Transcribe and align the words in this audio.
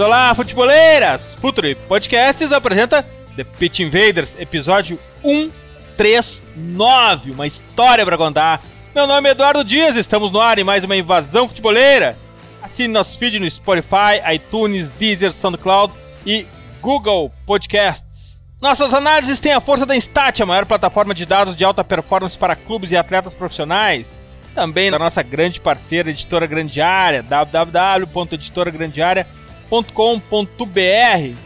Olá, 0.00 0.34
futeboleiras! 0.34 1.34
Futuri 1.34 1.74
Podcasts 1.74 2.52
apresenta 2.52 3.04
The 3.36 3.44
Pitch 3.44 3.80
Invaders, 3.80 4.32
episódio 4.40 4.98
139, 5.22 7.32
uma 7.32 7.46
história 7.46 8.06
pra 8.06 8.16
contar. 8.16 8.62
Meu 8.94 9.06
nome 9.06 9.28
é 9.28 9.32
Eduardo 9.32 9.62
Dias, 9.62 9.96
estamos 9.96 10.32
no 10.32 10.40
ar 10.40 10.58
em 10.58 10.64
mais 10.64 10.84
uma 10.84 10.96
invasão 10.96 11.46
futeboleira. 11.46 12.16
Assine 12.62 12.94
nosso 12.94 13.18
feed 13.18 13.38
no 13.38 13.50
Spotify, 13.50 14.22
iTunes, 14.32 14.90
Deezer, 14.92 15.34
SoundCloud 15.34 15.92
e 16.24 16.46
Google 16.80 17.30
Podcasts. 17.44 18.42
Nossas 18.58 18.94
análises 18.94 19.38
têm 19.38 19.52
a 19.52 19.60
força 19.60 19.84
da 19.84 19.94
Instat, 19.94 20.42
a 20.42 20.46
maior 20.46 20.64
plataforma 20.64 21.14
de 21.14 21.26
dados 21.26 21.54
de 21.54 21.62
alta 21.62 21.84
performance 21.84 22.38
para 22.38 22.56
clubes 22.56 22.90
e 22.90 22.96
atletas 22.96 23.34
profissionais 23.34 24.18
também 24.54 24.90
da 24.90 24.98
nossa 24.98 25.22
grande 25.22 25.60
parceira 25.60 26.10
Editora 26.10 26.46
Grande 26.46 26.80
Área, 26.80 27.22
www.editoragrandearea.com.br. 29.70 31.36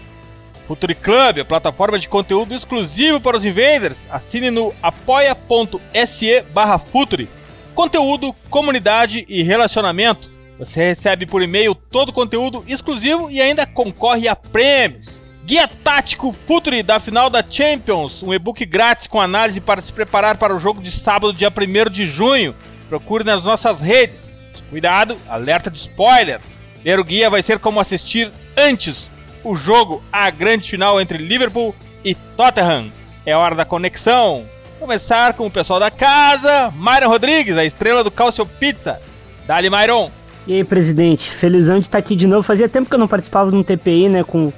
Futuri 0.66 0.94
Club, 0.94 1.40
a 1.40 1.44
plataforma 1.44 1.98
de 1.98 2.08
conteúdo 2.08 2.54
exclusivo 2.54 3.20
para 3.20 3.36
os 3.36 3.44
invaders. 3.44 3.98
Assine 4.10 4.50
no 4.50 4.74
apoia.se 4.82 6.40
barra 6.54 6.78
Futuri. 6.78 7.28
Conteúdo, 7.74 8.34
comunidade 8.48 9.26
e 9.28 9.42
relacionamento. 9.42 10.32
Você 10.58 10.80
recebe 10.88 11.26
por 11.26 11.42
e-mail 11.42 11.74
todo 11.74 12.08
o 12.08 12.12
conteúdo 12.12 12.64
exclusivo 12.66 13.30
e 13.30 13.42
ainda 13.42 13.66
concorre 13.66 14.26
a 14.26 14.34
prêmios. 14.34 15.06
Guia 15.44 15.68
Tático 15.68 16.32
Futuri 16.46 16.82
da 16.82 16.98
final 16.98 17.28
da 17.28 17.44
Champions, 17.46 18.22
um 18.22 18.32
e-book 18.32 18.64
grátis 18.64 19.06
com 19.06 19.20
análise 19.20 19.60
para 19.60 19.82
se 19.82 19.92
preparar 19.92 20.38
para 20.38 20.56
o 20.56 20.58
jogo 20.58 20.80
de 20.80 20.90
sábado, 20.90 21.34
dia 21.34 21.50
1 21.50 21.90
de 21.90 22.06
junho. 22.06 22.54
Procure 22.88 23.24
nas 23.24 23.44
nossas 23.44 23.82
redes. 23.82 24.34
Cuidado, 24.70 25.16
alerta 25.28 25.70
de 25.70 25.78
spoiler. 25.78 26.40
Ler 26.84 27.00
o 27.00 27.04
guia 27.04 27.30
vai 27.30 27.42
ser 27.42 27.58
como 27.58 27.80
assistir 27.80 28.30
antes 28.56 29.10
o 29.42 29.56
jogo, 29.56 30.02
a 30.12 30.28
grande 30.30 30.70
final 30.70 31.00
entre 31.00 31.18
Liverpool 31.18 31.74
e 32.04 32.14
Tottenham. 32.14 32.90
É 33.24 33.34
hora 33.34 33.54
da 33.54 33.64
conexão. 33.64 34.44
Começar 34.78 35.32
com 35.34 35.46
o 35.46 35.50
pessoal 35.50 35.80
da 35.80 35.90
casa. 35.90 36.72
Myron 36.76 37.08
Rodrigues, 37.08 37.56
a 37.56 37.64
estrela 37.64 38.04
do 38.04 38.10
Calcio 38.10 38.44
Pizza. 38.44 39.00
Dali, 39.46 39.70
Myron. 39.70 40.10
E 40.46 40.54
aí, 40.54 40.64
presidente? 40.64 41.30
Felizão 41.30 41.78
de 41.78 41.86
estar 41.86 41.98
aqui 41.98 42.14
de 42.14 42.26
novo. 42.26 42.42
Fazia 42.42 42.68
tempo 42.68 42.88
que 42.88 42.94
eu 42.94 42.98
não 42.98 43.08
participava 43.08 43.50
de 43.50 43.56
um 43.56 43.62
TPI, 43.62 44.08
né? 44.10 44.24
Com, 44.24 44.52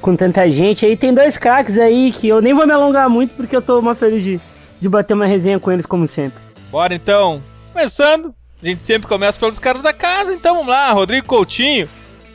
com 0.00 0.16
tanta 0.16 0.48
gente. 0.50 0.84
Aí 0.84 0.96
tem 0.96 1.14
dois 1.14 1.38
craques 1.38 1.78
aí 1.78 2.10
que 2.10 2.28
eu 2.28 2.40
nem 2.40 2.52
vou 2.52 2.66
me 2.66 2.72
alongar 2.72 3.08
muito 3.08 3.34
porque 3.36 3.54
eu 3.54 3.62
tô 3.62 3.78
uma 3.78 3.94
feliz 3.94 4.24
de, 4.24 4.40
de 4.80 4.88
bater 4.88 5.14
uma 5.14 5.26
resenha 5.26 5.60
com 5.60 5.70
eles, 5.70 5.86
como 5.86 6.06
sempre. 6.08 6.40
Bora 6.70 6.94
então. 6.94 7.40
Começando, 7.72 8.34
a 8.62 8.66
gente 8.66 8.84
sempre 8.84 9.08
começa 9.08 9.38
pelos 9.38 9.58
caras 9.58 9.82
da 9.82 9.92
casa, 9.92 10.32
então 10.32 10.54
vamos 10.54 10.68
lá, 10.68 10.92
Rodrigo 10.92 11.26
Coutinho, 11.26 11.88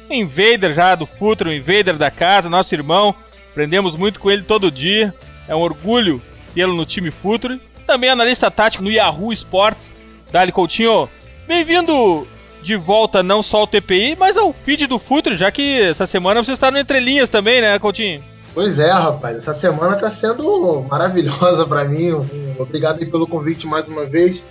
invader 0.09 0.73
já 0.73 0.95
do 0.95 1.05
Futuro, 1.05 1.53
invader 1.53 1.97
da 1.97 2.09
casa, 2.09 2.49
nosso 2.49 2.73
irmão, 2.73 3.13
aprendemos 3.51 3.95
muito 3.95 4.19
com 4.19 4.31
ele 4.31 4.43
todo 4.43 4.71
dia, 4.71 5.13
é 5.47 5.55
um 5.55 5.59
orgulho 5.59 6.21
tê-lo 6.53 6.73
no 6.73 6.85
time 6.85 7.11
Futuro, 7.11 7.59
também 7.85 8.09
analista 8.09 8.49
tático 8.49 8.83
no 8.83 8.91
Yahoo 8.91 9.31
Sports, 9.33 9.93
Dali 10.31 10.51
Coutinho, 10.51 11.07
bem-vindo 11.47 12.27
de 12.63 12.75
volta 12.75 13.21
não 13.21 13.43
só 13.43 13.59
ao 13.59 13.67
TPI, 13.67 14.15
mas 14.17 14.35
ao 14.35 14.51
feed 14.51 14.87
do 14.87 14.97
Futuro, 14.97 15.37
já 15.37 15.51
que 15.51 15.81
essa 15.81 16.07
semana 16.07 16.43
você 16.43 16.53
está 16.53 16.71
no 16.71 16.79
Entre 16.79 16.99
Linhas 16.99 17.29
também, 17.29 17.61
né, 17.61 17.77
Coutinho? 17.77 18.23
Pois 18.55 18.79
é, 18.79 18.89
rapaz, 18.89 19.37
essa 19.37 19.53
semana 19.53 19.95
está 19.95 20.09
sendo 20.09 20.81
maravilhosa 20.89 21.67
para 21.67 21.85
mim, 21.85 22.13
obrigado 22.57 23.05
pelo 23.05 23.27
convite 23.27 23.67
mais 23.67 23.89
uma 23.89 24.05
vez, 24.05 24.43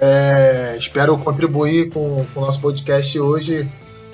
é, 0.00 0.76
espero 0.78 1.16
contribuir 1.18 1.90
com, 1.90 2.24
com, 2.32 2.40
o 2.40 2.44
nosso 2.44 2.60
podcast 2.60 3.18
hoje, 3.18 3.68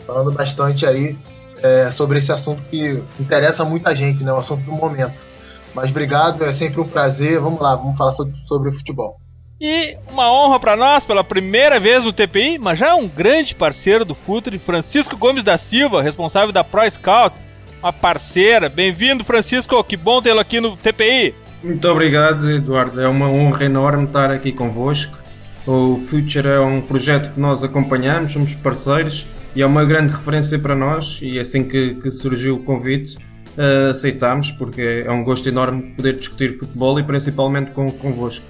falando 0.07 0.33
bastante 0.33 0.87
aí 0.87 1.17
é, 1.59 1.91
sobre 1.91 2.19
esse 2.19 2.33
assunto 2.33 2.65
que 2.65 3.03
interessa 3.19 3.65
muita 3.65 3.95
gente, 3.95 4.25
né? 4.25 4.33
O 4.33 4.39
assunto 4.39 4.63
do 4.65 4.73
momento. 4.73 5.27
Mas 5.75 5.91
obrigado, 5.91 6.45
é 6.45 6.53
sempre 6.53 6.81
um 6.81 6.89
prazer. 6.89 7.41
Vamos 7.41 7.61
lá, 7.61 7.77
vamos 7.77 7.97
falar 7.97 8.13
sobre, 8.13 8.37
sobre 8.37 8.75
futebol. 8.75 9.19
E 9.61 9.97
uma 10.11 10.31
honra 10.33 10.59
para 10.59 10.77
nós, 10.77 11.05
pela 11.05 11.23
primeira 11.23 11.79
vez 11.79 12.05
no 12.05 12.13
TPI, 12.13 12.59
mas 12.59 12.79
já 12.79 12.97
um 12.97 13.07
grande 13.07 13.55
parceiro 13.55 14.05
do 14.05 14.15
Futre, 14.15 14.59
Francisco 14.59 15.17
Gomes 15.17 15.45
da 15.45 15.57
Silva, 15.57 16.03
responsável 16.03 16.53
da 16.53 16.65
Pro 16.65 16.91
Scout, 16.91 17.37
uma 17.81 17.93
parceira. 17.93 18.69
Bem-vindo, 18.69 19.25
Francisco, 19.25 19.83
que 19.85 19.97
bom 19.97 20.21
tê-lo 20.21 20.41
aqui 20.41 20.61
no 20.61 20.77
TPI. 20.77 21.35
Muito 21.63 21.89
obrigado, 21.89 22.51
Eduardo. 22.51 23.01
É 23.01 23.07
uma 23.07 23.29
honra 23.29 23.65
enorme 23.65 24.05
estar 24.05 24.33
aqui 24.33 24.51
convosco. 24.51 25.22
O 25.67 25.97
Future 25.97 26.49
é 26.49 26.61
um 26.61 26.81
projeto 26.81 27.33
que 27.33 27.41
nós 27.41 27.63
acompanhamos, 27.63 28.33
somos 28.33 28.55
parceiros 28.55 29.29
e 29.55 29.63
é 29.63 29.67
uma 29.67 29.85
grande 29.85 30.13
referência 30.13 30.59
para 30.59 30.75
nós. 30.75 31.21
E 31.23 31.39
assim 31.39 31.69
que, 31.69 31.95
que 31.95 32.11
surgiu 32.11 32.57
o 32.57 32.63
convite, 32.65 33.17
uh, 33.57 33.91
aceitámos, 33.91 34.51
porque 34.51 35.05
é 35.07 35.11
um 35.11 35.23
gosto 35.23 35.49
enorme 35.49 35.95
poder 35.97 36.19
discutir 36.19 36.53
futebol 36.53 36.99
e 36.99 37.05
principalmente 37.05 37.71
com, 37.71 37.91
convosco. 37.93 38.45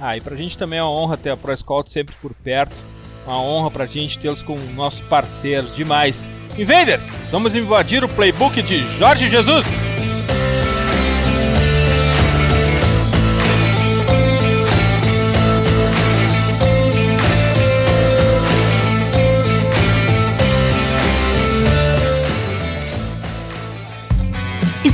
Ah, 0.00 0.16
e 0.16 0.20
para 0.20 0.34
a 0.34 0.36
gente 0.36 0.58
também 0.58 0.78
é 0.78 0.82
uma 0.82 0.90
honra 0.90 1.16
ter 1.16 1.30
a 1.30 1.36
Pro 1.36 1.56
Scout 1.56 1.90
sempre 1.90 2.14
por 2.20 2.34
perto. 2.34 2.74
Uma 3.26 3.40
honra 3.40 3.70
para 3.70 3.84
a 3.84 3.86
gente 3.86 4.18
tê-los 4.18 4.42
como 4.42 4.60
nossos 4.74 5.00
parceiros 5.00 5.74
demais. 5.74 6.16
Invaders, 6.58 7.02
vamos 7.30 7.54
invadir 7.54 8.02
o 8.04 8.08
playbook 8.08 8.62
de 8.62 8.86
Jorge 8.98 9.30
Jesus! 9.30 9.66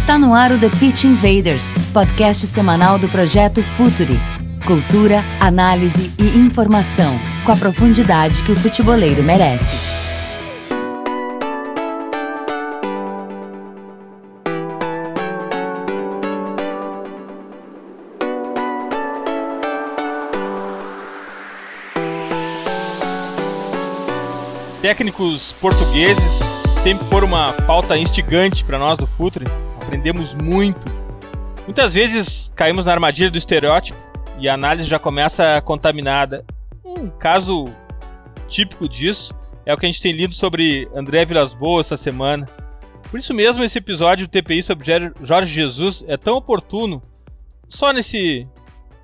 Está 0.02 0.18
no 0.18 0.34
ar 0.34 0.50
o 0.50 0.58
The 0.58 0.68
Pitch 0.68 1.04
Invaders, 1.04 1.72
podcast 1.92 2.44
semanal 2.48 2.98
do 2.98 3.08
projeto 3.08 3.62
Futuri. 3.62 4.18
Cultura, 4.66 5.22
análise 5.38 6.12
e 6.18 6.36
informação, 6.36 7.16
com 7.46 7.52
a 7.52 7.56
profundidade 7.56 8.42
que 8.42 8.50
o 8.50 8.56
futeboleiro 8.56 9.22
merece. 9.22 9.76
Técnicos 24.82 25.52
portugueses 25.60 26.40
sempre 26.82 27.06
foram 27.06 27.28
uma 27.28 27.52
pauta 27.52 27.96
instigante 27.96 28.64
para 28.64 28.80
nós 28.80 28.98
do 28.98 29.06
Futre 29.06 29.44
aprendemos 29.92 30.32
muito. 30.32 30.90
Muitas 31.66 31.92
vezes 31.92 32.50
caímos 32.56 32.86
na 32.86 32.92
armadilha 32.92 33.30
do 33.30 33.36
estereótipo 33.36 33.98
e 34.38 34.48
a 34.48 34.54
análise 34.54 34.88
já 34.88 34.98
começa 34.98 35.60
contaminada. 35.60 36.46
Um 36.82 37.10
caso 37.10 37.66
típico 38.48 38.88
disso 38.88 39.34
é 39.66 39.74
o 39.74 39.76
que 39.76 39.84
a 39.84 39.90
gente 39.90 40.00
tem 40.00 40.12
lido 40.12 40.34
sobre 40.34 40.88
André 40.96 41.26
Vilas 41.26 41.52
Boas 41.52 41.88
essa 41.88 41.98
semana. 41.98 42.46
Por 43.10 43.20
isso 43.20 43.34
mesmo 43.34 43.62
esse 43.62 43.76
episódio 43.76 44.26
do 44.26 44.30
TPI 44.30 44.62
sobre 44.62 45.12
Jorge 45.22 45.52
Jesus 45.52 46.02
é 46.08 46.16
tão 46.16 46.36
oportuno, 46.36 47.02
só 47.68 47.92
nesse 47.92 48.48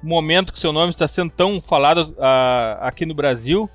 momento 0.02 0.54
que 0.54 0.58
seu 0.58 0.72
nome 0.72 0.92
está 0.92 1.06
sendo 1.06 1.30
tão 1.30 1.60
falado 1.60 2.14
uh, 2.16 2.80
aqui 2.80 3.04
no 3.04 3.14
Brasil, 3.14 3.68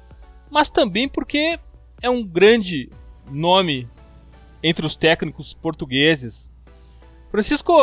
mas 0.50 0.72
também 0.72 1.08
porque 1.08 1.60
é 2.02 2.10
um 2.10 2.24
grande 2.24 2.90
nome 3.30 3.88
entre 4.64 4.84
os 4.84 4.96
técnicos 4.96 5.54
portugueses. 5.54 6.52
Francisco, 7.34 7.74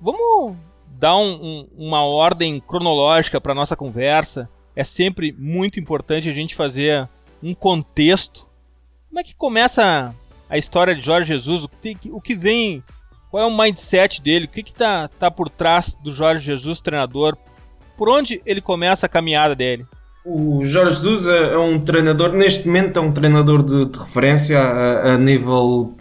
vamos 0.00 0.56
dar 0.86 1.16
um, 1.16 1.32
um, 1.32 1.68
uma 1.76 2.04
ordem 2.04 2.60
cronológica 2.60 3.40
para 3.40 3.52
nossa 3.52 3.74
conversa. 3.74 4.48
É 4.76 4.84
sempre 4.84 5.34
muito 5.36 5.80
importante 5.80 6.30
a 6.30 6.32
gente 6.32 6.54
fazer 6.54 7.08
um 7.42 7.52
contexto. 7.52 8.46
Como 9.08 9.18
é 9.18 9.24
que 9.24 9.34
começa 9.34 10.14
a 10.48 10.56
história 10.56 10.94
de 10.94 11.00
Jorge 11.00 11.34
Jesus? 11.34 11.64
O 11.64 11.68
que, 11.68 11.98
o 12.12 12.20
que 12.20 12.36
vem? 12.36 12.80
Qual 13.28 13.42
é 13.42 13.46
o 13.46 13.58
mindset 13.58 14.22
dele? 14.22 14.44
O 14.44 14.48
que 14.48 14.60
está 14.60 15.08
tá 15.18 15.28
por 15.28 15.50
trás 15.50 15.96
do 15.96 16.12
Jorge 16.12 16.44
Jesus, 16.44 16.80
treinador? 16.80 17.36
Por 17.98 18.08
onde 18.08 18.40
ele 18.46 18.60
começa 18.60 19.06
a 19.06 19.08
caminhada 19.08 19.56
dele? 19.56 19.84
O 20.24 20.64
Jorge 20.64 20.92
Jesus 20.92 21.26
é, 21.26 21.54
é 21.54 21.58
um 21.58 21.80
treinador, 21.80 22.34
neste 22.34 22.68
momento 22.68 23.00
é 23.00 23.02
um 23.02 23.10
treinador 23.10 23.64
de, 23.64 23.86
de 23.86 23.98
referência 23.98 24.60
a, 24.60 25.14
a 25.14 25.18
nível 25.18 25.92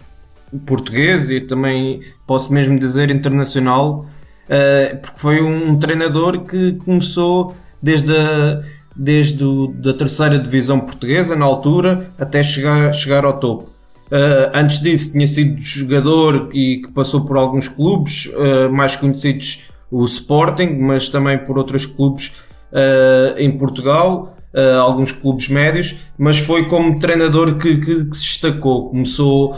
português 0.65 1.30
e 1.30 1.42
também 1.42 2.01
posso 2.27 2.51
mesmo 2.53 2.77
dizer 2.77 3.09
internacional, 3.09 4.06
uh, 4.45 4.98
porque 4.98 5.19
foi 5.19 5.42
um 5.42 5.77
treinador 5.80 6.45
que 6.45 6.74
começou 6.86 7.56
desde 7.81 8.15
a, 8.15 8.62
desde 8.95 9.44
da 9.75 9.94
terceira 9.94 10.38
divisão 10.38 10.80
portuguesa 10.80 11.36
na 11.36 11.45
altura 11.45 12.12
até 12.19 12.44
chegar, 12.44 12.94
chegar 12.94 13.25
ao 13.25 13.39
topo. 13.39 13.71
Uh, 14.12 14.51
antes 14.53 14.81
disso 14.81 15.13
tinha 15.13 15.25
sido 15.25 15.62
jogador 15.62 16.50
e 16.53 16.81
que 16.81 16.92
passou 16.92 17.24
por 17.24 17.38
alguns 17.38 17.69
clubes 17.69 18.25
uh, 18.25 18.69
mais 18.69 18.98
conhecidos 18.98 19.69
o 19.89 20.03
Sporting, 20.03 20.77
mas 20.80 21.07
também 21.07 21.38
por 21.38 21.57
outros 21.57 21.86
clubes 21.86 22.27
uh, 22.74 23.38
em 23.38 23.57
Portugal, 23.57 24.38
alguns 24.81 25.13
clubes 25.13 25.48
médios, 25.48 25.95
mas 26.18 26.38
foi 26.38 26.68
como 26.68 27.00
treinador 27.00 27.57
que, 27.57 27.77
que, 27.77 28.03
que 28.03 28.18
se 28.18 28.24
destacou. 28.24 28.89
Começou 28.89 29.57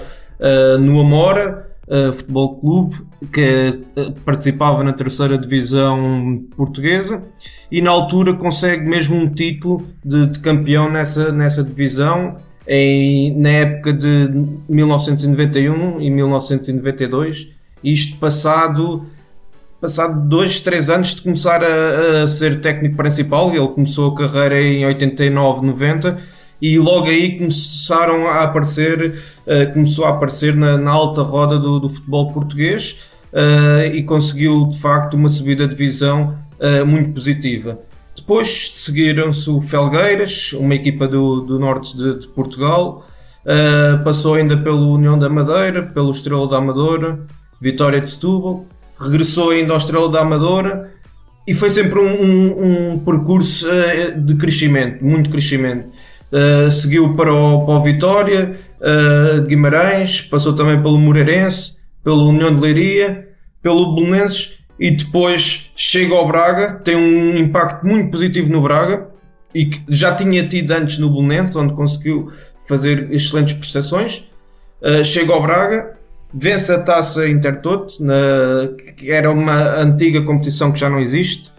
no 0.79 0.99
Amora, 0.99 1.69
Futebol 2.13 2.59
Clube, 2.59 2.95
que 3.31 3.79
participava 4.25 4.83
na 4.83 4.93
terceira 4.93 5.37
divisão 5.37 6.43
portuguesa 6.55 7.23
e 7.71 7.81
na 7.81 7.91
altura 7.91 8.33
consegue 8.33 8.89
mesmo 8.89 9.15
um 9.15 9.29
título 9.29 9.85
de, 10.03 10.27
de 10.27 10.39
campeão 10.39 10.91
nessa, 10.91 11.31
nessa 11.31 11.63
divisão 11.63 12.37
em, 12.67 13.37
na 13.37 13.49
época 13.49 13.93
de 13.93 14.47
1991 14.69 16.01
e 16.01 16.09
1992, 16.09 17.49
isto 17.83 18.17
passado 18.19 19.05
passado 19.81 20.29
dois, 20.29 20.61
três 20.61 20.89
anos 20.89 21.13
de 21.13 21.23
começar 21.23 21.61
a, 21.61 22.23
a, 22.23 22.27
ser 22.27 22.61
técnico 22.61 22.95
principal, 22.95 23.53
ele 23.53 23.67
começou 23.67 24.13
a 24.13 24.15
carreira 24.15 24.61
em 24.61 24.85
89, 24.85 25.65
90 25.65 26.19
e 26.63 26.79
logo 26.79 27.07
aí 27.07 27.37
começaram 27.37 28.25
a 28.25 28.43
aparecer, 28.43 29.21
uh, 29.45 29.73
começou 29.73 30.05
a 30.05 30.11
aparecer 30.11 30.55
na, 30.55 30.77
na 30.77 30.91
alta 30.91 31.21
roda 31.21 31.59
do, 31.59 31.77
do 31.77 31.89
futebol 31.89 32.31
português 32.31 33.01
uh, 33.33 33.93
e 33.93 34.01
conseguiu 34.03 34.67
de 34.67 34.79
facto 34.79 35.15
uma 35.15 35.27
subida 35.27 35.67
de 35.67 35.75
divisão 35.75 36.37
uh, 36.57 36.85
muito 36.85 37.11
positiva. 37.11 37.79
Depois 38.15 38.69
seguiram-se 38.75 39.49
o 39.49 39.59
Felgueiras, 39.59 40.53
uma 40.53 40.73
equipa 40.73 41.05
do, 41.05 41.41
do 41.41 41.59
norte 41.59 41.97
de, 41.97 42.19
de 42.19 42.27
Portugal, 42.27 43.05
passou 44.05 44.35
ainda 44.35 44.55
pelo 44.55 44.93
União 44.93 45.19
da 45.19 45.27
Madeira, 45.27 45.83
pelo 45.83 46.11
Estrela 46.11 46.47
da 46.47 46.59
Amadora, 46.59 47.19
Vitória 47.59 47.99
de 47.99 48.09
Setúbal, 48.09 48.65
regressou 48.97 49.49
ainda 49.49 49.73
ao 49.73 49.77
Estrela 49.77 50.09
da 50.09 50.21
Amadora 50.21 50.93
e 51.45 51.53
foi 51.53 51.69
sempre 51.69 51.99
um, 51.99 52.05
um, 52.05 52.91
um 52.93 52.99
percurso 52.99 53.67
de 54.15 54.35
crescimento, 54.35 55.03
muito 55.03 55.29
crescimento. 55.29 55.89
Uh, 56.33 56.71
seguiu 56.71 57.13
para 57.13 57.31
o, 57.31 57.63
para 57.63 57.75
o 57.75 57.83
Vitória 57.83 58.57
de 59.43 59.47
Guimarães, 59.47 60.19
passou 60.21 60.53
também 60.53 60.81
pelo 60.81 60.97
Moreirense, 60.97 61.77
pelo 62.03 62.27
União 62.27 62.53
de 62.53 62.59
Leiria, 62.59 63.29
pelo 63.61 63.95
Belenenses 63.95 64.57
e 64.79 64.91
depois 64.91 65.71
chega 65.75 66.13
ao 66.13 66.27
Braga, 66.27 66.73
tem 66.83 66.95
um 66.95 67.37
impacto 67.37 67.85
muito 67.85 68.11
positivo 68.11 68.51
no 68.51 68.61
Braga 68.61 69.07
e 69.53 69.67
que 69.67 69.81
já 69.87 70.13
tinha 70.15 70.47
tido 70.47 70.71
antes 70.71 70.97
no 70.97 71.09
Belenenses, 71.09 71.55
onde 71.55 71.73
conseguiu 71.73 72.31
fazer 72.67 73.11
excelentes 73.11 73.53
prestações. 73.53 74.29
Uh, 74.81 75.03
chega 75.03 75.31
ao 75.31 75.41
Braga, 75.41 75.97
vence 76.33 76.73
a 76.73 76.79
taça 76.79 77.29
Intertoto, 77.29 78.03
na, 78.03 78.67
que 78.97 79.11
era 79.11 79.31
uma 79.31 79.79
antiga 79.79 80.21
competição 80.23 80.71
que 80.71 80.79
já 80.79 80.89
não 80.89 80.99
existe, 80.99 81.51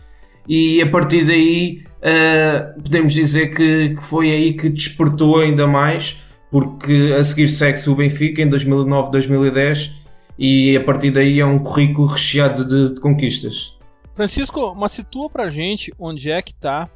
e 0.49 0.83
a 0.83 0.91
partir 0.91 1.25
daí 1.25 1.85
uh, 2.05 2.83
podemos 2.83 3.15
dizer 3.15 3.55
que, 3.55 3.95
que, 3.97 4.03
foi 4.03 4.31
aí 4.31 4.53
que 4.55 4.69
despertou 4.69 5.41
ainda 5.41 5.67
mais, 5.67 6.21
porque 6.51 7.15
a 7.19 7.25
seguir 7.25 7.49
segue-se 7.49 7.89
o 7.89 7.97
Benfica 7.97 8.43
em 8.43 8.51
2009-2010 8.51 9.93
e 10.39 10.77
a 10.77 10.83
partir 10.83 11.11
daí 11.11 11.41
é 11.41 11.47
um 11.47 11.59
currículo 11.59 12.07
recheado 12.09 12.67
de, 12.67 12.95
de 12.95 13.01
conquistas. 13.01 13.75
Francisco, 14.15 14.75
mas 14.75 14.93
situa 14.93 15.29
pra 15.29 15.51
gente 15.51 15.93
onde 15.99 16.31
é 16.31 16.41
que 16.41 16.55
tá 16.55 16.89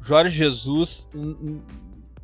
Jorge 0.00 0.36
Jesus 0.36 1.08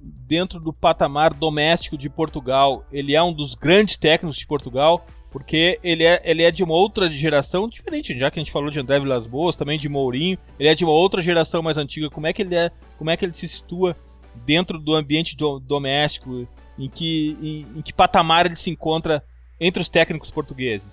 dentro 0.00 0.60
do 0.60 0.72
patamar 0.72 1.34
doméstico 1.34 1.96
de 1.96 2.08
Portugal. 2.08 2.84
Ele 2.92 3.14
é 3.14 3.22
um 3.22 3.32
dos 3.32 3.54
grandes 3.54 3.96
técnicos 3.96 4.38
de 4.38 4.46
Portugal, 4.46 5.04
porque 5.30 5.78
ele 5.82 6.04
é, 6.04 6.20
ele 6.24 6.42
é 6.42 6.50
de 6.50 6.62
uma 6.62 6.74
outra 6.74 7.08
geração 7.08 7.68
diferente, 7.68 8.18
já 8.18 8.30
que 8.30 8.38
a 8.38 8.42
gente 8.42 8.52
falou 8.52 8.70
de 8.70 8.80
André 8.80 8.98
Vilas 8.98 9.26
Boas, 9.26 9.56
também 9.56 9.78
de 9.78 9.88
Mourinho, 9.88 10.36
ele 10.58 10.68
é 10.68 10.74
de 10.74 10.84
uma 10.84 10.92
outra 10.92 11.22
geração 11.22 11.62
mais 11.62 11.78
antiga. 11.78 12.10
Como 12.10 12.26
é 12.26 12.32
que 12.32 12.42
ele 12.42 12.54
é, 12.54 12.70
como 12.98 13.10
é 13.10 13.16
que 13.16 13.24
ele 13.24 13.34
se 13.34 13.46
situa 13.46 13.96
dentro 14.44 14.78
do 14.78 14.94
ambiente 14.94 15.36
do, 15.36 15.60
doméstico? 15.60 16.46
Em 16.78 16.88
que, 16.88 17.36
em, 17.42 17.78
em 17.78 17.82
que 17.82 17.92
patamar 17.92 18.46
ele 18.46 18.56
se 18.56 18.70
encontra 18.70 19.22
entre 19.60 19.82
os 19.82 19.88
técnicos 19.88 20.30
portugueses? 20.30 20.86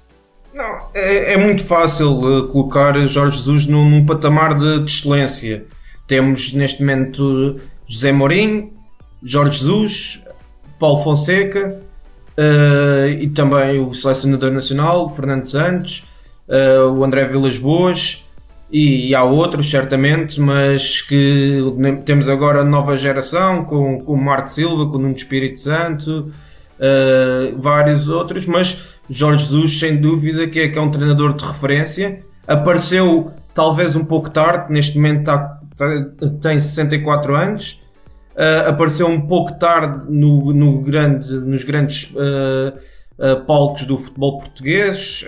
Não, 0.53 0.89
é, 0.93 1.33
é 1.33 1.37
muito 1.37 1.63
fácil 1.63 2.19
uh, 2.19 2.47
colocar 2.49 2.93
Jorge 3.07 3.37
Jesus 3.37 3.67
num, 3.67 3.89
num 3.89 4.05
patamar 4.05 4.55
de, 4.55 4.83
de, 4.83 4.91
excelência. 4.91 5.65
Temos 6.05 6.53
neste 6.53 6.81
momento 6.81 7.59
José 7.87 8.11
Mourinho, 8.11 8.73
Jorge 9.23 9.59
Jesus, 9.59 10.23
Paulo 10.77 11.03
Fonseca 11.03 11.86
uh, 12.37 13.07
e 13.07 13.29
também 13.29 13.79
o 13.79 13.93
selecionador 13.93 14.51
nacional, 14.51 15.09
Fernando 15.09 15.45
Santos, 15.45 16.05
uh, 16.47 16.91
o 16.91 17.03
André 17.03 17.25
Vilas 17.25 17.57
Boas 17.57 18.25
e, 18.71 19.09
e, 19.09 19.15
há 19.15 19.23
outros 19.23 19.69
certamente, 19.69 20.39
mas 20.39 21.01
que 21.01 21.61
temos 22.05 22.27
agora 22.27 22.61
a 22.61 22.65
nova 22.65 22.97
geração 22.97 23.63
com, 23.63 23.99
com 23.99 24.13
o 24.13 24.17
Marco 24.17 24.49
Silva, 24.49 24.85
com 24.89 24.97
o 24.97 24.99
Nuno 24.99 25.15
Espírito 25.15 25.59
Santo 25.59 26.31
uh, 26.77 27.59
vários 27.61 28.07
outros, 28.07 28.45
mas 28.45 28.97
Jorge 29.09 29.43
Jesus, 29.43 29.79
sem 29.79 29.97
dúvida, 29.97 30.47
que 30.47 30.59
é, 30.59 30.67
que 30.67 30.77
é 30.77 30.81
um 30.81 30.91
treinador 30.91 31.33
de 31.33 31.45
referência. 31.45 32.23
Apareceu 32.47 33.31
talvez 33.53 33.95
um 33.95 34.05
pouco 34.05 34.29
tarde, 34.29 34.71
neste 34.71 34.97
momento 34.97 35.19
está, 35.19 35.59
tem 36.41 36.59
64 36.59 37.35
anos. 37.35 37.81
Uh, 38.37 38.69
apareceu 38.69 39.07
um 39.07 39.19
pouco 39.19 39.57
tarde 39.57 40.05
no, 40.07 40.53
no 40.53 40.79
grande, 40.83 41.33
nos 41.39 41.63
grandes 41.63 42.11
uh, 42.11 43.43
palcos 43.47 43.83
do 43.85 43.97
futebol 43.97 44.37
português, 44.37 45.25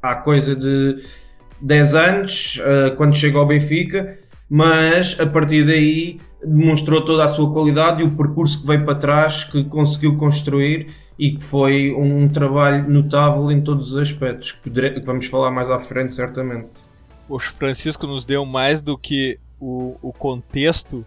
há 0.00 0.14
coisa 0.14 0.54
de 0.54 1.02
10 1.60 1.94
anos, 1.96 2.62
quando 2.96 3.16
chega 3.16 3.36
ao 3.36 3.44
Benfica, 3.44 4.16
mas 4.48 5.18
a 5.18 5.26
partir 5.26 5.66
daí 5.66 6.20
demonstrou 6.40 7.04
toda 7.04 7.24
a 7.24 7.26
sua 7.26 7.52
qualidade 7.52 8.00
e 8.00 8.06
o 8.06 8.16
percurso 8.16 8.60
que 8.60 8.66
veio 8.68 8.84
para 8.84 8.94
trás, 8.94 9.42
que 9.42 9.64
conseguiu 9.64 10.16
construir 10.16 10.86
e 11.18 11.32
que 11.32 11.42
foi 11.42 11.92
um 11.92 12.28
trabalho 12.28 12.88
notável 12.88 13.50
em 13.50 13.60
todos 13.60 13.92
os 13.92 14.00
aspectos, 14.00 14.52
que 14.52 14.70
vamos 15.04 15.26
falar 15.26 15.50
mais 15.50 15.68
à 15.68 15.80
frente, 15.80 16.14
certamente. 16.14 16.68
O 17.28 17.40
Francisco 17.40 18.06
nos 18.06 18.24
deu 18.24 18.46
mais 18.46 18.80
do 18.80 18.96
que 18.96 19.36
o, 19.60 19.96
o 20.00 20.12
contexto 20.12 21.04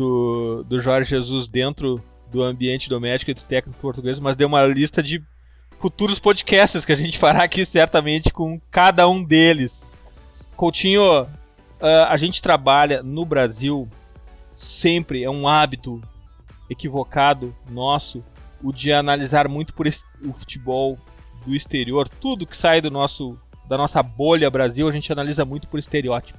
do, 0.00 0.64
do 0.66 0.80
Jorge 0.80 1.10
Jesus 1.10 1.46
dentro 1.46 2.02
do 2.32 2.42
ambiente 2.42 2.88
doméstico 2.88 3.30
e 3.30 3.34
do 3.34 3.42
técnico 3.42 3.78
português, 3.78 4.18
mas 4.18 4.34
deu 4.34 4.48
uma 4.48 4.64
lista 4.64 5.02
de 5.02 5.22
futuros 5.78 6.18
podcasts 6.18 6.86
que 6.86 6.92
a 6.92 6.96
gente 6.96 7.18
fará 7.18 7.42
aqui 7.42 7.66
certamente 7.66 8.32
com 8.32 8.58
cada 8.70 9.06
um 9.06 9.22
deles. 9.22 9.86
Coutinho, 10.56 11.22
uh, 11.22 11.26
a 12.08 12.16
gente 12.16 12.40
trabalha 12.40 13.02
no 13.02 13.26
Brasil 13.26 13.86
sempre 14.56 15.22
é 15.22 15.30
um 15.30 15.46
hábito 15.46 16.00
equivocado 16.70 17.54
nosso 17.68 18.24
o 18.62 18.72
de 18.72 18.92
analisar 18.92 19.48
muito 19.48 19.74
por 19.74 19.86
o 19.86 20.32
futebol 20.32 20.98
do 21.44 21.54
exterior, 21.54 22.08
tudo 22.08 22.46
que 22.46 22.56
sai 22.56 22.80
do 22.80 22.90
nosso 22.90 23.38
da 23.68 23.78
nossa 23.78 24.02
bolha 24.02 24.50
Brasil, 24.50 24.88
a 24.88 24.92
gente 24.92 25.12
analisa 25.12 25.44
muito 25.44 25.68
por 25.68 25.78
estereótipo. 25.78 26.38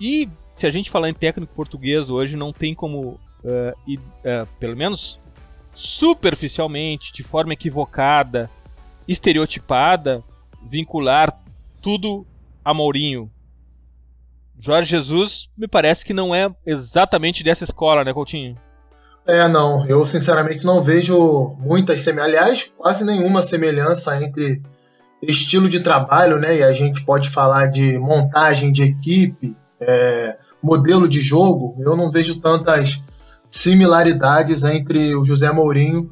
E 0.00 0.28
se 0.60 0.66
a 0.66 0.70
gente 0.70 0.90
falar 0.90 1.08
em 1.08 1.14
técnico 1.14 1.54
português 1.54 2.10
hoje, 2.10 2.36
não 2.36 2.52
tem 2.52 2.74
como, 2.74 3.18
uh, 3.42 3.74
ir, 3.86 3.98
uh, 3.98 4.46
pelo 4.58 4.76
menos 4.76 5.18
superficialmente, 5.74 7.12
de 7.12 7.22
forma 7.22 7.54
equivocada, 7.54 8.50
estereotipada, 9.08 10.22
vincular 10.68 11.34
tudo 11.80 12.26
a 12.62 12.74
Mourinho, 12.74 13.30
Jorge 14.58 14.90
Jesus 14.90 15.48
me 15.56 15.66
parece 15.66 16.04
que 16.04 16.12
não 16.12 16.34
é 16.34 16.50
exatamente 16.66 17.42
dessa 17.42 17.64
escola, 17.64 18.04
né, 18.04 18.12
Coutinho? 18.12 18.54
É, 19.26 19.48
não. 19.48 19.86
Eu 19.86 20.04
sinceramente 20.04 20.66
não 20.66 20.82
vejo 20.82 21.56
muitas 21.58 22.02
semelhanças, 22.02 22.38
aliás, 22.38 22.74
quase 22.76 23.04
nenhuma 23.06 23.42
semelhança 23.42 24.22
entre 24.22 24.62
estilo 25.22 25.66
de 25.66 25.80
trabalho, 25.80 26.38
né? 26.38 26.58
E 26.58 26.62
a 26.62 26.74
gente 26.74 27.02
pode 27.06 27.30
falar 27.30 27.68
de 27.68 27.98
montagem 27.98 28.70
de 28.70 28.82
equipe, 28.82 29.56
é, 29.80 30.36
modelo 30.62 31.08
de 31.08 31.20
jogo. 31.20 31.76
Eu 31.78 31.96
não 31.96 32.10
vejo 32.10 32.40
tantas 32.40 33.02
similaridades 33.46 34.64
entre 34.64 35.14
o 35.14 35.24
José 35.24 35.50
Mourinho 35.52 36.10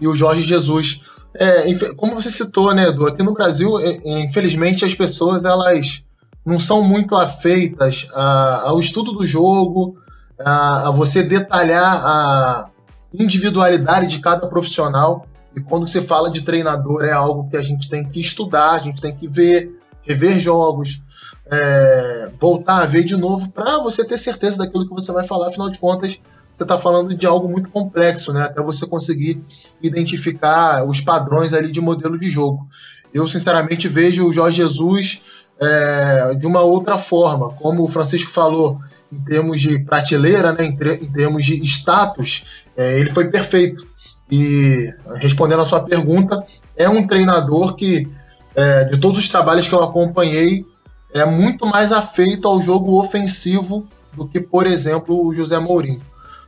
e 0.00 0.08
o 0.08 0.16
Jorge 0.16 0.42
Jesus. 0.42 1.02
É, 1.34 1.72
como 1.96 2.14
você 2.14 2.30
citou, 2.30 2.74
né, 2.74 2.88
Edu? 2.88 3.06
Aqui 3.06 3.22
no 3.22 3.32
Brasil, 3.32 3.72
infelizmente, 4.04 4.84
as 4.84 4.94
pessoas 4.94 5.44
elas 5.44 6.02
não 6.44 6.58
são 6.58 6.82
muito 6.82 7.14
afeitas 7.14 8.08
a, 8.12 8.68
ao 8.68 8.80
estudo 8.80 9.12
do 9.12 9.24
jogo, 9.24 9.96
a, 10.38 10.88
a, 10.88 10.90
você 10.90 11.22
detalhar 11.22 12.04
a 12.04 12.70
individualidade 13.12 14.06
de 14.06 14.18
cada 14.18 14.48
profissional. 14.48 15.26
E 15.54 15.60
quando 15.60 15.86
se 15.86 16.00
fala 16.00 16.30
de 16.30 16.42
treinador, 16.42 17.04
é 17.04 17.12
algo 17.12 17.48
que 17.48 17.56
a 17.56 17.62
gente 17.62 17.88
tem 17.88 18.04
que 18.04 18.20
estudar, 18.20 18.72
a 18.72 18.78
gente 18.78 19.00
tem 19.00 19.14
que 19.14 19.28
ver, 19.28 19.78
rever 20.02 20.40
jogos, 20.40 21.02
é, 21.50 22.30
voltar 22.38 22.82
a 22.82 22.86
ver 22.86 23.04
de 23.04 23.16
novo, 23.16 23.50
para 23.50 23.78
você 23.78 24.04
ter 24.04 24.18
certeza 24.18 24.58
daquilo 24.58 24.86
que 24.86 24.94
você 24.94 25.12
vai 25.12 25.26
falar. 25.26 25.48
Afinal 25.48 25.68
de 25.68 25.78
contas, 25.78 26.20
você 26.56 26.64
está 26.64 26.78
falando 26.78 27.14
de 27.14 27.26
algo 27.26 27.48
muito 27.48 27.70
complexo, 27.70 28.32
né? 28.32 28.42
Até 28.42 28.62
você 28.62 28.86
conseguir 28.86 29.42
identificar 29.82 30.86
os 30.86 31.00
padrões 31.00 31.52
ali 31.52 31.70
de 31.70 31.80
modelo 31.80 32.18
de 32.18 32.28
jogo. 32.28 32.68
Eu, 33.12 33.26
sinceramente, 33.26 33.88
vejo 33.88 34.28
o 34.28 34.32
Jorge 34.32 34.58
Jesus 34.58 35.22
é, 35.60 36.34
de 36.34 36.46
uma 36.46 36.60
outra 36.60 36.98
forma. 36.98 37.50
Como 37.54 37.84
o 37.84 37.90
Francisco 37.90 38.30
falou, 38.30 38.78
em 39.12 39.24
termos 39.24 39.60
de 39.60 39.78
prateleira, 39.80 40.52
né, 40.52 40.66
em, 40.66 40.78
em 41.02 41.12
termos 41.12 41.44
de 41.44 41.64
status, 41.64 42.44
é, 42.76 43.00
ele 43.00 43.10
foi 43.10 43.28
perfeito. 43.28 43.86
E 44.30 44.94
respondendo 45.16 45.62
a 45.62 45.66
sua 45.66 45.82
pergunta, 45.82 46.44
é 46.76 46.88
um 46.88 47.06
treinador 47.06 47.74
que, 47.74 48.08
é, 48.54 48.84
de 48.84 48.98
todos 48.98 49.18
os 49.18 49.28
trabalhos 49.28 49.66
que 49.66 49.74
eu 49.74 49.82
acompanhei, 49.82 50.64
é 51.12 51.24
muito 51.24 51.66
mais 51.66 51.92
afeito 51.92 52.46
ao 52.46 52.60
jogo 52.60 52.98
ofensivo 52.98 53.86
do 54.12 54.26
que, 54.26 54.40
por 54.40 54.66
exemplo, 54.66 55.26
o 55.26 55.32
José 55.32 55.58
Mourinho. 55.58 56.00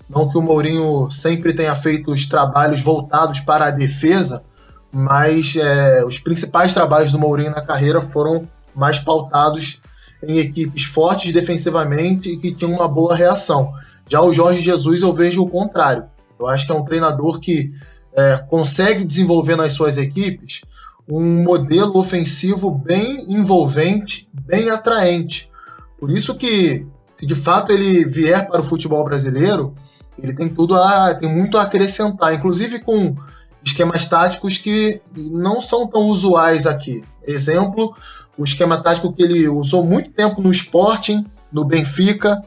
Não 0.08 0.28
que 0.28 0.36
o 0.36 0.42
Mourinho 0.42 1.10
sempre 1.10 1.54
tenha 1.54 1.74
feito 1.74 2.12
os 2.12 2.26
trabalhos 2.26 2.80
voltados 2.80 3.40
para 3.40 3.66
a 3.66 3.70
defesa, 3.70 4.44
mas 4.92 5.56
é, 5.56 6.04
os 6.04 6.18
principais 6.18 6.74
trabalhos 6.74 7.12
do 7.12 7.18
Mourinho 7.18 7.50
na 7.50 7.62
carreira 7.62 8.00
foram 8.00 8.46
mais 8.74 8.98
pautados 8.98 9.80
em 10.22 10.38
equipes 10.38 10.84
fortes 10.84 11.32
defensivamente 11.32 12.30
e 12.30 12.36
que 12.36 12.52
tinham 12.52 12.74
uma 12.74 12.88
boa 12.88 13.16
reação. 13.16 13.72
Já 14.08 14.20
o 14.20 14.32
Jorge 14.32 14.60
Jesus 14.60 15.02
eu 15.02 15.12
vejo 15.12 15.42
o 15.42 15.48
contrário. 15.48 16.04
Eu 16.38 16.46
acho 16.46 16.66
que 16.66 16.72
é 16.72 16.74
um 16.74 16.84
treinador 16.84 17.40
que 17.40 17.72
é, 18.14 18.36
consegue 18.48 19.04
desenvolver 19.04 19.56
nas 19.56 19.72
suas 19.72 19.96
equipes 19.96 20.62
um 21.08 21.42
modelo 21.42 21.98
ofensivo 21.98 22.70
bem 22.70 23.32
envolvente, 23.32 24.28
bem 24.32 24.70
atraente. 24.70 25.50
Por 25.98 26.10
isso 26.10 26.34
que, 26.36 26.86
se 27.16 27.26
de 27.26 27.34
fato 27.34 27.72
ele 27.72 28.04
vier 28.04 28.46
para 28.48 28.60
o 28.60 28.64
futebol 28.64 29.04
brasileiro, 29.04 29.74
ele 30.20 30.34
tem 30.34 30.48
tudo 30.48 30.74
a, 30.74 31.14
tem 31.14 31.28
muito 31.28 31.58
a 31.58 31.62
acrescentar, 31.62 32.34
inclusive 32.34 32.80
com 32.80 33.16
esquemas 33.64 34.06
táticos 34.06 34.58
que 34.58 35.00
não 35.16 35.60
são 35.60 35.86
tão 35.86 36.06
usuais 36.06 36.66
aqui. 36.66 37.02
Exemplo, 37.22 37.94
o 38.36 38.44
esquema 38.44 38.82
tático 38.82 39.12
que 39.12 39.22
ele 39.22 39.48
usou 39.48 39.84
muito 39.84 40.10
tempo 40.10 40.40
no 40.40 40.50
Sporting, 40.50 41.24
no 41.52 41.64
Benfica, 41.64 42.42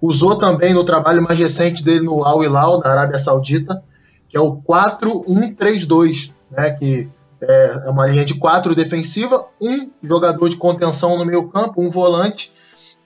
usou 0.00 0.36
também 0.36 0.74
no 0.74 0.84
trabalho 0.84 1.22
mais 1.22 1.38
recente 1.38 1.84
dele 1.84 2.04
no 2.04 2.24
Al 2.24 2.44
Hilal, 2.44 2.80
na 2.80 2.90
Arábia 2.90 3.18
Saudita, 3.18 3.82
que 4.28 4.36
é 4.36 4.40
o 4.40 4.56
4-1-3-2, 4.56 6.32
né, 6.50 6.70
que 6.72 7.08
é 7.40 7.88
uma 7.88 8.06
linha 8.06 8.24
de 8.24 8.34
quatro 8.34 8.74
defensiva, 8.74 9.46
um 9.60 9.90
jogador 10.02 10.48
de 10.48 10.56
contenção 10.56 11.16
no 11.16 11.24
meio 11.24 11.48
campo, 11.48 11.80
um 11.80 11.90
volante, 11.90 12.52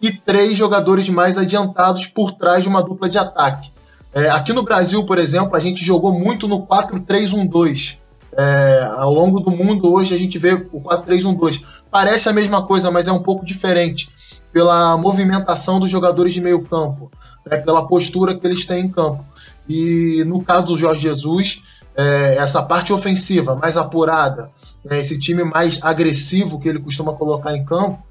e 0.01 0.11
três 0.11 0.57
jogadores 0.57 1.09
mais 1.09 1.39
adiantados 1.39 2.07
por 2.07 2.33
trás 2.33 2.63
de 2.63 2.69
uma 2.69 2.83
dupla 2.83 3.09
de 3.09 3.19
ataque. 3.19 3.71
É, 4.13 4.29
aqui 4.29 4.53
no 4.53 4.63
Brasil, 4.63 5.05
por 5.07 5.19
exemplo, 5.19 5.57
a 5.57 5.61
gente 5.61 5.85
jogou 5.85 6.13
muito 6.13 6.49
no 6.49 6.67
4-3-1-2. 6.67 7.99
É, 8.35 8.89
ao 8.97 9.13
longo 9.13 9.41
do 9.41 9.51
mundo 9.51 9.93
hoje 9.93 10.15
a 10.15 10.19
gente 10.19 10.39
vê 10.39 10.55
o 10.73 10.81
4-3-1-2. 10.81 11.63
Parece 11.91 12.29
a 12.29 12.33
mesma 12.33 12.67
coisa, 12.67 12.91
mas 12.91 13.07
é 13.07 13.13
um 13.13 13.23
pouco 13.23 13.45
diferente 13.45 14.11
pela 14.53 14.97
movimentação 14.99 15.81
dos 15.81 15.91
jogadores 15.91 16.35
de 16.35 16.41
meio 16.41 16.63
campo, 16.63 17.11
né, 17.47 17.57
pela 17.59 17.87
postura 17.87 18.39
que 18.39 18.47
eles 18.47 18.67
têm 18.67 18.87
em 18.87 18.89
campo. 18.89 19.25
E 19.69 20.23
no 20.27 20.43
caso 20.43 20.67
do 20.67 20.77
Jorge 20.77 21.01
Jesus, 21.01 21.63
é, 21.97 22.37
essa 22.37 22.63
parte 22.63 22.93
ofensiva 22.93 23.55
mais 23.55 23.77
apurada, 23.77 24.51
né, 24.85 24.99
esse 24.99 25.19
time 25.19 25.45
mais 25.45 25.83
agressivo 25.83 26.61
que 26.61 26.69
ele 26.69 26.79
costuma 26.79 27.13
colocar 27.13 27.55
em 27.57 27.65
campo, 27.65 28.03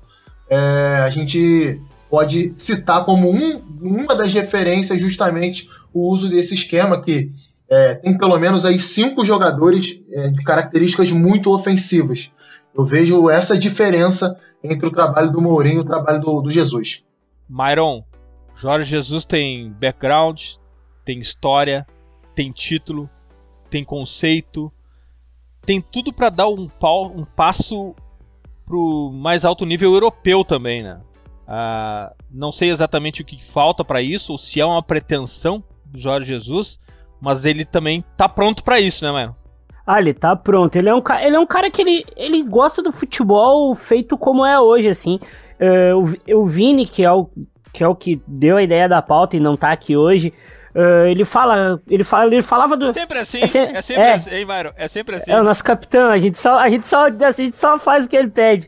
é, 0.49 1.01
a 1.03 1.09
gente 1.09 1.81
pode 2.09 2.53
citar 2.57 3.05
como 3.05 3.31
um, 3.31 3.61
uma 3.81 4.15
das 4.15 4.33
referências 4.33 4.99
justamente 4.99 5.69
o 5.93 6.11
uso 6.11 6.29
desse 6.29 6.53
esquema 6.53 7.01
que 7.01 7.31
é, 7.69 7.95
tem 7.95 8.17
pelo 8.17 8.37
menos 8.37 8.65
aí 8.65 8.77
cinco 8.77 9.23
jogadores 9.23 9.97
é, 10.11 10.27
de 10.27 10.43
características 10.43 11.11
muito 11.11 11.53
ofensivas. 11.53 12.29
Eu 12.75 12.85
vejo 12.85 13.29
essa 13.29 13.57
diferença 13.57 14.37
entre 14.61 14.85
o 14.85 14.91
trabalho 14.91 15.31
do 15.31 15.41
Mourinho 15.41 15.77
e 15.77 15.79
o 15.79 15.85
trabalho 15.85 16.19
do, 16.19 16.41
do 16.41 16.49
Jesus. 16.49 17.03
Myron, 17.49 18.03
Jorge 18.57 18.89
Jesus 18.89 19.25
tem 19.25 19.71
background, 19.71 20.41
tem 21.05 21.19
história, 21.19 21.87
tem 22.35 22.51
título, 22.51 23.09
tem 23.71 23.83
conceito, 23.83 24.71
tem 25.65 25.81
tudo 25.81 26.11
para 26.11 26.29
dar 26.29 26.47
um, 26.47 26.67
pau, 26.67 27.07
um 27.07 27.23
passo 27.23 27.95
pro 28.65 29.11
mais 29.13 29.45
alto 29.45 29.65
nível 29.65 29.93
europeu 29.93 30.43
também, 30.43 30.83
né? 30.83 30.99
Ah, 31.47 32.13
não 32.29 32.51
sei 32.51 32.69
exatamente 32.69 33.21
o 33.21 33.25
que 33.25 33.43
falta 33.51 33.83
para 33.83 34.01
isso, 34.01 34.33
ou 34.33 34.37
se 34.37 34.61
é 34.61 34.65
uma 34.65 34.83
pretensão 34.83 35.63
do 35.85 35.99
Jorge 35.99 36.27
Jesus, 36.27 36.79
mas 37.19 37.45
ele 37.45 37.65
também 37.65 38.03
tá 38.15 38.29
pronto 38.29 38.63
para 38.63 38.79
isso, 38.79 39.03
né, 39.03 39.11
mano? 39.11 39.35
Ah, 39.85 39.99
ele 39.99 40.13
tá 40.13 40.35
pronto. 40.35 40.75
Ele 40.75 40.89
é 40.89 40.95
um, 40.95 41.01
ele 41.21 41.35
é 41.35 41.39
um 41.39 41.45
cara 41.45 41.69
que 41.69 41.81
ele, 41.81 42.05
ele 42.15 42.43
gosta 42.43 42.81
do 42.81 42.93
futebol 42.93 43.73
feito 43.75 44.17
como 44.17 44.45
é 44.45 44.59
hoje, 44.59 44.87
assim. 44.87 45.19
Uh, 45.59 46.33
o, 46.33 46.41
o 46.43 46.45
Vini, 46.47 46.85
que 46.85 47.03
é 47.03 47.11
o, 47.11 47.29
que 47.73 47.83
é 47.83 47.87
o 47.87 47.95
que 47.95 48.21
deu 48.27 48.57
a 48.57 48.63
ideia 48.63 48.87
da 48.87 49.01
pauta 49.01 49.35
e 49.35 49.39
não 49.39 49.55
tá 49.55 49.71
aqui 49.71 49.95
hoje, 49.95 50.33
uh, 50.75 51.05
ele 51.07 51.25
fala. 51.25 51.81
Ele 51.87 52.03
fala, 52.03 52.25
ele 52.25 52.41
falava 52.41 52.77
do. 52.77 52.93
Sempre 52.93 53.19
assim, 53.19 53.41
é, 53.41 53.47
se, 53.47 53.59
é 53.59 53.81
sempre 53.81 54.03
é, 54.03 54.13
assim, 54.13 54.35
hein, 54.35 54.45
Myron? 54.45 54.71
É 54.75 54.87
sempre 54.87 55.15
assim. 55.15 55.31
É 55.31 55.39
o 55.39 55.43
nosso 55.43 55.63
capitão, 55.63 56.09
a 56.09 56.17
gente 56.17 56.37
só, 56.37 56.57
a 56.59 56.69
gente 56.69 56.87
só, 56.87 57.05
a 57.05 57.31
gente 57.31 57.55
só 57.55 57.77
faz 57.77 58.05
o 58.05 58.09
que 58.09 58.15
ele 58.15 58.29
pede. 58.29 58.67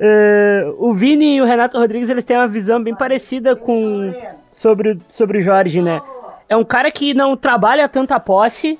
Uh, 0.00 0.74
o 0.78 0.94
Vini 0.94 1.36
e 1.36 1.42
o 1.42 1.44
Renato 1.44 1.78
Rodrigues, 1.78 2.10
eles 2.10 2.24
têm 2.24 2.36
uma 2.36 2.48
visão 2.48 2.82
bem 2.82 2.94
parecida 2.94 3.54
com 3.54 4.12
sobre, 4.50 4.98
sobre 5.06 5.38
o 5.38 5.42
Jorge, 5.42 5.80
né? 5.80 6.00
É 6.48 6.56
um 6.56 6.64
cara 6.64 6.90
que 6.90 7.14
não 7.14 7.36
trabalha 7.36 7.88
tanta 7.88 8.18
posse, 8.18 8.78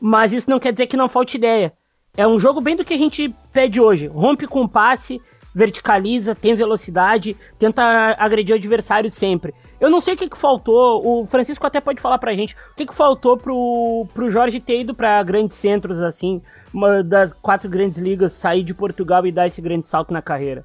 mas 0.00 0.32
isso 0.32 0.50
não 0.50 0.58
quer 0.58 0.72
dizer 0.72 0.86
que 0.86 0.96
não 0.96 1.08
falte 1.08 1.36
ideia. 1.36 1.72
É 2.16 2.26
um 2.26 2.38
jogo 2.38 2.60
bem 2.60 2.76
do 2.76 2.84
que 2.84 2.92
a 2.92 2.98
gente 2.98 3.34
pede 3.52 3.80
hoje. 3.80 4.06
Rompe 4.06 4.46
com 4.46 4.66
passe, 4.66 5.20
verticaliza, 5.54 6.34
tem 6.34 6.54
velocidade, 6.54 7.36
tenta 7.58 8.16
agredir 8.18 8.54
o 8.54 8.58
adversário 8.58 9.10
sempre. 9.10 9.54
Eu 9.82 9.90
não 9.90 10.00
sei 10.00 10.14
o 10.14 10.16
que, 10.16 10.28
que 10.28 10.38
faltou, 10.38 11.02
o 11.04 11.26
Francisco 11.26 11.66
até 11.66 11.80
pode 11.80 12.00
falar 12.00 12.16
pra 12.18 12.32
gente, 12.34 12.54
o 12.72 12.76
que, 12.76 12.86
que 12.86 12.94
faltou 12.94 13.36
pro, 13.36 14.06
pro 14.14 14.30
Jorge 14.30 14.60
ter 14.60 14.82
ido 14.82 14.94
pra 14.94 15.20
grandes 15.24 15.56
centros, 15.56 16.00
assim, 16.00 16.40
uma 16.72 17.02
das 17.02 17.34
quatro 17.34 17.68
grandes 17.68 17.98
ligas, 17.98 18.32
sair 18.32 18.62
de 18.62 18.72
Portugal 18.72 19.26
e 19.26 19.32
dar 19.32 19.48
esse 19.48 19.60
grande 19.60 19.88
salto 19.88 20.12
na 20.12 20.22
carreira. 20.22 20.64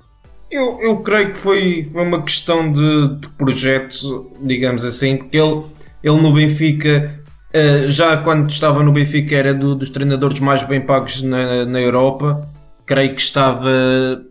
Eu, 0.52 0.80
eu 0.82 1.02
creio 1.02 1.32
que 1.32 1.40
foi, 1.40 1.84
foi 1.84 2.04
uma 2.04 2.22
questão 2.22 2.72
de, 2.72 3.20
de 3.20 3.28
projeto, 3.30 4.32
digamos 4.40 4.86
assim, 4.86 5.18
porque 5.18 5.38
ele, 5.38 5.64
ele 6.04 6.22
no 6.22 6.32
Benfica 6.32 7.20
eh, 7.52 7.90
já 7.90 8.18
quando 8.18 8.48
estava 8.50 8.84
no 8.84 8.92
Benfica 8.92 9.36
era 9.36 9.52
do, 9.52 9.74
dos 9.74 9.90
treinadores 9.90 10.40
mais 10.40 10.62
bem 10.62 10.80
pagos 10.80 11.24
na, 11.24 11.66
na 11.66 11.82
Europa. 11.82 12.48
Creio 12.86 13.16
que 13.16 13.22
estava 13.22 13.68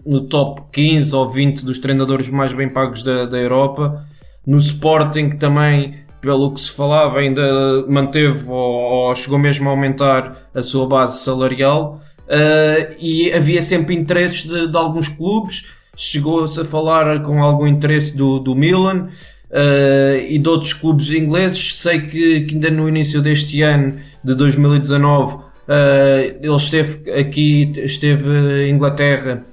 no 0.07 0.29
top 0.29 0.63
15 0.73 1.15
ou 1.15 1.29
20 1.29 1.67
dos 1.67 1.79
treinadores 1.79 2.29
mais 2.29 2.53
bem 2.53 2.69
pagos 2.69 3.03
da, 3.03 3.27
da 3.27 3.37
Europa. 3.37 4.07
No 4.47 4.59
Sporting 4.59 5.31
também, 5.31 5.95
pelo 6.21 6.55
que 6.55 6.61
se 6.61 6.73
falava, 6.73 7.19
ainda 7.19 7.85
manteve 7.89 8.49
ou, 8.49 9.09
ou 9.09 9.15
chegou 9.15 9.39
mesmo 9.39 9.69
a 9.69 9.73
aumentar 9.73 10.49
a 10.55 10.63
sua 10.63 10.87
base 10.87 11.19
salarial. 11.25 12.01
Uh, 12.27 12.95
e 12.99 13.33
havia 13.33 13.63
sempre 13.63 13.95
interesses 13.95 14.43
de, 14.43 14.69
de 14.69 14.77
alguns 14.77 15.09
clubes. 15.09 15.67
Chegou-se 15.97 16.61
a 16.61 16.65
falar 16.65 17.23
com 17.23 17.43
algum 17.43 17.67
interesse 17.67 18.17
do, 18.17 18.39
do 18.39 18.55
Milan 18.55 19.09
uh, 19.51 20.17
e 20.29 20.39
de 20.39 20.49
outros 20.49 20.73
clubes 20.73 21.11
ingleses. 21.11 21.77
Sei 21.81 22.01
que, 22.01 22.43
que, 22.43 22.55
ainda 22.55 22.71
no 22.71 22.89
início 22.89 23.23
deste 23.23 23.63
ano, 23.63 23.99
de 24.23 24.35
2019, 24.35 25.37
uh, 25.37 25.41
eh, 25.69 26.37
ele 26.43 26.57
esteve 26.57 27.11
aqui, 27.13 27.73
esteve 27.77 28.69
em 28.69 28.75
Inglaterra 28.75 29.45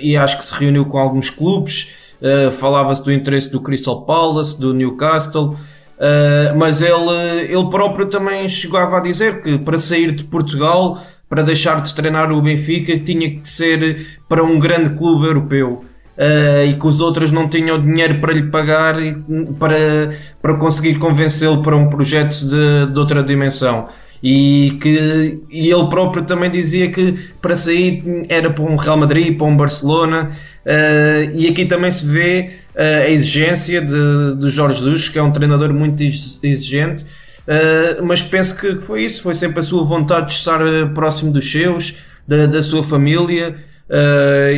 e 0.00 0.16
acho 0.16 0.38
que 0.38 0.44
se 0.44 0.54
reuniu 0.54 0.86
com 0.86 0.96
alguns 0.96 1.28
clubes. 1.28 2.07
Falava-se 2.52 3.04
do 3.04 3.12
interesse 3.12 3.50
do 3.50 3.60
Crystal 3.60 4.02
Palace, 4.02 4.58
do 4.58 4.74
Newcastle. 4.74 5.56
Uh, 5.98 6.56
mas 6.56 6.80
ele, 6.80 7.52
ele 7.52 7.70
próprio 7.70 8.06
também 8.06 8.48
chegava 8.48 8.98
a 8.98 9.00
dizer 9.00 9.42
que 9.42 9.58
para 9.58 9.76
sair 9.78 10.12
de 10.12 10.22
Portugal, 10.22 11.02
para 11.28 11.42
deixar 11.42 11.82
de 11.82 11.92
treinar 11.92 12.30
o 12.30 12.40
Benfica, 12.40 12.96
tinha 13.00 13.30
que 13.30 13.48
ser 13.48 14.20
para 14.28 14.44
um 14.44 14.60
grande 14.60 14.96
clube 14.96 15.26
europeu 15.26 15.80
uh, 16.16 16.64
e 16.64 16.74
que 16.74 16.86
os 16.86 17.00
outros 17.00 17.32
não 17.32 17.48
tinham 17.48 17.82
dinheiro 17.82 18.20
para 18.20 18.32
lhe 18.32 18.44
pagar 18.44 19.02
e, 19.02 19.12
para, 19.58 20.14
para 20.40 20.54
conseguir 20.56 21.00
convencê-lo 21.00 21.62
para 21.62 21.76
um 21.76 21.90
projeto 21.90 22.32
de, 22.46 22.92
de 22.92 22.98
outra 22.98 23.20
dimensão. 23.22 23.88
E 24.22 24.76
que 24.80 25.40
e 25.48 25.70
ele 25.70 25.88
próprio 25.88 26.24
também 26.24 26.50
dizia 26.50 26.90
que 26.90 27.14
para 27.40 27.54
sair 27.54 28.02
era 28.28 28.50
para 28.50 28.64
um 28.64 28.76
Real 28.76 28.96
Madrid, 28.96 29.36
para 29.36 29.46
um 29.46 29.56
Barcelona, 29.56 30.30
uh, 30.66 31.36
e 31.36 31.46
aqui 31.48 31.64
também 31.66 31.90
se 31.90 32.06
vê 32.06 32.50
uh, 32.74 33.06
a 33.06 33.10
exigência 33.10 33.80
de, 33.80 34.48
Jorge 34.48 34.78
Jesus, 34.78 35.08
que 35.08 35.18
é 35.18 35.22
um 35.22 35.30
treinador 35.30 35.72
muito 35.72 36.02
exigente. 36.02 37.04
Uh, 37.04 38.04
mas 38.04 38.20
penso 38.20 38.58
que 38.58 38.80
foi 38.80 39.04
isso, 39.04 39.22
foi 39.22 39.34
sempre 39.34 39.60
a 39.60 39.62
sua 39.62 39.84
vontade 39.84 40.26
de 40.26 40.32
estar 40.34 40.60
próximo 40.94 41.32
dos 41.32 41.50
seus, 41.50 41.98
da, 42.26 42.46
da 42.46 42.60
sua 42.60 42.82
família, 42.82 43.56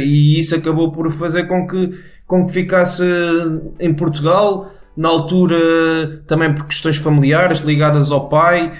e 0.02 0.40
isso 0.40 0.56
acabou 0.56 0.90
por 0.90 1.12
fazer 1.12 1.44
com 1.44 1.64
que, 1.64 1.92
com 2.26 2.46
que 2.46 2.52
ficasse 2.52 3.04
em 3.78 3.94
Portugal, 3.94 4.74
na 4.96 5.08
altura 5.08 6.20
também 6.26 6.52
por 6.52 6.66
questões 6.66 6.96
familiares 6.96 7.60
ligadas 7.60 8.10
ao 8.10 8.28
pai, 8.28 8.72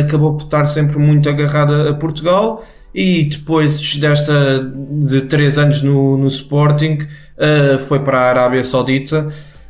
acabou 0.00 0.36
por 0.36 0.44
estar 0.44 0.66
sempre 0.66 0.98
muito 0.98 1.28
agarrado 1.28 1.72
a 1.88 1.94
Portugal. 1.94 2.64
E 2.94 3.24
depois 3.24 3.96
desta 3.96 4.60
de 5.04 5.22
três 5.22 5.58
anos 5.58 5.82
no, 5.82 6.16
no 6.16 6.28
Sporting 6.28 7.00
uh, 7.36 7.78
foi 7.80 7.98
para 7.98 8.20
a 8.20 8.28
Arábia 8.30 8.62
Saudita 8.62 9.26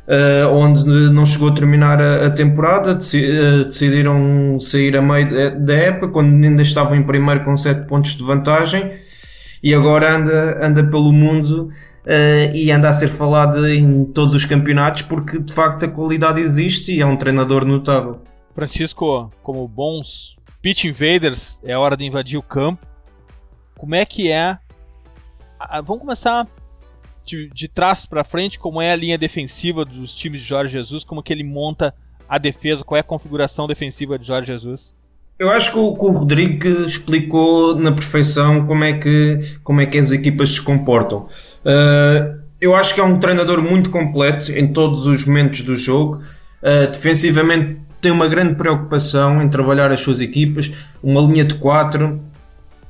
uh, 0.07 0.53
onde 0.53 0.85
não 0.85 1.25
chegou 1.25 1.49
a 1.49 1.53
terminar 1.53 1.99
a, 1.99 2.29
temporada. 2.29 2.93
Decidiram 2.93 4.59
sair 4.59 4.95
a 4.95 5.01
meio 5.01 5.59
da 5.59 5.73
época 5.73 6.09
quando 6.09 6.43
ainda 6.43 6.61
estavam 6.61 6.95
em 6.95 7.03
primeiro 7.03 7.43
com 7.43 7.57
sete 7.57 7.87
pontos 7.87 8.15
de 8.15 8.23
vantagem. 8.23 8.91
E 9.63 9.73
agora 9.73 10.17
anda, 10.17 10.63
anda 10.63 10.83
pelo 10.83 11.11
mundo 11.11 11.71
e 12.53 12.69
anda 12.69 12.89
a 12.89 12.93
ser 12.93 13.07
falado 13.07 13.67
em 13.67 14.05
todos 14.05 14.35
os 14.35 14.45
campeonatos 14.45 15.01
porque 15.01 15.39
de 15.39 15.51
facto 15.51 15.85
a 15.85 15.87
qualidade 15.87 16.39
existe 16.39 16.95
e 16.95 17.01
é 17.01 17.05
um 17.05 17.17
treinador 17.17 17.65
notável. 17.65 18.21
Francisco, 18.55 19.31
como 19.43 19.67
bons 19.67 20.37
pitch 20.61 20.85
invaders, 20.85 21.61
é 21.63 21.77
hora 21.77 21.97
de 21.97 22.05
invadir 22.05 22.37
o 22.39 22.41
campo. 22.41 22.87
Como 23.77 23.93
é 23.93 24.05
que 24.05 24.31
é? 24.31 24.57
Vamos 25.83 25.99
começar 25.99 26.47
de, 27.25 27.49
de 27.49 27.67
trás 27.67 28.05
para 28.05 28.23
frente, 28.23 28.57
como 28.57 28.81
é 28.81 28.91
a 28.91 28.95
linha 28.95 29.17
defensiva 29.17 29.83
dos 29.83 30.15
times 30.15 30.41
de 30.41 30.47
Jorge 30.47 30.71
Jesus, 30.71 31.03
como 31.03 31.21
que 31.21 31.33
ele 31.33 31.43
monta 31.43 31.93
a 32.27 32.37
defesa, 32.37 32.83
qual 32.83 32.97
é 32.97 33.01
a 33.01 33.03
configuração 33.03 33.67
defensiva 33.67 34.17
de 34.17 34.25
Jorge 34.25 34.51
Jesus? 34.51 34.95
Eu 35.37 35.51
acho 35.51 35.73
que 35.73 35.77
o, 35.77 35.93
que 35.93 36.05
o 36.05 36.11
Rodrigo 36.11 36.67
explicou 36.85 37.75
na 37.75 37.91
perfeição 37.91 38.65
como 38.65 38.85
é 38.85 38.93
que, 38.97 39.57
como 39.63 39.81
é 39.81 39.85
que 39.85 39.97
as 39.97 40.13
equipas 40.13 40.53
se 40.53 40.61
comportam. 40.61 41.27
Uh, 41.65 42.39
eu 42.61 42.73
acho 42.73 42.95
que 42.95 43.01
é 43.01 43.03
um 43.03 43.19
treinador 43.19 43.61
muito 43.61 43.89
completo 43.89 44.51
em 44.53 44.71
todos 44.71 45.05
os 45.05 45.25
momentos 45.25 45.61
do 45.61 45.75
jogo. 45.75 46.21
Uh, 46.63 46.89
defensivamente 46.89 47.84
tem 48.05 48.11
uma 48.11 48.27
grande 48.27 48.53
preocupação 48.53 49.41
em 49.41 49.49
trabalhar 49.49 49.91
as 49.91 49.99
suas 49.99 50.21
equipas, 50.21 50.71
uma 51.01 51.21
linha 51.21 51.43
de 51.43 51.55
4, 51.55 52.21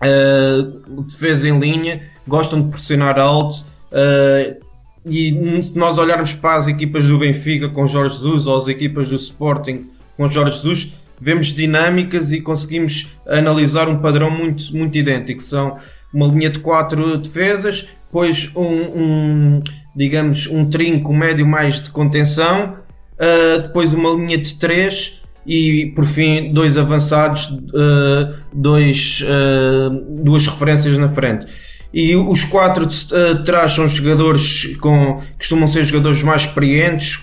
uh, 0.02 1.02
defesa 1.04 1.48
em 1.48 1.58
linha, 1.58 2.02
gostam 2.28 2.62
de 2.62 2.68
pressionar 2.68 3.18
alto. 3.18 3.66
e 5.06 5.64
se 5.64 5.78
nós 5.80 5.98
olharmos 5.98 6.34
para 6.34 6.58
as 6.58 6.68
equipas 6.68 7.08
do 7.08 7.18
Benfica 7.18 7.70
com 7.70 7.88
Jorge 7.88 8.16
Jesus 8.16 8.46
ou 8.46 8.58
as 8.58 8.68
equipas 8.68 9.08
do 9.08 9.16
Sporting 9.16 9.90
com 10.18 10.28
Jorge 10.28 10.52
Jesus, 10.52 10.96
vemos 11.22 11.54
dinâmicas 11.54 12.34
e 12.34 12.42
conseguimos 12.42 13.16
analisar 13.26 13.88
um 13.88 14.00
padrão 14.00 14.30
muito, 14.30 14.76
muito 14.76 14.98
idêntico. 14.98 15.42
São 15.42 15.78
uma 16.14 16.28
linha 16.28 16.50
de 16.50 16.60
quatro 16.60 17.18
defesas, 17.20 17.88
depois 18.08 18.52
um, 18.54 18.64
um 18.64 19.64
digamos, 19.96 20.48
um 20.48 20.70
trinco 20.70 21.14
médio 21.14 21.48
mais 21.48 21.80
de 21.80 21.90
contenção, 21.90 22.84
uh, 23.20 23.62
depois 23.62 23.94
uma 23.94 24.12
linha 24.12 24.38
de 24.38 24.58
três 24.60 25.22
e 25.46 25.92
por 25.96 26.06
fim 26.06 26.52
dois 26.52 26.78
avançados, 26.78 27.46
uh, 27.46 28.36
dois, 28.54 29.24
uh, 29.24 30.24
duas 30.24 30.48
referências 30.48 30.98
na 30.98 31.08
frente. 31.08 31.46
E 31.94 32.14
os 32.14 32.44
quatro 32.44 32.86
de 32.86 32.96
uh, 33.14 33.42
trás 33.46 33.72
são 33.72 33.88
jogadores 33.88 34.76
com 34.78 35.22
costumam 35.38 35.66
ser 35.66 35.86
jogadores 35.86 36.22
mais 36.24 36.42
experientes, 36.42 37.18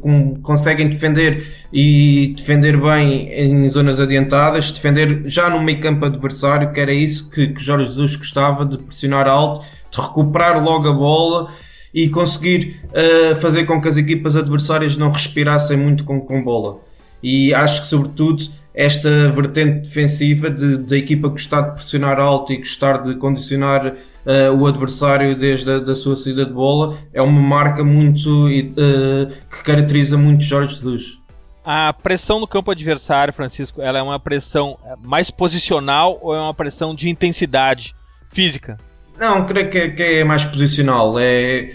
com, 0.00 0.34
conseguem 0.42 0.88
defender 0.88 1.46
e 1.72 2.34
defender 2.36 2.76
bem 2.76 3.28
em 3.32 3.68
zonas 3.68 4.00
adiantadas, 4.00 4.72
defender 4.72 5.22
já 5.26 5.48
no 5.48 5.62
meio 5.62 5.80
campo 5.80 6.06
adversário, 6.06 6.72
que 6.72 6.80
era 6.80 6.92
isso 6.92 7.30
que, 7.30 7.48
que 7.48 7.62
Jorge 7.62 7.86
Jesus 7.86 8.16
gostava 8.16 8.64
de 8.64 8.78
pressionar 8.78 9.28
alto, 9.28 9.64
de 9.90 10.00
recuperar 10.00 10.64
logo 10.64 10.88
a 10.88 10.92
bola 10.92 11.52
e 11.94 12.08
conseguir 12.08 12.80
uh, 12.86 13.40
fazer 13.40 13.64
com 13.64 13.80
que 13.80 13.86
as 13.86 13.96
equipas 13.96 14.34
adversárias 14.34 14.96
não 14.96 15.12
respirassem 15.12 15.76
muito 15.76 16.02
com, 16.02 16.20
com 16.20 16.42
bola. 16.42 16.80
E 17.22 17.54
acho 17.54 17.82
que, 17.82 17.86
sobretudo, 17.86 18.42
esta 18.74 19.30
vertente 19.30 19.88
defensiva 19.88 20.50
de, 20.50 20.76
da 20.78 20.98
equipa 20.98 21.28
gostar 21.28 21.62
de 21.62 21.74
pressionar 21.76 22.18
alto 22.18 22.52
e 22.52 22.58
gostar 22.58 23.04
de 23.04 23.14
condicionar 23.14 23.86
uh, 23.86 24.52
o 24.58 24.66
adversário 24.66 25.38
desde 25.38 25.70
a 25.70 25.78
da 25.78 25.94
sua 25.94 26.16
saída 26.16 26.44
de 26.44 26.52
bola 26.52 26.98
é 27.12 27.22
uma 27.22 27.40
marca 27.40 27.84
muito 27.84 28.48
uh, 28.48 29.26
que 29.48 29.62
caracteriza 29.62 30.18
muito 30.18 30.42
Jorge 30.42 30.74
Jesus. 30.74 31.18
A 31.64 31.94
pressão 31.94 32.40
no 32.40 32.46
campo 32.46 32.72
adversário, 32.72 33.32
Francisco, 33.32 33.80
ela 33.80 33.98
é 33.98 34.02
uma 34.02 34.20
pressão 34.20 34.76
mais 35.02 35.30
posicional 35.30 36.18
ou 36.20 36.34
é 36.34 36.40
uma 36.40 36.52
pressão 36.52 36.94
de 36.94 37.08
intensidade 37.08 37.94
física? 38.30 38.76
Não, 39.18 39.46
creio 39.46 39.70
que 39.70 39.90
que 39.90 40.02
é 40.02 40.24
mais 40.24 40.44
posicional. 40.44 41.18
É, 41.18 41.70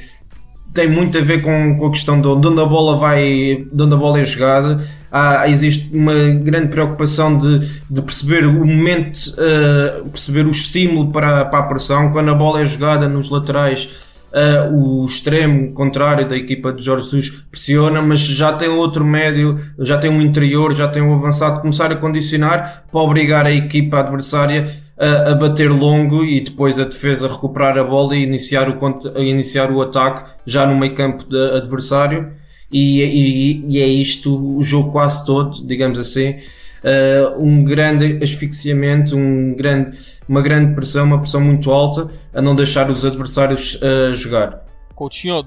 tem 0.73 0.87
muito 0.87 1.17
a 1.17 1.21
ver 1.21 1.41
com, 1.41 1.77
com 1.77 1.87
a 1.87 1.89
questão 1.89 2.21
de 2.21 2.27
onde 2.27 2.61
a 2.61 2.65
bola 2.65 2.97
vai, 2.97 3.65
de 3.71 3.83
onde 3.83 3.93
a 3.93 3.97
bola 3.97 4.19
é 4.19 4.23
jogada. 4.23 4.83
Há, 5.11 5.49
existe 5.49 5.95
uma 5.95 6.13
grande 6.13 6.67
preocupação 6.67 7.37
de, 7.37 7.59
de 7.89 8.01
perceber 8.01 8.45
o 8.45 8.53
momento, 8.53 9.17
uh, 9.33 10.07
perceber 10.09 10.45
o 10.45 10.51
estímulo 10.51 11.11
para, 11.11 11.45
para 11.45 11.59
a 11.59 11.63
pressão. 11.63 12.11
Quando 12.11 12.29
a 12.29 12.35
bola 12.35 12.61
é 12.61 12.65
jogada 12.65 13.07
nos 13.07 13.29
laterais, 13.29 14.09
Uh, 14.29 15.01
o 15.01 15.05
extremo 15.05 15.73
contrário 15.73 16.29
da 16.29 16.37
equipa 16.37 16.71
de 16.71 16.85
Jorge 16.85 17.05
Jesus 17.05 17.43
pressiona, 17.49 17.99
mas 17.99 18.19
já 18.19 18.53
tem 18.53 18.69
outro 18.69 19.03
médio, 19.03 19.57
já 19.79 19.97
tem 19.97 20.11
um 20.11 20.21
interior, 20.21 20.75
já 20.75 20.87
tem 20.87 21.01
um 21.01 21.15
avançado, 21.15 21.61
começar 21.61 21.91
a 21.91 21.95
condicionar 21.95 22.83
para 22.91 23.01
obrigar 23.01 23.47
a 23.47 23.51
equipa 23.51 24.01
adversária 24.01 24.69
a, 24.99 25.31
a, 25.31 25.35
bater 25.35 25.71
longo 25.71 26.25
e 26.25 26.41
depois 26.41 26.77
a 26.77 26.83
defesa 26.83 27.27
recuperar 27.27 27.77
a 27.77 27.83
bola 27.83 28.15
e 28.15 28.23
iniciar 28.23 28.69
o, 28.69 29.19
iniciar 29.21 29.71
o 29.71 29.81
ataque 29.81 30.29
já 30.45 30.67
no 30.67 30.77
meio 30.77 30.93
campo 30.93 31.25
adversário. 31.55 32.33
E, 32.71 33.01
e, 33.01 33.65
e, 33.67 33.81
é 33.81 33.87
isto 33.87 34.57
o 34.57 34.61
jogo 34.61 34.91
quase 34.91 35.25
todo, 35.25 35.65
digamos 35.65 35.97
assim. 35.97 36.35
Uh, 36.83 37.43
um 37.43 37.63
grande 37.63 38.19
asfixiamento, 38.23 39.15
um 39.15 39.55
grande, 39.55 39.97
uma 40.27 40.41
grande 40.41 40.75
pressão, 40.75 41.05
uma 41.05 41.19
pressão 41.19 41.41
muito 41.41 41.71
alta, 41.71 42.09
a 42.33 42.41
não 42.41 42.55
deixar 42.55 42.89
os 42.89 43.03
adversários 43.03 43.75
uh, 43.81 44.13
jogar. 44.13 44.65
Coutinho, 44.95 45.43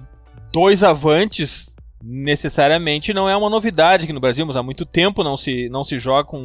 dois 0.52 0.82
avantes 0.82 1.72
necessariamente 2.02 3.14
não 3.14 3.28
é 3.28 3.36
uma 3.36 3.48
novidade 3.48 4.04
aqui 4.04 4.12
no 4.12 4.20
Brasil, 4.20 4.44
mas 4.44 4.56
há 4.56 4.62
muito 4.62 4.84
tempo 4.84 5.22
não 5.22 5.36
se, 5.36 5.68
não 5.68 5.84
se 5.84 5.98
joga 5.98 6.24
com, 6.24 6.44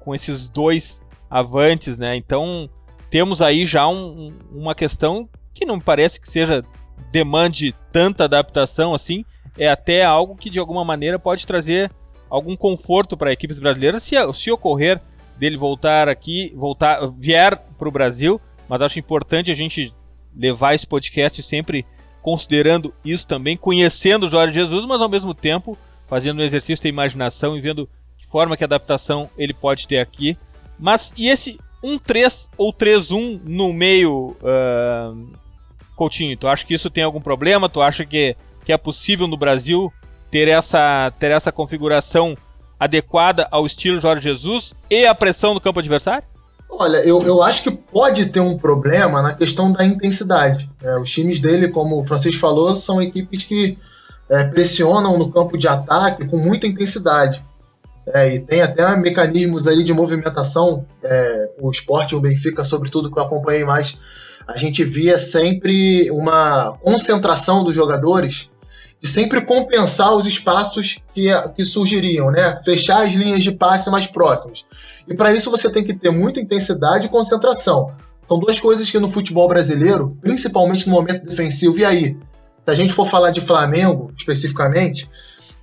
com 0.00 0.14
esses 0.14 0.48
dois 0.48 1.00
avantes, 1.30 1.96
né? 1.96 2.16
Então 2.16 2.68
temos 3.08 3.40
aí 3.40 3.64
já 3.64 3.86
um, 3.88 4.36
uma 4.52 4.74
questão 4.74 5.28
que 5.54 5.64
não 5.64 5.78
parece 5.78 6.20
que 6.20 6.28
seja 6.28 6.64
demande 7.10 7.74
tanta 7.92 8.24
adaptação 8.24 8.94
assim, 8.94 9.24
é 9.58 9.68
até 9.68 10.04
algo 10.04 10.36
que 10.36 10.50
de 10.50 10.58
alguma 10.58 10.84
maneira 10.84 11.18
pode 11.18 11.46
trazer 11.46 11.90
algum 12.28 12.56
conforto 12.56 13.16
para 13.16 13.32
equipes 13.32 13.58
brasileiras 13.58 14.02
se, 14.02 14.14
se 14.34 14.50
ocorrer 14.50 15.00
dele 15.36 15.56
voltar 15.56 16.08
aqui, 16.08 16.52
voltar, 16.54 17.00
vier 17.18 17.56
para 17.56 17.88
o 17.88 17.92
Brasil, 17.92 18.40
mas 18.68 18.82
acho 18.82 18.98
importante 18.98 19.50
a 19.50 19.54
gente 19.54 19.92
levar 20.36 20.74
esse 20.74 20.86
podcast 20.86 21.42
sempre 21.42 21.84
considerando 22.22 22.94
isso 23.04 23.26
também, 23.26 23.56
conhecendo 23.56 24.28
Jorge 24.28 24.54
Jesus, 24.54 24.86
mas 24.86 25.00
ao 25.00 25.08
mesmo 25.08 25.34
tempo 25.34 25.76
fazendo 26.06 26.40
um 26.40 26.44
exercício 26.44 26.82
da 26.82 26.88
imaginação 26.88 27.56
e 27.56 27.60
vendo 27.60 27.88
que 28.18 28.26
forma 28.26 28.56
que 28.56 28.64
adaptação 28.64 29.28
ele 29.38 29.54
pode 29.54 29.88
ter 29.88 29.98
aqui 29.98 30.36
mas 30.80 31.12
e 31.16 31.28
esse 31.28 31.58
1-3 31.84 32.48
ou 32.56 32.72
3-1 32.72 33.40
no 33.46 33.72
meio, 33.72 34.36
uh, 34.42 35.28
Coutinho? 35.96 36.36
Tu 36.36 36.48
acha 36.48 36.64
que 36.64 36.74
isso 36.74 36.90
tem 36.90 37.04
algum 37.04 37.20
problema? 37.20 37.68
Tu 37.68 37.80
acha 37.80 38.04
que, 38.04 38.36
que 38.64 38.72
é 38.72 38.78
possível 38.78 39.26
no 39.26 39.36
Brasil 39.36 39.92
ter 40.30 40.48
essa, 40.48 41.12
ter 41.18 41.30
essa 41.30 41.52
configuração 41.52 42.34
adequada 42.78 43.46
ao 43.50 43.66
estilo 43.66 44.00
Jorge 44.00 44.22
Jesus 44.22 44.72
e 44.88 45.06
a 45.06 45.14
pressão 45.14 45.52
do 45.52 45.60
campo 45.60 45.80
adversário? 45.80 46.24
Olha, 46.70 46.98
eu, 46.98 47.20
eu 47.22 47.42
acho 47.42 47.64
que 47.64 47.70
pode 47.70 48.26
ter 48.26 48.40
um 48.40 48.56
problema 48.56 49.20
na 49.20 49.34
questão 49.34 49.72
da 49.72 49.84
intensidade. 49.84 50.70
É, 50.82 50.96
os 50.96 51.10
times 51.10 51.40
dele, 51.40 51.68
como 51.68 52.00
o 52.00 52.06
Francisco 52.06 52.40
falou, 52.40 52.78
são 52.78 53.02
equipes 53.02 53.44
que 53.44 53.76
é, 54.30 54.44
pressionam 54.44 55.18
no 55.18 55.30
campo 55.30 55.58
de 55.58 55.66
ataque 55.66 56.26
com 56.26 56.38
muita 56.38 56.66
intensidade. 56.66 57.44
É, 58.12 58.34
e 58.34 58.40
tem 58.40 58.62
até 58.62 58.96
mecanismos 58.96 59.66
ali 59.66 59.84
de 59.84 59.92
movimentação. 59.92 60.86
É, 61.02 61.50
o 61.60 61.70
esporte, 61.70 62.14
o 62.14 62.20
Benfica, 62.20 62.64
sobretudo, 62.64 63.10
que 63.10 63.18
eu 63.18 63.22
acompanhei 63.22 63.64
mais, 63.64 63.98
a 64.46 64.56
gente 64.56 64.84
via 64.84 65.18
sempre 65.18 66.10
uma 66.10 66.76
concentração 66.82 67.62
dos 67.62 67.74
jogadores 67.74 68.50
de 69.00 69.08
sempre 69.08 69.40
compensar 69.46 70.14
os 70.14 70.26
espaços 70.26 70.98
que, 71.14 71.28
que 71.56 71.64
surgiriam, 71.64 72.30
né? 72.30 72.60
Fechar 72.62 73.06
as 73.06 73.14
linhas 73.14 73.42
de 73.42 73.52
passe 73.52 73.90
mais 73.90 74.06
próximas. 74.06 74.64
E 75.08 75.14
para 75.14 75.32
isso 75.32 75.50
você 75.50 75.70
tem 75.70 75.82
que 75.82 75.94
ter 75.94 76.10
muita 76.10 76.38
intensidade 76.38 77.06
e 77.06 77.10
concentração. 77.10 77.92
São 78.28 78.38
duas 78.38 78.60
coisas 78.60 78.90
que 78.90 78.98
no 78.98 79.08
futebol 79.08 79.48
brasileiro, 79.48 80.16
principalmente 80.20 80.86
no 80.86 80.94
momento 80.94 81.24
defensivo, 81.24 81.78
e 81.78 81.84
aí, 81.84 82.16
se 82.64 82.66
a 82.66 82.74
gente 82.74 82.92
for 82.92 83.06
falar 83.06 83.30
de 83.30 83.40
Flamengo 83.40 84.12
especificamente, 84.16 85.10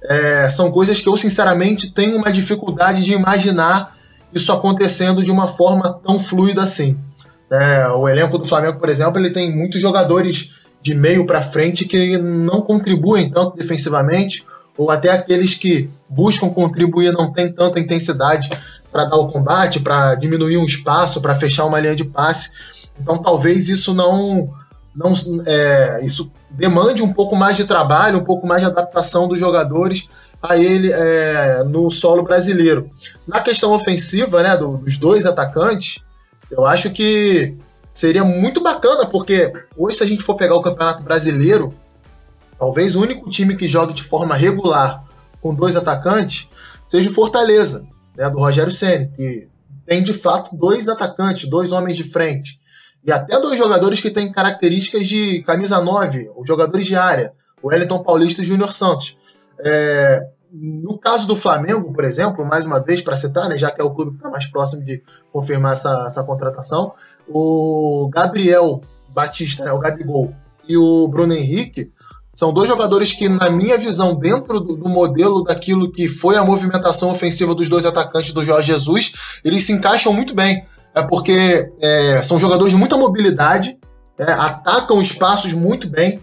é, 0.04 0.50
são 0.50 0.72
coisas 0.72 1.02
que 1.02 1.10
eu, 1.10 1.18
sinceramente, 1.18 1.92
tenho 1.92 2.18
uma 2.18 2.32
dificuldade 2.32 3.04
de 3.04 3.14
imaginar 3.14 3.96
isso 4.34 4.52
acontecendo 4.52 5.24
de 5.24 5.32
uma 5.32 5.48
forma 5.48 6.00
tão 6.06 6.20
fluida 6.20 6.62
assim. 6.62 6.98
É, 7.50 7.88
o 7.88 8.08
elenco 8.08 8.38
do 8.38 8.46
Flamengo, 8.46 8.80
por 8.80 8.90
exemplo, 8.90 9.20
ele 9.20 9.30
tem 9.30 9.56
muitos 9.56 9.82
jogadores 9.82 10.56
de 10.82 10.94
meio 10.94 11.26
para 11.26 11.42
frente 11.42 11.86
que 11.86 12.18
não 12.18 12.62
contribuem 12.62 13.30
tanto 13.30 13.56
defensivamente, 13.58 14.46
ou 14.78 14.92
até 14.92 15.10
aqueles 15.10 15.56
que 15.56 15.90
buscam 16.08 16.50
contribuir 16.50 17.12
não 17.12 17.32
têm 17.32 17.52
tanta 17.52 17.80
intensidade 17.80 18.50
para 18.92 19.06
dar 19.06 19.18
o 19.18 19.28
combate, 19.28 19.80
para 19.80 20.16
diminuir 20.16 20.58
um 20.58 20.66
espaço, 20.66 21.22
para 21.22 21.36
fechar 21.36 21.66
uma 21.66 21.80
linha 21.80 21.96
de 21.96 22.06
passe. 22.06 22.52
Então 23.00 23.18
talvez 23.18 23.70
isso 23.70 23.94
não, 23.94 24.50
não 24.98 25.14
é, 25.46 26.00
isso 26.04 26.32
demande 26.50 27.04
um 27.04 27.14
pouco 27.14 27.36
mais 27.36 27.56
de 27.56 27.66
trabalho, 27.66 28.18
um 28.18 28.24
pouco 28.24 28.48
mais 28.48 28.64
de 28.64 28.68
adaptação 28.68 29.28
dos 29.28 29.40
jogadores 29.40 30.10
a 30.42 30.58
ele 30.58 30.92
é, 30.92 31.64
no 31.64 31.92
solo 31.92 32.24
brasileiro. 32.24 32.90
Na 33.28 33.40
questão 33.40 33.74
ofensiva, 33.74 34.42
né, 34.42 34.58
dos 34.58 34.98
dois 34.98 35.28
atacantes, 35.28 36.04
eu 36.50 36.66
acho 36.66 36.90
que 36.90 37.56
seria 37.94 38.24
muito 38.24 38.62
bacana, 38.62 39.06
porque 39.06 39.54
hoje, 39.76 39.98
se 39.98 40.04
a 40.04 40.08
gente 40.08 40.24
for 40.24 40.36
pegar 40.36 40.56
o 40.56 40.64
Campeonato 40.64 41.04
Brasileiro, 41.04 41.74
talvez 42.58 42.96
o 42.96 43.02
único 43.02 43.30
time 43.30 43.56
que 43.56 43.68
jogue 43.68 43.94
de 43.94 44.04
forma 44.04 44.36
regular 44.36 45.04
com 45.42 45.54
dois 45.54 45.76
atacantes 45.76 46.50
seja 46.88 47.10
o 47.10 47.14
Fortaleza, 47.14 47.86
né, 48.16 48.30
do 48.30 48.40
Rogério 48.40 48.72
Senna, 48.72 49.12
que 49.16 49.48
tem 49.86 50.02
de 50.02 50.14
fato 50.14 50.56
dois 50.56 50.90
atacantes, 50.90 51.48
dois 51.50 51.72
homens 51.72 51.98
de 51.98 52.04
frente. 52.04 52.60
E 53.08 53.12
até 53.12 53.40
dois 53.40 53.58
jogadores 53.58 54.02
que 54.02 54.12
têm 54.12 54.30
características 54.30 55.08
de 55.08 55.42
camisa 55.44 55.80
9, 55.80 56.30
os 56.36 56.46
jogadores 56.46 56.86
de 56.86 56.98
área, 56.98 57.32
o 57.64 57.70
Wellington 57.70 58.04
Paulista 58.04 58.42
e 58.42 58.44
o 58.44 58.48
Júnior 58.48 58.74
Santos. 58.74 59.18
É, 59.60 60.28
no 60.52 60.98
caso 60.98 61.26
do 61.26 61.34
Flamengo, 61.34 61.94
por 61.94 62.04
exemplo, 62.04 62.46
mais 62.46 62.66
uma 62.66 62.84
vez 62.84 63.02
para 63.02 63.16
citar, 63.16 63.48
né, 63.48 63.58
já 63.58 63.72
que 63.72 63.80
é 63.80 63.84
o 63.84 63.92
clube 63.92 64.12
que 64.12 64.18
está 64.18 64.30
mais 64.30 64.46
próximo 64.46 64.84
de 64.84 65.02
confirmar 65.32 65.72
essa, 65.72 66.06
essa 66.10 66.22
contratação, 66.22 66.92
o 67.30 68.10
Gabriel 68.12 68.82
Batista, 69.08 69.64
né, 69.64 69.72
o 69.72 69.80
Gabigol, 69.80 70.34
e 70.68 70.78
o 70.78 71.08
Bruno 71.08 71.34
Henrique 71.34 71.94
são 72.34 72.54
dois 72.54 72.68
jogadores 72.68 73.14
que, 73.14 73.30
na 73.30 73.50
minha 73.50 73.78
visão, 73.78 74.14
dentro 74.14 74.60
do, 74.60 74.76
do, 74.76 74.90
modelo 74.90 75.44
daquilo 75.44 75.92
que 75.92 76.08
foi 76.08 76.36
a 76.36 76.44
movimentação 76.44 77.10
ofensiva 77.10 77.56
dos 77.56 77.70
dois 77.70 77.86
atacantes 77.86 78.34
do 78.34 78.44
Jorge 78.44 78.68
Jesus, 78.68 79.40
eles 79.44 79.64
se 79.64 79.74
encaixam 79.74 80.14
muito 80.14 80.36
bem. 80.36 80.64
É 80.98 81.04
porque 81.04 81.72
é, 81.80 82.24
são 82.24 82.40
jogadores 82.40 82.74
de 82.74 82.80
muita 82.80 82.98
mobilidade, 82.98 83.78
é, 84.18 84.32
atacam 84.32 85.00
espaços 85.00 85.54
muito 85.54 85.88
bem, 85.88 86.20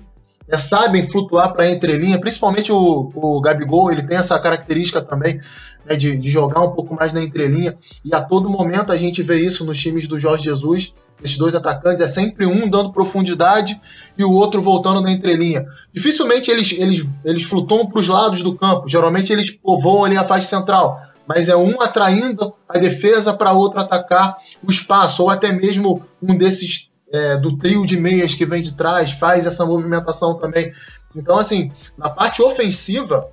é, 0.48 0.58
sabem 0.58 1.06
flutuar 1.06 1.52
para 1.52 1.62
a 1.62 1.70
entrelinha, 1.70 2.18
principalmente 2.18 2.72
o, 2.72 3.12
o 3.14 3.40
Gabigol, 3.40 3.92
ele 3.92 4.02
tem 4.02 4.16
essa 4.16 4.36
característica 4.36 5.00
também 5.00 5.40
né, 5.86 5.94
de, 5.94 6.16
de, 6.16 6.28
jogar 6.28 6.62
um 6.62 6.72
pouco 6.72 6.92
mais 6.92 7.12
na 7.12 7.22
entrelinha, 7.22 7.78
e 8.04 8.12
a 8.12 8.20
todo 8.20 8.50
momento 8.50 8.90
a 8.90 8.96
gente 8.96 9.22
vê 9.22 9.40
isso 9.40 9.64
nos 9.64 9.80
times 9.80 10.08
do 10.08 10.18
Jorge 10.18 10.42
Jesus, 10.42 10.92
esses 11.22 11.38
dois 11.38 11.54
atacantes, 11.54 12.02
é 12.02 12.08
sempre 12.08 12.44
um 12.44 12.68
dando 12.68 12.92
profundidade 12.92 13.80
e 14.18 14.24
o 14.24 14.32
outro 14.32 14.60
voltando 14.60 15.00
na 15.00 15.12
entrelinha. 15.12 15.64
Dificilmente 15.92 16.50
eles, 16.50 16.72
eles, 16.72 17.08
eles 17.24 17.44
flutuam 17.44 17.86
para 17.86 18.00
os 18.00 18.08
lados 18.08 18.42
do 18.42 18.56
campo, 18.56 18.88
geralmente 18.88 19.32
eles 19.32 19.52
povoam 19.52 20.04
ali 20.04 20.16
a 20.16 20.24
faixa 20.24 20.48
central, 20.48 21.00
mas 21.26 21.48
é 21.48 21.56
um 21.56 21.80
atraindo 21.80 22.54
a 22.68 22.78
defesa 22.78 23.32
para 23.32 23.52
outro 23.52 23.80
atacar 23.80 24.36
o 24.62 24.70
espaço, 24.70 25.22
ou 25.22 25.30
até 25.30 25.52
mesmo 25.52 26.02
um 26.22 26.36
desses 26.36 26.90
é, 27.12 27.36
do 27.36 27.56
trio 27.56 27.86
de 27.86 27.96
meias 27.96 28.34
que 28.34 28.44
vem 28.44 28.62
de 28.62 28.74
trás, 28.74 29.12
faz 29.12 29.46
essa 29.46 29.64
movimentação 29.64 30.34
também. 30.34 30.72
Então, 31.14 31.38
assim, 31.38 31.70
na 31.96 32.10
parte 32.10 32.42
ofensiva, 32.42 33.28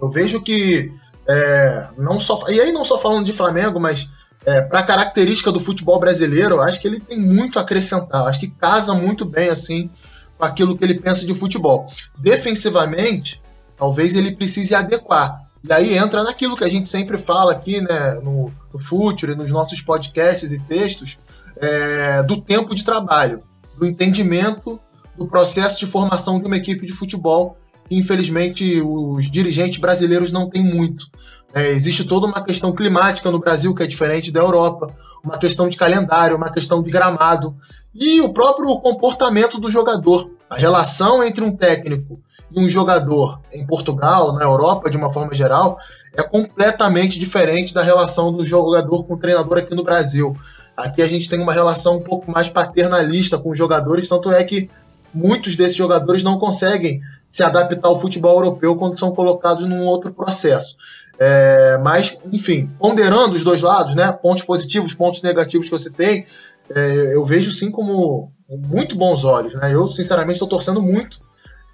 eu 0.00 0.08
vejo 0.08 0.42
que 0.42 0.92
é, 1.28 1.88
não 1.98 2.20
só. 2.20 2.48
E 2.48 2.60
aí 2.60 2.72
não 2.72 2.84
só 2.84 2.98
falando 2.98 3.26
de 3.26 3.32
Flamengo, 3.32 3.80
mas 3.80 4.08
é, 4.46 4.60
para 4.60 4.80
a 4.80 4.84
característica 4.84 5.50
do 5.50 5.60
futebol 5.60 5.98
brasileiro, 5.98 6.60
acho 6.60 6.80
que 6.80 6.86
ele 6.86 7.00
tem 7.00 7.18
muito 7.18 7.58
a 7.58 7.62
acrescentar. 7.62 8.26
Acho 8.26 8.40
que 8.40 8.48
casa 8.48 8.94
muito 8.94 9.24
bem 9.24 9.48
assim 9.48 9.90
com 10.38 10.44
aquilo 10.44 10.78
que 10.78 10.84
ele 10.84 10.94
pensa 10.94 11.26
de 11.26 11.34
futebol. 11.34 11.92
Defensivamente, 12.16 13.42
talvez 13.76 14.14
ele 14.14 14.36
precise 14.36 14.74
adequar. 14.74 15.44
E 15.62 15.72
aí 15.72 15.96
entra 15.96 16.22
naquilo 16.22 16.56
que 16.56 16.64
a 16.64 16.68
gente 16.68 16.88
sempre 16.88 17.18
fala 17.18 17.52
aqui, 17.52 17.80
né, 17.80 18.14
no, 18.22 18.52
no 18.72 18.80
Future, 18.80 19.34
nos 19.34 19.50
nossos 19.50 19.80
podcasts 19.80 20.52
e 20.52 20.58
textos, 20.60 21.18
é, 21.56 22.22
do 22.22 22.40
tempo 22.40 22.74
de 22.74 22.84
trabalho, 22.84 23.42
do 23.76 23.86
entendimento 23.86 24.80
do 25.16 25.26
processo 25.26 25.80
de 25.80 25.86
formação 25.86 26.38
de 26.38 26.46
uma 26.46 26.56
equipe 26.56 26.86
de 26.86 26.92
futebol, 26.92 27.58
que 27.88 27.96
infelizmente 27.96 28.80
os 28.80 29.28
dirigentes 29.30 29.80
brasileiros 29.80 30.30
não 30.30 30.48
têm 30.48 30.62
muito. 30.62 31.06
É, 31.52 31.68
existe 31.70 32.04
toda 32.04 32.26
uma 32.26 32.44
questão 32.44 32.72
climática 32.72 33.30
no 33.30 33.40
Brasil 33.40 33.74
que 33.74 33.82
é 33.82 33.86
diferente 33.86 34.30
da 34.30 34.40
Europa, 34.40 34.94
uma 35.24 35.38
questão 35.38 35.68
de 35.68 35.76
calendário, 35.76 36.36
uma 36.36 36.52
questão 36.52 36.82
de 36.82 36.90
gramado 36.90 37.56
e 37.92 38.20
o 38.20 38.32
próprio 38.32 38.78
comportamento 38.78 39.58
do 39.58 39.70
jogador. 39.70 40.30
A 40.48 40.56
relação 40.56 41.22
entre 41.22 41.42
um 41.42 41.54
técnico 41.54 42.20
e 42.50 42.60
um 42.60 42.68
jogador 42.68 43.40
em 43.52 43.66
Portugal, 43.66 44.32
na 44.32 44.44
Europa, 44.44 44.90
de 44.90 44.96
uma 44.96 45.12
forma 45.12 45.34
geral, 45.34 45.78
é 46.14 46.22
completamente 46.22 47.18
diferente 47.18 47.74
da 47.74 47.82
relação 47.82 48.32
do 48.32 48.44
jogador 48.44 49.04
com 49.04 49.14
o 49.14 49.18
treinador 49.18 49.58
aqui 49.58 49.74
no 49.74 49.84
Brasil. 49.84 50.36
Aqui 50.76 51.02
a 51.02 51.06
gente 51.06 51.28
tem 51.28 51.40
uma 51.40 51.52
relação 51.52 51.96
um 51.96 52.02
pouco 52.02 52.30
mais 52.30 52.48
paternalista 52.48 53.38
com 53.38 53.50
os 53.50 53.58
jogadores, 53.58 54.08
tanto 54.08 54.30
é 54.30 54.42
que 54.44 54.70
muitos 55.12 55.56
desses 55.56 55.76
jogadores 55.76 56.22
não 56.22 56.38
conseguem 56.38 57.00
se 57.30 57.42
adaptar 57.42 57.88
ao 57.88 58.00
futebol 58.00 58.34
europeu 58.36 58.76
quando 58.76 58.98
são 58.98 59.10
colocados 59.12 59.68
num 59.68 59.84
outro 59.84 60.12
processo. 60.12 60.76
É, 61.18 61.78
mas, 61.82 62.16
enfim, 62.32 62.70
ponderando 62.78 63.34
os 63.34 63.44
dois 63.44 63.60
lados, 63.60 63.94
né, 63.94 64.10
pontos 64.12 64.44
positivos, 64.44 64.94
pontos 64.94 65.20
negativos 65.20 65.66
que 65.66 65.72
você 65.72 65.90
tem, 65.90 66.26
é, 66.70 67.14
eu 67.14 67.24
vejo 67.24 67.50
sim 67.50 67.70
como 67.70 68.32
muito 68.48 68.96
bons 68.96 69.24
olhos. 69.24 69.54
Né? 69.54 69.74
Eu, 69.74 69.88
sinceramente, 69.88 70.34
estou 70.34 70.48
torcendo 70.48 70.80
muito 70.80 71.20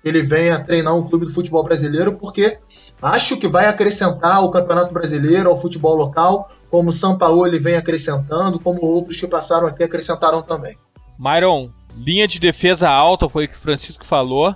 ele 0.04 0.22
venha 0.22 0.62
treinar 0.62 0.94
um 0.96 1.08
clube 1.08 1.26
do 1.26 1.32
futebol 1.32 1.64
brasileiro, 1.64 2.14
porque 2.14 2.58
acho 3.00 3.38
que 3.38 3.48
vai 3.48 3.66
acrescentar 3.66 4.36
ao 4.36 4.50
Campeonato 4.50 4.92
Brasileiro, 4.92 5.48
ao 5.48 5.56
futebol 5.56 5.96
local, 5.96 6.50
como 6.70 6.90
o 6.90 6.92
São 6.92 7.16
Paulo 7.16 7.46
ele 7.46 7.58
vem 7.58 7.76
acrescentando, 7.76 8.58
como 8.58 8.84
outros 8.84 9.18
que 9.18 9.26
passaram 9.26 9.66
aqui 9.66 9.82
acrescentaram 9.82 10.42
também. 10.42 10.76
Myron, 11.18 11.70
linha 11.96 12.26
de 12.26 12.38
defesa 12.38 12.90
alta 12.90 13.28
foi 13.28 13.44
o 13.44 13.48
que 13.48 13.54
o 13.54 13.60
Francisco 13.60 14.04
falou. 14.04 14.54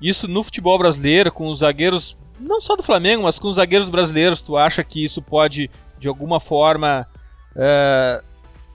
Isso 0.00 0.26
no 0.26 0.42
futebol 0.42 0.78
brasileiro, 0.78 1.30
com 1.30 1.48
os 1.48 1.60
zagueiros, 1.60 2.16
não 2.40 2.60
só 2.60 2.76
do 2.76 2.82
Flamengo, 2.82 3.24
mas 3.24 3.38
com 3.38 3.48
os 3.48 3.56
zagueiros 3.56 3.88
brasileiros, 3.88 4.40
tu 4.40 4.56
acha 4.56 4.82
que 4.84 5.04
isso 5.04 5.20
pode, 5.20 5.70
de 5.98 6.08
alguma 6.08 6.40
forma, 6.40 7.06
uh, 7.54 8.24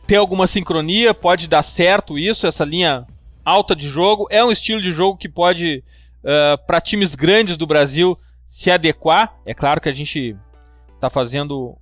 ter 0.06 0.18
alguma 0.18 0.48
sincronia? 0.48 1.14
Pode 1.14 1.48
dar 1.48 1.64
certo 1.64 2.20
isso, 2.20 2.46
essa 2.46 2.66
linha 2.66 3.06
alta 3.44 3.76
de 3.76 3.88
jogo? 3.88 4.28
É 4.30 4.44
um 4.44 4.52
estilo 4.52 4.82
de 4.82 4.92
jogo 4.92 5.18
que 5.18 5.30
pode, 5.30 5.84
uh, 6.24 6.58
para 6.66 6.82
times 6.82 7.16
grandes 7.16 7.58
do 7.58 7.68
Brasil, 7.68 8.18
se 8.48 8.72
adequar? 8.72 9.36
É 9.46 9.54
claro 9.54 9.82
que 9.82 9.90
a 9.90 9.94
gente 9.94 10.36
está 10.96 11.10
fazendo 11.10 11.78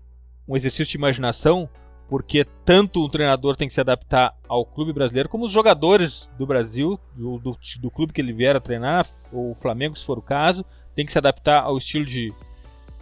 um 0.48 0.56
exercício 0.56 0.92
de 0.92 0.98
imaginação, 0.98 1.70
porque 2.10 2.46
tanto 2.66 3.02
o 3.02 3.10
treinador 3.10 3.56
tem 3.56 3.68
que 3.68 3.74
se 3.74 3.80
adaptar 3.80 4.34
ao 4.48 4.66
clube 4.66 4.92
brasileiro, 4.92 5.30
como 5.30 5.46
os 5.46 5.52
jogadores 5.52 6.30
do 6.38 6.46
Brasil, 6.46 7.00
do, 7.16 7.38
do, 7.40 7.58
do 7.80 7.92
clube 7.92 8.12
que 8.12 8.20
ele 8.20 8.34
vier 8.34 8.56
a 8.56 8.60
treinar, 8.60 9.08
ou 9.32 9.52
o 9.52 9.58
Flamengo, 9.62 9.98
se 9.98 10.06
for 10.06 10.18
o 10.18 10.22
caso, 10.22 10.66
tem 10.96 11.06
que 11.06 11.12
se 11.12 11.18
adaptar 11.18 11.64
ao 11.64 11.78
estilo 11.78 12.06
de, 12.06 12.34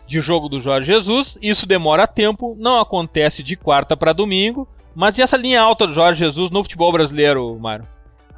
de 0.06 0.22
jogo 0.22 0.48
do 0.48 0.60
Jorge 0.60 0.92
Jesus. 0.92 1.38
Isso 1.42 1.66
demora 1.66 2.06
tempo, 2.06 2.56
não 2.60 2.80
acontece 2.80 3.42
de 3.42 3.56
quarta 3.56 3.98
para 3.98 4.14
domingo. 4.14 4.68
Mas 4.96 5.18
e 5.18 5.22
essa 5.22 5.38
linha 5.38 5.62
alta 5.62 5.88
do 5.88 5.94
Jorge 5.94 6.20
Jesus 6.20 6.52
no 6.52 6.64
futebol 6.64 6.92
brasileiro, 6.92 7.58
Mário? 7.60 7.88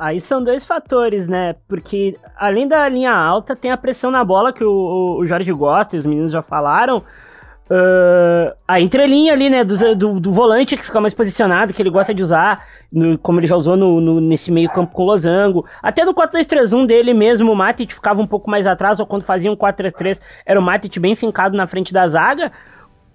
Aí 0.01 0.19
são 0.19 0.43
dois 0.43 0.65
fatores, 0.65 1.27
né? 1.27 1.53
Porque 1.67 2.17
além 2.35 2.67
da 2.67 2.89
linha 2.89 3.13
alta, 3.13 3.55
tem 3.55 3.69
a 3.69 3.77
pressão 3.77 4.09
na 4.09 4.23
bola 4.23 4.51
que 4.51 4.63
o, 4.63 5.17
o 5.19 5.27
Jorge 5.27 5.53
gosta 5.53 5.95
e 5.95 5.99
os 5.99 6.07
meninos 6.07 6.31
já 6.31 6.41
falaram. 6.41 7.03
Uh, 7.69 8.51
a 8.67 8.81
entrelinha 8.81 9.31
ali, 9.31 9.47
né, 9.47 9.63
do, 9.63 9.95
do, 9.95 10.19
do, 10.19 10.33
volante 10.33 10.75
que 10.75 10.83
fica 10.83 10.99
mais 10.99 11.13
posicionado, 11.13 11.71
que 11.71 11.79
ele 11.79 11.91
gosta 11.91 12.15
de 12.15 12.23
usar, 12.23 12.65
no, 12.91 13.15
como 13.19 13.39
ele 13.39 13.45
já 13.45 13.55
usou 13.55 13.77
no, 13.77 14.01
no, 14.01 14.19
nesse 14.19 14.51
meio 14.51 14.71
campo 14.71 14.91
com 14.91 15.03
o 15.03 15.05
Losango. 15.05 15.67
Até 15.83 16.03
no 16.03 16.15
4-2-3-1 16.15 16.87
dele 16.87 17.13
mesmo, 17.13 17.51
o 17.51 17.55
Matic 17.55 17.91
ficava 17.91 18.19
um 18.19 18.27
pouco 18.27 18.49
mais 18.49 18.65
atrás, 18.65 18.99
ou 18.99 19.05
quando 19.05 19.21
fazia 19.21 19.51
um 19.51 19.55
4-3-3, 19.55 20.19
era 20.47 20.59
o 20.59 20.63
Matic 20.63 20.97
bem 20.97 21.13
fincado 21.15 21.55
na 21.55 21.67
frente 21.67 21.93
da 21.93 22.07
zaga. 22.07 22.51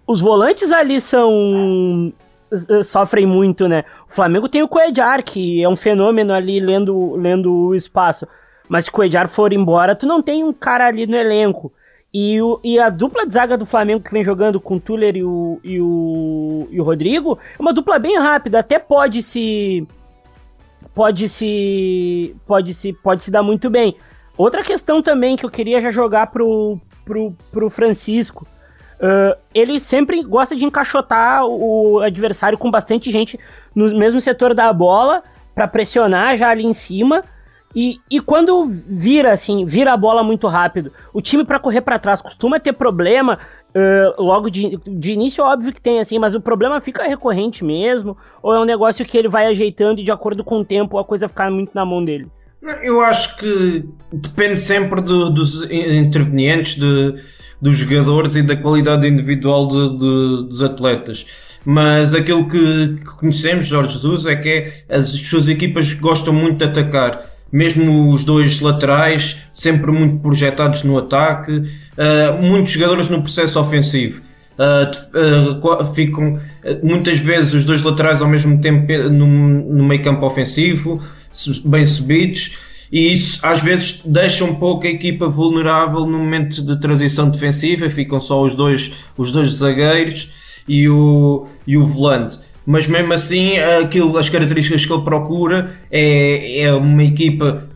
Os 0.06 0.20
volantes 0.20 0.70
ali 0.70 1.00
são 1.00 2.12
sofrem 2.84 3.26
muito, 3.26 3.68
né? 3.68 3.84
O 4.08 4.14
Flamengo 4.14 4.48
tem 4.48 4.62
o 4.62 4.68
Coedjar, 4.68 5.22
que 5.22 5.62
é 5.62 5.68
um 5.68 5.76
fenômeno 5.76 6.32
ali 6.32 6.60
lendo, 6.60 7.14
lendo 7.16 7.52
o 7.52 7.74
espaço. 7.74 8.26
Mas 8.68 8.84
se 8.84 8.90
o 8.90 8.92
Coedjar 8.92 9.28
for 9.28 9.52
embora, 9.52 9.94
tu 9.94 10.06
não 10.06 10.22
tem 10.22 10.44
um 10.44 10.52
cara 10.52 10.86
ali 10.86 11.06
no 11.06 11.16
elenco. 11.16 11.72
E, 12.12 12.40
o, 12.40 12.58
e 12.64 12.78
a 12.78 12.88
dupla 12.88 13.26
de 13.26 13.34
zaga 13.34 13.58
do 13.58 13.66
Flamengo 13.66 14.02
que 14.02 14.12
vem 14.12 14.24
jogando 14.24 14.60
com 14.60 14.76
o 14.76 14.80
Tuller 14.80 15.16
e 15.16 15.22
o, 15.22 15.60
e 15.62 15.80
o, 15.80 16.66
e 16.70 16.80
o 16.80 16.84
Rodrigo 16.84 17.38
é 17.58 17.60
uma 17.60 17.74
dupla 17.74 17.98
bem 17.98 18.18
rápida, 18.18 18.60
até 18.60 18.78
pode 18.78 19.22
se. 19.22 19.86
Pode 20.94 21.28
se. 21.28 22.34
Pode 22.46 22.72
se. 22.72 22.92
Pode 22.92 23.22
se 23.22 23.30
dar 23.30 23.42
muito 23.42 23.68
bem. 23.68 23.96
Outra 24.36 24.62
questão 24.62 25.02
também 25.02 25.36
que 25.36 25.44
eu 25.44 25.50
queria 25.50 25.80
já 25.80 25.90
jogar 25.90 26.28
pro, 26.28 26.78
pro, 27.04 27.34
pro 27.50 27.70
Francisco. 27.70 28.46
Uh, 28.96 29.36
ele 29.54 29.78
sempre 29.78 30.22
gosta 30.22 30.56
de 30.56 30.64
encaixotar 30.64 31.44
o 31.44 32.00
adversário 32.00 32.56
com 32.56 32.70
bastante 32.70 33.10
gente 33.10 33.38
no 33.74 33.96
mesmo 33.98 34.20
setor 34.20 34.54
da 34.54 34.72
bola 34.72 35.22
para 35.54 35.68
pressionar 35.68 36.36
já 36.36 36.48
ali 36.48 36.64
em 36.64 36.72
cima. 36.72 37.22
E, 37.74 37.96
e 38.10 38.20
quando 38.20 38.64
vira 38.64 39.32
assim, 39.32 39.66
vira 39.66 39.92
a 39.92 39.96
bola 39.98 40.22
muito 40.24 40.46
rápido, 40.46 40.90
o 41.12 41.20
time 41.20 41.44
para 41.44 41.58
correr 41.58 41.82
para 41.82 41.98
trás 41.98 42.22
costuma 42.22 42.58
ter 42.58 42.72
problema. 42.72 43.38
Uh, 43.74 44.22
logo 44.22 44.48
de, 44.48 44.78
de 44.86 45.12
início, 45.12 45.44
óbvio 45.44 45.74
que 45.74 45.80
tem 45.82 46.00
assim, 46.00 46.18
mas 46.18 46.34
o 46.34 46.40
problema 46.40 46.80
fica 46.80 47.02
recorrente 47.02 47.62
mesmo? 47.62 48.16
Ou 48.42 48.54
é 48.54 48.58
um 48.58 48.64
negócio 48.64 49.04
que 49.04 49.18
ele 49.18 49.28
vai 49.28 49.46
ajeitando 49.46 50.00
e 50.00 50.04
de 50.04 50.10
acordo 50.10 50.42
com 50.42 50.60
o 50.60 50.64
tempo 50.64 50.96
a 50.96 51.04
coisa 51.04 51.28
ficar 51.28 51.50
muito 51.50 51.72
na 51.74 51.84
mão 51.84 52.02
dele? 52.02 52.30
Eu 52.82 53.02
acho 53.02 53.36
que 53.36 53.84
depende 54.10 54.58
sempre 54.58 55.02
do, 55.02 55.28
dos 55.28 55.62
intervenientes, 55.64 56.76
de, 56.76 57.22
dos 57.60 57.78
jogadores 57.78 58.36
e 58.36 58.42
da 58.42 58.56
qualidade 58.56 59.06
individual 59.06 59.68
de, 59.68 59.98
de, 59.98 60.48
dos 60.48 60.62
atletas. 60.62 61.26
Mas 61.64 62.14
aquilo 62.14 62.48
que, 62.48 62.96
que 62.98 63.16
conhecemos, 63.16 63.66
Jorge 63.66 63.94
Jesus, 63.94 64.26
é 64.26 64.36
que 64.36 64.72
as 64.88 65.08
suas 65.08 65.48
equipas 65.48 65.92
gostam 65.94 66.32
muito 66.32 66.58
de 66.58 66.64
atacar. 66.64 67.26
Mesmo 67.50 68.10
os 68.10 68.24
dois 68.24 68.60
laterais, 68.60 69.42
sempre 69.52 69.90
muito 69.90 70.18
projetados 70.18 70.82
no 70.82 70.98
ataque, 70.98 71.52
uh, 71.52 72.42
muitos 72.42 72.72
jogadores 72.72 73.08
no 73.08 73.22
processo 73.22 73.58
ofensivo. 73.58 74.22
Uh, 74.58 75.58
uh, 75.58 75.92
ficam 75.92 76.40
muitas 76.82 77.20
vezes 77.20 77.52
os 77.52 77.64
dois 77.64 77.82
laterais 77.82 78.22
ao 78.22 78.28
mesmo 78.28 78.58
tempo 78.58 78.90
no, 79.10 79.26
no 79.26 79.84
meio 79.84 80.02
campo 80.02 80.24
ofensivo, 80.24 81.02
bem 81.64 81.84
subidos 81.84 82.56
e 82.90 83.12
isso 83.12 83.44
às 83.44 83.62
vezes 83.62 84.02
deixa 84.04 84.44
um 84.44 84.54
pouco 84.54 84.86
a 84.86 84.90
equipa 84.90 85.28
vulnerável 85.28 86.06
no 86.06 86.18
momento 86.18 86.62
de 86.62 86.80
transição 86.80 87.28
defensiva, 87.28 87.90
ficam 87.90 88.20
só 88.20 88.42
os 88.42 88.54
dois, 88.54 88.92
os 89.16 89.32
dois 89.32 89.48
zagueiros 89.48 90.30
e 90.68 90.88
o, 90.88 91.46
e 91.66 91.76
o 91.76 91.86
volante. 91.86 92.38
Mas 92.64 92.88
mesmo 92.88 93.12
assim, 93.12 93.58
aquilo, 93.58 94.18
as 94.18 94.28
características 94.28 94.84
que 94.84 94.92
ele 94.92 95.04
procura 95.04 95.70
é, 95.90 96.62
é 96.62 96.74
uma 96.74 97.04
equipa, 97.04 97.68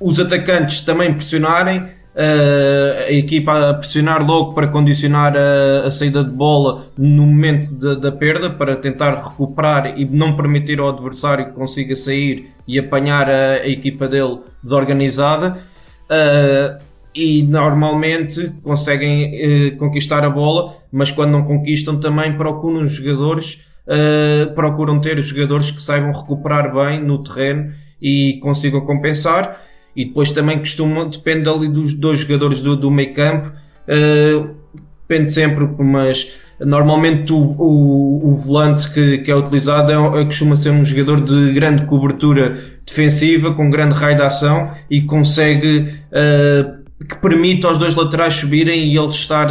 os 0.00 0.18
atacantes 0.18 0.80
também 0.80 1.14
pressionarem, 1.14 1.88
a 2.14 3.10
equipa 3.10 3.70
a 3.70 3.74
pressionar 3.74 4.24
logo 4.24 4.52
para 4.52 4.68
condicionar 4.68 5.34
a, 5.34 5.86
a 5.86 5.90
saída 5.90 6.22
de 6.22 6.30
bola 6.30 6.86
no 6.96 7.26
momento 7.26 7.72
de, 7.74 8.00
da 8.00 8.12
perda, 8.12 8.50
para 8.50 8.76
tentar 8.76 9.30
recuperar 9.30 9.98
e 9.98 10.04
não 10.04 10.36
permitir 10.36 10.78
ao 10.78 10.90
adversário 10.90 11.46
que 11.46 11.52
consiga 11.52 11.96
sair 11.96 12.52
e 12.68 12.78
apanhar 12.78 13.30
a, 13.30 13.52
a 13.54 13.68
equipa 13.68 14.06
dele 14.08 14.40
desorganizada. 14.62 15.58
Uh, 16.04 16.92
e 17.14 17.42
normalmente 17.42 18.50
conseguem 18.62 19.72
uh, 19.72 19.76
conquistar 19.76 20.24
a 20.24 20.30
bola, 20.30 20.74
mas 20.90 21.10
quando 21.10 21.32
não 21.32 21.44
conquistam 21.44 22.00
também 22.00 22.36
procuram 22.36 22.86
jogadores, 22.88 23.66
procuram 24.54 25.00
ter 25.00 25.20
jogadores 25.22 25.72
que 25.72 25.82
saibam 25.82 26.12
recuperar 26.12 26.72
bem 26.72 27.02
no 27.02 27.22
terreno 27.22 27.72
e 28.00 28.38
consigam 28.40 28.80
compensar 28.82 29.60
e 29.94 30.04
depois 30.06 30.30
também 30.30 30.58
costuma, 30.58 31.04
depende 31.04 31.48
ali 31.48 31.68
dos 31.68 31.94
dois 31.94 32.20
jogadores 32.20 32.60
do, 32.60 32.76
do 32.76 32.90
meio 32.90 33.12
campo, 33.14 33.48
uh, 33.48 34.54
depende 35.06 35.30
sempre, 35.30 35.68
mas 35.78 36.32
normalmente 36.58 37.32
o, 37.32 37.38
o, 37.38 38.30
o 38.30 38.32
volante 38.32 38.90
que, 38.92 39.18
que, 39.18 39.30
é 39.30 39.36
utilizado 39.36 39.90
é, 39.92 40.22
é, 40.22 40.24
costuma 40.24 40.56
ser 40.56 40.70
um 40.70 40.84
jogador 40.84 41.20
de 41.20 41.52
grande 41.52 41.84
cobertura 41.86 42.56
defensiva, 42.86 43.52
com 43.54 43.68
grande 43.68 43.94
raio 43.94 44.16
de 44.16 44.22
ação 44.22 44.70
e 44.88 45.02
consegue 45.02 45.88
uh, 46.08 46.82
que 47.04 47.16
permite 47.18 47.66
aos 47.66 47.78
dois 47.78 47.94
laterais 47.94 48.34
subirem 48.34 48.92
e 48.92 48.96
ele 48.96 49.08
estar 49.08 49.48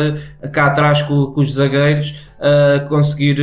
cá 0.53 0.67
atrás 0.67 1.01
com, 1.03 1.27
com 1.27 1.41
os 1.41 1.53
zagueiros 1.53 2.15
a 2.39 2.79
conseguir 2.87 3.37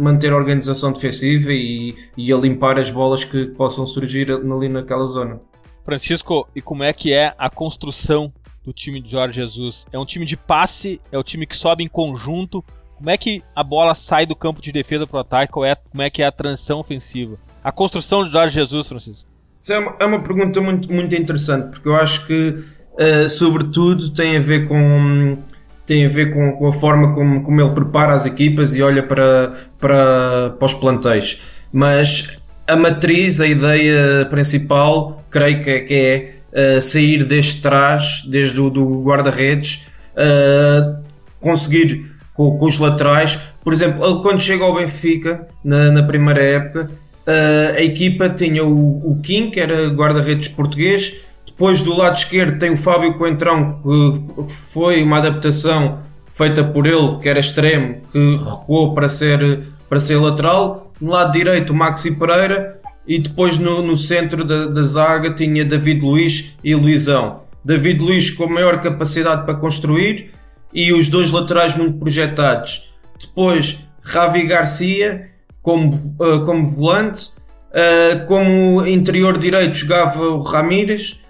manter 0.00 0.32
a 0.32 0.36
organização 0.36 0.92
defensiva 0.92 1.52
e, 1.52 1.94
e 2.16 2.32
a 2.32 2.36
limpar 2.36 2.78
as 2.78 2.90
bolas 2.90 3.24
que 3.24 3.46
possam 3.46 3.86
surgir 3.86 4.30
ali 4.30 4.68
naquela 4.68 5.06
zona. 5.06 5.40
Francisco, 5.84 6.48
e 6.54 6.62
como 6.62 6.82
é 6.82 6.92
que 6.92 7.12
é 7.12 7.34
a 7.38 7.50
construção 7.50 8.32
do 8.64 8.72
time 8.72 9.00
de 9.00 9.10
Jorge 9.10 9.34
Jesus? 9.34 9.86
É 9.92 9.98
um 9.98 10.06
time 10.06 10.24
de 10.24 10.36
passe? 10.36 11.00
É 11.10 11.16
o 11.16 11.20
um 11.20 11.24
time 11.24 11.46
que 11.46 11.56
sobe 11.56 11.82
em 11.82 11.88
conjunto? 11.88 12.64
Como 12.96 13.10
é 13.10 13.16
que 13.16 13.42
a 13.54 13.64
bola 13.64 13.94
sai 13.94 14.24
do 14.24 14.36
campo 14.36 14.62
de 14.62 14.70
defesa 14.70 15.06
para 15.06 15.16
o 15.16 15.20
ataque? 15.20 15.52
É, 15.64 15.74
como 15.74 16.02
é 16.02 16.08
que 16.08 16.22
é 16.22 16.26
a 16.26 16.32
transição 16.32 16.78
ofensiva? 16.78 17.36
A 17.62 17.72
construção 17.72 18.24
de 18.24 18.32
Jorge 18.32 18.54
Jesus, 18.54 18.88
Francisco? 18.88 19.28
Isso 19.60 19.72
é 19.72 19.78
uma, 19.78 19.96
é 19.98 20.04
uma 20.04 20.22
pergunta 20.22 20.60
muito, 20.60 20.92
muito 20.92 21.14
interessante, 21.14 21.70
porque 21.70 21.88
eu 21.88 21.96
acho 21.96 22.26
que, 22.26 22.56
uh, 22.94 23.28
sobretudo, 23.28 24.10
tem 24.10 24.36
a 24.36 24.40
ver 24.40 24.68
com 24.68 25.36
tem 25.84 26.06
a 26.06 26.08
ver 26.08 26.32
com, 26.32 26.52
com, 26.52 26.68
a 26.68 26.72
forma 26.72 27.12
como, 27.12 27.42
como 27.42 27.60
ele 27.60 27.74
prepara 27.74 28.12
as 28.12 28.24
equipas 28.24 28.74
e 28.74 28.82
olha 28.82 29.02
para, 29.02 29.52
para, 29.78 30.50
para 30.50 30.66
os 30.66 30.74
plantéis. 30.74 31.40
Mas 31.72 32.40
a 32.66 32.76
matriz, 32.76 33.40
a 33.40 33.46
ideia 33.46 34.24
principal, 34.26 35.21
creio 35.32 35.62
que, 35.62 35.70
é, 35.70 35.80
que 35.80 35.94
é 35.94 36.76
uh, 36.76 36.82
sair 36.82 37.24
deste 37.24 37.62
trás, 37.62 38.22
desde 38.28 38.60
o 38.60 38.70
do 38.70 39.02
guarda-redes, 39.02 39.88
uh, 40.12 41.02
conseguir 41.40 42.12
com, 42.34 42.56
com, 42.58 42.66
os 42.66 42.78
laterais. 42.78 43.38
Por 43.64 43.72
exemplo, 43.72 44.22
quando 44.22 44.40
chega 44.40 44.62
ao 44.64 44.74
Benfica, 44.74 45.48
na, 45.64 45.90
na 45.90 46.02
primeira 46.02 46.42
época, 46.42 46.90
uh, 47.26 47.76
a 47.76 47.80
equipa 47.80 48.28
tinha 48.28 48.64
o, 48.64 49.12
o 49.12 49.20
Kim, 49.22 49.50
que 49.50 49.58
era 49.58 49.88
guarda-redes 49.88 50.48
português, 50.48 51.22
depois 51.46 51.82
do 51.82 51.96
lado 51.96 52.16
esquerdo 52.16 52.58
tem 52.58 52.70
o 52.70 52.76
Fábio 52.76 53.14
Coentrão, 53.14 53.80
que 53.82 54.52
foi 54.52 55.02
uma 55.02 55.18
adaptação 55.18 56.00
feita 56.34 56.64
por 56.64 56.86
ele, 56.86 57.18
que 57.20 57.28
era 57.28 57.38
extremo, 57.38 57.96
que 58.10 58.36
recuou 58.36 58.94
para 58.94 59.08
ser, 59.08 59.64
para 59.88 60.00
ser 60.00 60.16
lateral. 60.16 60.92
No 61.00 61.10
lado 61.10 61.32
direito 61.32 61.70
o 61.72 61.76
Maxi 61.76 62.16
Pereira 62.16 62.80
e 63.06 63.18
depois 63.18 63.58
no, 63.58 63.82
no 63.82 63.96
centro 63.96 64.44
da, 64.44 64.66
da, 64.66 64.82
zaga 64.82 65.34
tinha 65.34 65.64
David 65.64 66.04
Luiz 66.04 66.56
e 66.62 66.74
Luizão. 66.74 67.42
David 67.64 68.00
Luiz 68.00 68.30
com 68.30 68.46
maior 68.46 68.80
capacidade 68.80 69.44
para 69.44 69.54
construir 69.54 70.30
e 70.72 70.92
os 70.92 71.08
dois 71.08 71.30
laterais 71.30 71.76
muito 71.76 71.98
projetados. 71.98 72.92
Depois 73.20 73.86
Ravi 74.02 74.46
Garcia 74.46 75.30
como, 75.62 75.90
uh, 75.90 76.44
como 76.44 76.64
volante, 76.64 77.30
uh, 77.70 78.26
como 78.26 78.84
interior 78.86 79.38
direito 79.38 79.74
jogava 79.74 80.20
o 80.20 80.40
Ramírez, 80.40 81.20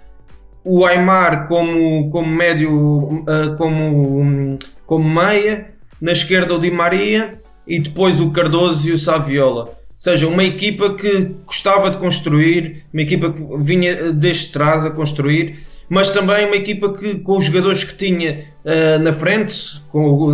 o 0.63 0.85
Aymar 0.85 1.47
como, 1.47 2.09
como 2.09 2.27
médio, 2.27 2.71
uh, 2.71 3.55
como, 3.57 4.57
como 4.85 5.09
meia, 5.09 5.73
na 6.01 6.11
esquerda 6.11 6.55
o 6.55 6.59
Di 6.59 6.71
Maria 6.71 7.39
e 7.67 7.79
depois 7.79 8.19
o 8.19 8.31
Cardoso 8.31 8.89
e 8.89 8.91
o 8.91 8.97
Saviola. 8.97 9.82
Seja, 10.03 10.27
uma 10.27 10.43
equipa 10.43 10.95
que 10.95 11.31
gostava 11.45 11.89
de 11.89 11.95
construir, 11.95 12.83
uma 12.93 13.01
equipa 13.01 13.31
que 13.31 13.41
vinha 13.59 14.11
desde 14.11 14.51
trás 14.51 14.83
a 14.83 14.91
construir, 14.91 15.59
mas 15.87 16.09
também 16.09 16.45
uma 16.45 16.57
equipa 16.57 16.93
que, 16.93 17.19
com 17.19 17.37
os 17.37 17.45
jogadores 17.45 17.85
que 17.85 17.95
tinha 17.95 18.43
uh, 18.65 19.01
na 19.01 19.13
frente, 19.13 19.81
com, 19.93 20.29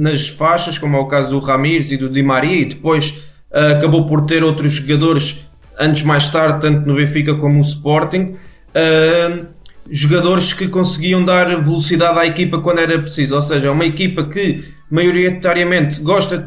nas 0.00 0.28
faixas, 0.28 0.78
como 0.78 0.96
é 0.96 0.98
o 0.98 1.08
caso 1.08 1.28
do 1.28 1.40
Ramires 1.40 1.90
e 1.90 1.98
do 1.98 2.08
Di 2.08 2.22
Maria, 2.22 2.56
e 2.56 2.64
depois 2.64 3.10
uh, 3.50 3.76
acabou 3.76 4.06
por 4.06 4.24
ter 4.24 4.42
outros 4.42 4.72
jogadores 4.72 5.46
antes 5.78 6.02
mais 6.04 6.30
tarde, 6.30 6.62
tanto 6.62 6.88
no 6.88 6.94
Benfica 6.94 7.34
como 7.34 7.56
no 7.56 7.60
Sporting. 7.60 8.34
Uh, 8.74 9.46
jogadores 9.90 10.54
que 10.54 10.68
conseguiam 10.68 11.22
dar 11.22 11.62
velocidade 11.62 12.18
à 12.18 12.24
equipa 12.24 12.62
quando 12.62 12.78
era 12.78 12.98
preciso, 12.98 13.34
ou 13.34 13.42
seja, 13.42 13.70
uma 13.72 13.84
equipa 13.84 14.24
que 14.24 14.64
maioritariamente 14.90 16.00
gosta 16.00 16.46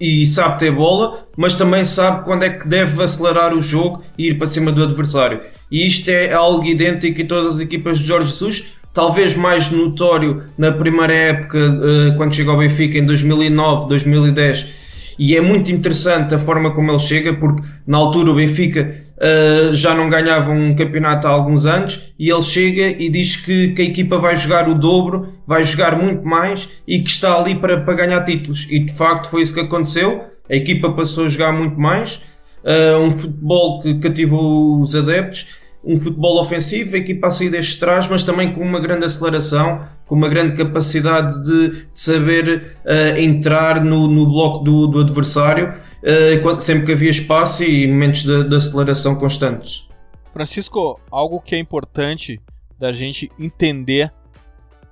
e 0.00 0.26
sabe 0.26 0.58
ter 0.58 0.70
bola, 0.70 1.26
mas 1.36 1.54
também 1.54 1.84
sabe 1.84 2.24
quando 2.24 2.42
é 2.42 2.50
que 2.50 2.68
deve 2.68 3.02
acelerar 3.02 3.54
o 3.54 3.60
jogo 3.60 4.02
e 4.18 4.28
ir 4.28 4.38
para 4.38 4.46
cima 4.46 4.70
do 4.70 4.82
adversário. 4.82 5.40
E 5.70 5.86
isto 5.86 6.08
é 6.10 6.32
algo 6.32 6.64
idêntico 6.64 7.20
em 7.20 7.26
todas 7.26 7.54
as 7.54 7.60
equipas 7.60 7.98
de 7.98 8.06
Jorge 8.06 8.28
Jesus, 8.28 8.72
talvez 8.92 9.34
mais 9.34 9.70
notório 9.70 10.44
na 10.56 10.72
primeira 10.72 11.12
época, 11.12 11.58
eh, 11.58 12.14
quando 12.16 12.34
chegou 12.34 12.52
ao 12.54 12.58
Benfica 12.58 12.98
em 12.98 13.04
2009, 13.04 13.88
2010 13.88 14.85
e 15.18 15.36
é 15.36 15.40
muito 15.40 15.72
interessante 15.72 16.34
a 16.34 16.38
forma 16.38 16.74
como 16.74 16.90
ele 16.90 16.98
chega, 16.98 17.34
porque 17.34 17.62
na 17.86 17.96
altura 17.96 18.30
o 18.30 18.34
Benfica 18.34 18.94
uh, 19.16 19.74
já 19.74 19.94
não 19.94 20.08
ganhava 20.08 20.50
um 20.50 20.74
campeonato 20.74 21.26
há 21.26 21.30
alguns 21.30 21.66
anos 21.66 22.12
e 22.18 22.30
ele 22.30 22.42
chega 22.42 23.02
e 23.02 23.08
diz 23.08 23.36
que, 23.36 23.68
que, 23.68 23.82
a 23.82 23.84
equipa 23.84 24.18
vai 24.18 24.36
jogar 24.36 24.68
o 24.68 24.74
dobro, 24.74 25.32
vai 25.46 25.62
jogar 25.64 25.96
muito 25.96 26.26
mais 26.26 26.68
e 26.86 27.00
que 27.00 27.10
está 27.10 27.38
ali 27.38 27.54
para, 27.54 27.80
para 27.80 27.94
ganhar 27.94 28.22
títulos. 28.24 28.66
E 28.70 28.80
de 28.80 28.92
facto 28.92 29.28
foi 29.28 29.42
isso 29.42 29.54
que 29.54 29.60
aconteceu. 29.60 30.24
A 30.50 30.54
equipa 30.54 30.92
passou 30.92 31.24
a 31.24 31.28
jogar 31.28 31.52
muito 31.52 31.78
mais, 31.80 32.16
uh, 32.62 32.98
um 33.00 33.12
futebol 33.12 33.82
que 33.82 33.98
cativou 33.98 34.80
os 34.80 34.94
adeptos 34.94 35.46
um 35.86 35.96
futebol 35.96 36.40
ofensivo, 36.40 36.96
a 36.96 36.98
equipa 36.98 37.28
a 37.28 37.30
sair 37.30 37.48
deste 37.48 37.78
trás, 37.78 38.08
mas 38.08 38.24
também 38.24 38.52
com 38.52 38.60
uma 38.60 38.80
grande 38.80 39.04
aceleração, 39.04 39.86
com 40.04 40.16
uma 40.16 40.28
grande 40.28 40.56
capacidade 40.56 41.40
de, 41.44 41.70
de 41.70 41.86
saber 41.94 42.76
uh, 42.84 43.18
entrar 43.18 43.82
no, 43.84 44.08
no 44.08 44.26
bloco 44.26 44.64
do, 44.64 44.88
do 44.88 45.00
adversário, 45.00 45.72
uh, 46.02 46.60
sempre 46.60 46.86
que 46.86 46.92
havia 46.92 47.10
espaço 47.10 47.62
e 47.62 47.86
momentos 47.86 48.24
de, 48.24 48.48
de 48.48 48.56
aceleração 48.56 49.14
constantes. 49.14 49.86
Francisco, 50.32 51.00
algo 51.10 51.40
que 51.40 51.54
é 51.54 51.58
importante 51.58 52.40
da 52.78 52.92
gente 52.92 53.30
entender 53.38 54.12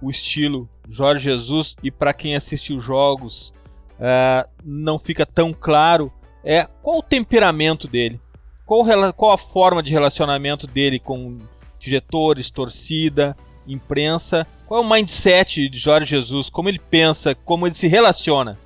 o 0.00 0.10
estilo 0.10 0.68
Jorge 0.88 1.24
Jesus 1.24 1.76
e 1.82 1.90
para 1.90 2.12
quem 2.12 2.36
assiste 2.36 2.72
os 2.72 2.84
jogos 2.84 3.52
uh, 3.98 4.48
não 4.64 4.98
fica 4.98 5.26
tão 5.26 5.52
claro 5.52 6.12
é 6.44 6.66
qual 6.82 6.98
o 6.98 7.02
temperamento 7.02 7.88
dele, 7.88 8.20
qual, 8.66 8.84
qual 9.12 9.32
a 9.32 9.38
forma 9.38 9.82
de 9.82 9.90
relacionamento 9.90 10.66
dele 10.66 10.98
com 10.98 11.38
diretores, 11.78 12.50
torcida, 12.50 13.36
imprensa, 13.66 14.46
qual 14.66 14.82
é 14.82 14.86
o 14.86 14.88
mindset 14.88 15.68
de 15.68 15.78
Jorge 15.78 16.10
Jesus, 16.10 16.48
como 16.48 16.68
ele 16.68 16.80
pensa, 16.90 17.34
como 17.34 17.66
ele 17.66 17.74
se 17.74 17.86
relaciona. 17.86 18.58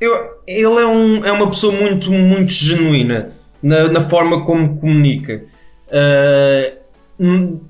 Eu, 0.00 0.12
ele 0.46 0.80
é, 0.80 0.86
um, 0.86 1.24
é 1.24 1.32
uma 1.32 1.48
pessoa 1.48 1.72
muito, 1.72 2.10
muito 2.12 2.52
genuína 2.52 3.32
na, 3.62 3.88
na 3.88 4.00
forma 4.00 4.44
como 4.44 4.78
comunica. 4.78 5.44
Uh, 7.18 7.60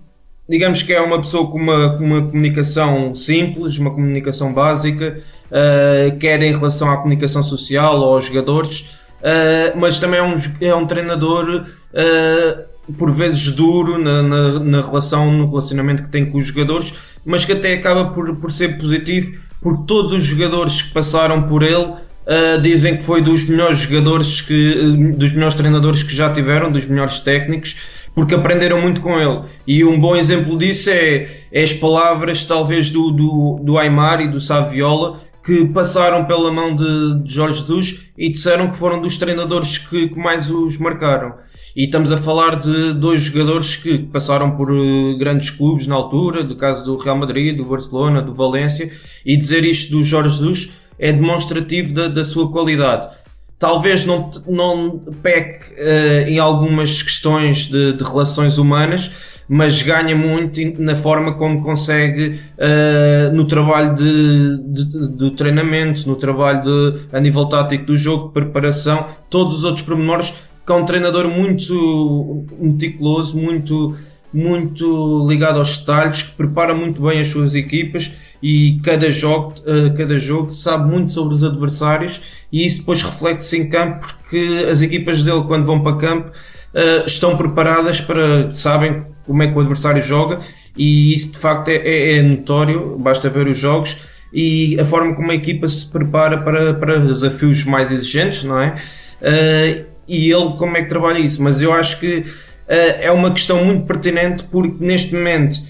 digamos 0.49 0.83
que 0.83 0.93
é 0.93 1.01
uma 1.01 1.19
pessoa 1.19 1.51
com 1.51 1.59
uma, 1.59 1.97
uma 1.97 2.27
comunicação 2.27 3.15
simples, 3.15 3.79
uma 3.79 3.91
comunicação 3.91 4.53
básica, 4.53 5.23
uh, 5.47 6.19
quer 6.19 6.43
em 6.43 6.53
relação 6.53 6.91
à 6.91 6.97
comunicação 6.97 7.43
social 7.43 7.99
ou 7.99 8.15
aos 8.15 8.25
jogadores, 8.25 9.04
uh, 9.25 9.79
mas 9.79 9.99
também 9.99 10.21
é 10.21 10.23
um, 10.23 10.37
é 10.61 10.75
um 10.75 10.87
treinador 10.87 11.65
uh, 11.65 12.93
por 12.93 13.11
vezes 13.11 13.53
duro 13.53 13.99
na, 13.99 14.23
na, 14.23 14.61
na, 14.61 14.83
relação, 14.83 15.33
no 15.33 15.49
relacionamento 15.49 16.05
que 16.05 16.11
tem 16.11 16.27
com 16.27 16.39
os 16.39 16.47
jogadores, 16.47 16.93
mas 17.25 17.45
que 17.45 17.53
até 17.53 17.73
acaba 17.73 18.11
por, 18.11 18.37
por 18.37 18.53
ser 18.53 18.77
positivo, 18.79 19.41
porque 19.63 19.85
todos 19.87 20.13
os 20.13 20.23
jogadores 20.23 20.83
que 20.83 20.93
passaram 20.93 21.45
por 21.45 21.63
ele 21.63 22.05
Uh, 22.25 22.59
dizem 22.63 22.97
que 22.97 23.05
foi 23.05 23.21
dos 23.21 23.47
melhores 23.47 23.81
jogadores 23.81 24.41
que 24.41 24.97
dos 25.15 25.35
melhores 25.35 25.55
treinadores 25.55 26.03
que 26.03 26.15
já 26.15 26.33
tiveram, 26.33 26.73
dos 26.73 26.87
melhores 26.87 27.19
técnicos, 27.19 27.77
porque 28.15 28.35
aprenderam 28.35 28.81
muito 28.81 29.03
com 29.03 29.21
ele. 29.21 29.43
E 29.67 29.85
um 29.85 30.01
bom 30.01 30.17
exemplo 30.17 30.57
disso 30.57 30.89
é, 30.89 31.29
é 31.53 31.63
as 31.63 31.75
palavras 31.75 32.43
talvez 32.47 32.89
do, 32.89 33.11
do, 33.11 33.61
do 33.63 33.79
Aymar 33.79 34.23
e 34.23 34.29
do 34.29 34.41
Saviola 34.41 35.21
que 35.45 35.67
passaram 35.67 36.25
pela 36.25 36.51
mão 36.51 36.75
de, 36.75 37.23
de, 37.23 37.35
Jorge 37.35 37.61
Jesus 37.61 38.01
e 38.17 38.31
disseram 38.31 38.71
que 38.71 38.79
foram 38.79 39.03
dos 39.03 39.19
treinadores 39.19 39.77
que, 39.77 40.09
que, 40.09 40.19
mais 40.19 40.51
os 40.51 40.79
marcaram. 40.79 41.35
E 41.77 41.85
estamos 41.85 42.11
a 42.11 42.17
falar 42.17 42.57
de 42.57 42.95
dois 42.95 43.23
jogadores 43.23 43.77
que 43.77 43.99
passaram 43.99 44.57
por 44.57 44.71
uh, 44.71 45.19
grandes 45.19 45.51
clubes 45.51 45.87
na 45.87 45.95
altura, 45.95 46.43
do 46.43 46.57
caso 46.57 46.83
do 46.83 46.97
Real 46.97 47.19
Madrid, 47.19 47.55
do 47.55 47.65
Barcelona, 47.65 48.23
do 48.23 48.33
Valência, 48.35 48.91
e 49.25 49.37
dizer 49.37 49.65
isto 49.65 49.93
do 49.93 50.03
Jorge 50.03 50.31
Jesus 50.31 50.73
é 50.99 51.13
demonstrativo 51.13 51.93
da, 51.93 52.09
da 52.09 52.25
sua 52.25 52.51
qualidade. 52.51 53.09
Talvez 53.59 54.05
não, 54.05 54.31
não 54.47 54.99
peque 55.23 55.73
uh, 55.75 56.29
em 56.29 56.39
algumas 56.39 57.03
questões 57.03 57.67
de, 57.67 57.93
de, 57.93 58.05
relações 58.05 58.59
humanas, 58.59 59.41
mas 59.49 59.81
ganha 59.81 60.15
muito 60.17 60.61
na 60.83 60.97
forma 60.97 61.35
como 61.35 61.63
consegue 61.63 62.41
uh, 62.59 63.35
no 63.35 63.47
trabalho 63.47 63.95
de, 63.95 64.59
de, 64.73 65.09
do 65.09 65.31
treinamento, 65.31 66.07
no 66.09 66.17
trabalho 66.17 66.63
de, 66.63 67.07
a 67.13 67.21
nível 67.21 67.47
tático 67.47 67.87
do 67.87 67.97
jogo, 67.97 68.31
preparação, 68.31 69.07
todos 69.31 69.55
os 69.55 69.65
outros 69.65 69.85
pormenores, 69.85 70.35
que 70.67 70.73
é 70.73 70.75
um 70.75 70.85
treinador 70.85 71.29
muito 71.29 72.45
meticuloso, 72.59 73.37
muito 73.37 73.95
muito 74.35 75.27
ligado 75.29 75.59
aos 75.61 75.79
detalhes, 75.79 76.23
que 76.23 76.33
prepara 76.33 76.75
muito 76.75 77.01
bem 77.01 77.21
as 77.21 77.29
suas 77.29 77.55
equipas 77.55 78.13
e 78.43 78.81
cada 78.83 79.09
jogo, 79.11 79.55
uh, 79.61 79.97
cada 79.97 80.19
jogo 80.19 80.53
sabe 80.53 80.91
muito 80.91 81.13
sobre 81.13 81.35
os 81.35 81.45
adversários 81.45 82.21
e 82.51 82.67
isso 82.67 82.81
depois 82.81 83.03
reflete-se 83.03 83.57
em 83.57 83.71
campo 83.71 84.07
porque 84.07 84.67
as 84.69 84.83
equipas 84.83 85.23
dele 85.23 85.45
quando 85.47 85.65
vão 85.65 85.83
para 85.83 85.97
campo 85.97 86.31
uh, 86.31 87.07
estão 87.07 87.37
preparadas 87.37 88.01
para 88.01 88.51
sabem 88.53 89.05
como 89.25 89.41
é 89.43 89.47
que 89.47 89.57
o 89.57 89.61
adversário 89.61 90.03
joga 90.03 90.41
e 90.77 91.15
isso 91.15 91.31
de 91.31 91.39
facto 91.39 91.69
é, 91.69 91.77
é, 91.77 92.17
é 92.19 92.23
notório, 92.23 92.99
basta 92.99 93.31
ver 93.31 93.47
os 93.47 93.57
jogos 93.57 93.99
e 94.33 94.77
a 94.81 94.85
forma 94.85 95.15
como 95.15 95.31
a 95.31 95.35
equipa 95.37 95.69
se 95.69 95.89
prepara 95.89 96.43
para, 96.43 96.75
para 96.75 96.99
desafios 96.99 97.63
mais 97.63 97.93
exigentes, 97.93 98.43
não 98.43 98.61
é? 98.61 98.83
Uh, 99.23 99.85
e 100.09 100.31
ele 100.31 100.57
como 100.59 100.77
é 100.77 100.83
que 100.83 100.89
trabalha 100.89 101.19
isso, 101.19 101.41
mas 101.41 101.63
eu 101.63 101.73
acho 101.73 102.01
que 102.01 102.25
é 102.67 103.11
uma 103.11 103.31
questão 103.31 103.65
muito 103.65 103.85
pertinente 103.87 104.45
porque 104.45 104.85
neste 104.85 105.15
momento 105.15 105.61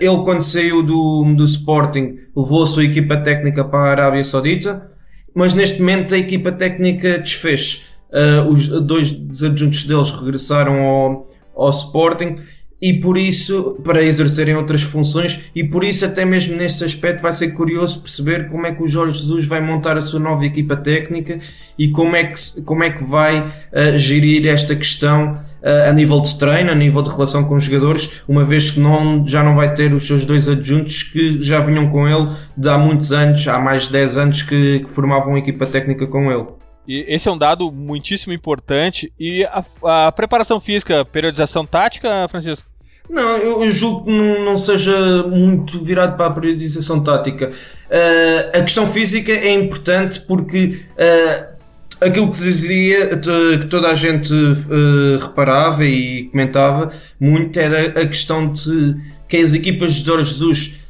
ele 0.00 0.18
quando 0.24 0.42
saiu 0.42 0.82
do, 0.82 1.34
do 1.36 1.44
Sporting 1.44 2.18
levou 2.36 2.62
a 2.62 2.66
sua 2.66 2.84
equipa 2.84 3.16
técnica 3.16 3.64
para 3.64 3.80
a 3.80 3.90
Arábia 3.90 4.22
Saudita, 4.22 4.90
mas 5.34 5.54
neste 5.54 5.80
momento 5.80 6.14
a 6.14 6.18
equipa 6.18 6.52
técnica 6.52 7.18
desfez. 7.18 7.86
os 8.48 8.68
dois 8.68 9.10
adjuntos 9.42 9.84
deles 9.84 10.10
regressaram 10.10 10.80
ao, 10.80 11.30
ao 11.56 11.70
Sporting 11.70 12.36
e 12.80 12.94
por 12.94 13.18
isso, 13.18 13.76
para 13.82 14.04
exercerem 14.04 14.54
outras 14.54 14.82
funções, 14.82 15.40
e 15.54 15.64
por 15.64 15.82
isso, 15.82 16.04
até 16.04 16.24
mesmo 16.24 16.56
nesse 16.56 16.84
aspecto, 16.84 17.20
vai 17.20 17.32
ser 17.32 17.50
curioso 17.50 18.00
perceber 18.00 18.48
como 18.48 18.66
é 18.66 18.72
que 18.72 18.82
o 18.82 18.86
Jorge 18.86 19.18
Jesus 19.18 19.48
vai 19.48 19.60
montar 19.60 19.96
a 19.96 20.00
sua 20.00 20.20
nova 20.20 20.46
equipa 20.46 20.76
técnica 20.76 21.40
e 21.76 21.90
como 21.90 22.14
é 22.14 22.24
que, 22.24 22.62
como 22.62 22.84
é 22.84 22.90
que 22.90 23.02
vai 23.02 23.40
uh, 23.40 23.98
gerir 23.98 24.46
esta 24.46 24.76
questão 24.76 25.40
a 25.62 25.92
nível 25.92 26.20
de 26.20 26.38
treino, 26.38 26.70
a 26.70 26.74
nível 26.74 27.02
de 27.02 27.10
relação 27.10 27.44
com 27.44 27.56
os 27.56 27.64
jogadores, 27.64 28.22
uma 28.28 28.44
vez 28.44 28.70
que 28.70 28.80
não, 28.80 29.26
já 29.26 29.42
não 29.42 29.56
vai 29.56 29.74
ter 29.74 29.92
os 29.92 30.06
seus 30.06 30.24
dois 30.24 30.48
adjuntos 30.48 31.02
que 31.02 31.42
já 31.42 31.60
vinham 31.60 31.90
com 31.90 32.08
ele 32.08 32.30
de 32.56 32.68
há 32.68 32.78
muitos 32.78 33.12
anos, 33.12 33.46
há 33.48 33.58
mais 33.58 33.84
de 33.84 33.92
10 33.92 34.16
anos 34.16 34.42
que, 34.42 34.80
que 34.80 34.90
formavam 34.90 35.34
a 35.34 35.38
equipa 35.38 35.66
técnica 35.66 36.06
com 36.06 36.30
ele. 36.30 36.46
E 36.88 37.04
esse 37.06 37.28
é 37.28 37.30
um 37.30 37.36
dado 37.36 37.70
muitíssimo 37.70 38.32
importante. 38.32 39.12
E 39.20 39.44
a, 39.44 40.06
a 40.06 40.12
preparação 40.12 40.58
física, 40.58 41.04
periodização 41.04 41.66
tática, 41.66 42.26
Francisco? 42.28 42.66
Não, 43.10 43.36
eu, 43.38 43.70
julgo 43.70 44.04
que 44.04 44.10
não, 44.10 44.44
não, 44.44 44.56
seja 44.56 45.22
muito 45.26 45.82
virado 45.82 46.16
para 46.16 46.26
a 46.26 46.32
periodização 46.32 47.02
tática. 47.02 47.48
Uh, 47.48 48.58
a 48.58 48.62
questão 48.62 48.86
física 48.86 49.32
é 49.32 49.50
importante 49.50 50.20
porque 50.20 50.82
uh, 50.92 51.57
aquilo 52.00 52.30
que 52.30 52.38
dizia, 52.38 53.08
que 53.16 53.66
toda 53.66 53.88
a 53.88 53.94
gente 53.94 54.32
uh, 54.32 55.18
reparava 55.20 55.84
e 55.84 56.24
comentava 56.30 56.88
muito, 57.18 57.58
era 57.58 58.00
a 58.00 58.06
questão 58.06 58.52
de 58.52 58.96
que 59.28 59.36
as 59.36 59.54
equipas 59.54 59.94
de 59.94 60.06
Jorge 60.06 60.30
Jesus, 60.32 60.88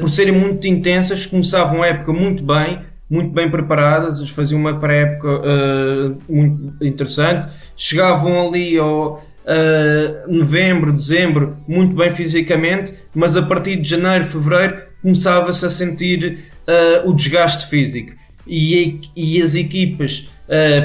por 0.00 0.08
serem 0.08 0.32
muito 0.32 0.66
intensas, 0.66 1.26
começavam 1.26 1.82
a 1.82 1.88
época 1.88 2.12
muito 2.12 2.42
bem, 2.42 2.80
muito 3.10 3.32
bem 3.32 3.50
preparadas, 3.50 4.30
faziam 4.30 4.60
uma 4.60 4.78
pré-época 4.78 5.28
uh, 5.28 6.18
muito 6.28 6.84
interessante, 6.84 7.48
chegavam 7.76 8.48
ali 8.48 8.78
ao 8.78 9.16
uh, 9.16 10.32
novembro, 10.32 10.92
dezembro, 10.92 11.56
muito 11.66 11.94
bem 11.96 12.12
fisicamente, 12.12 12.94
mas 13.12 13.36
a 13.36 13.42
partir 13.42 13.76
de 13.76 13.88
janeiro, 13.88 14.26
fevereiro, 14.26 14.82
começava-se 15.02 15.66
a 15.66 15.70
sentir 15.70 16.38
uh, 16.68 17.10
o 17.10 17.12
desgaste 17.12 17.68
físico. 17.68 18.12
E, 18.46 19.00
e 19.14 19.40
as 19.40 19.54
equipas, 19.54 20.30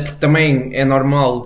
porque 0.04 0.20
também 0.20 0.70
é 0.74 0.86
normal, 0.86 1.42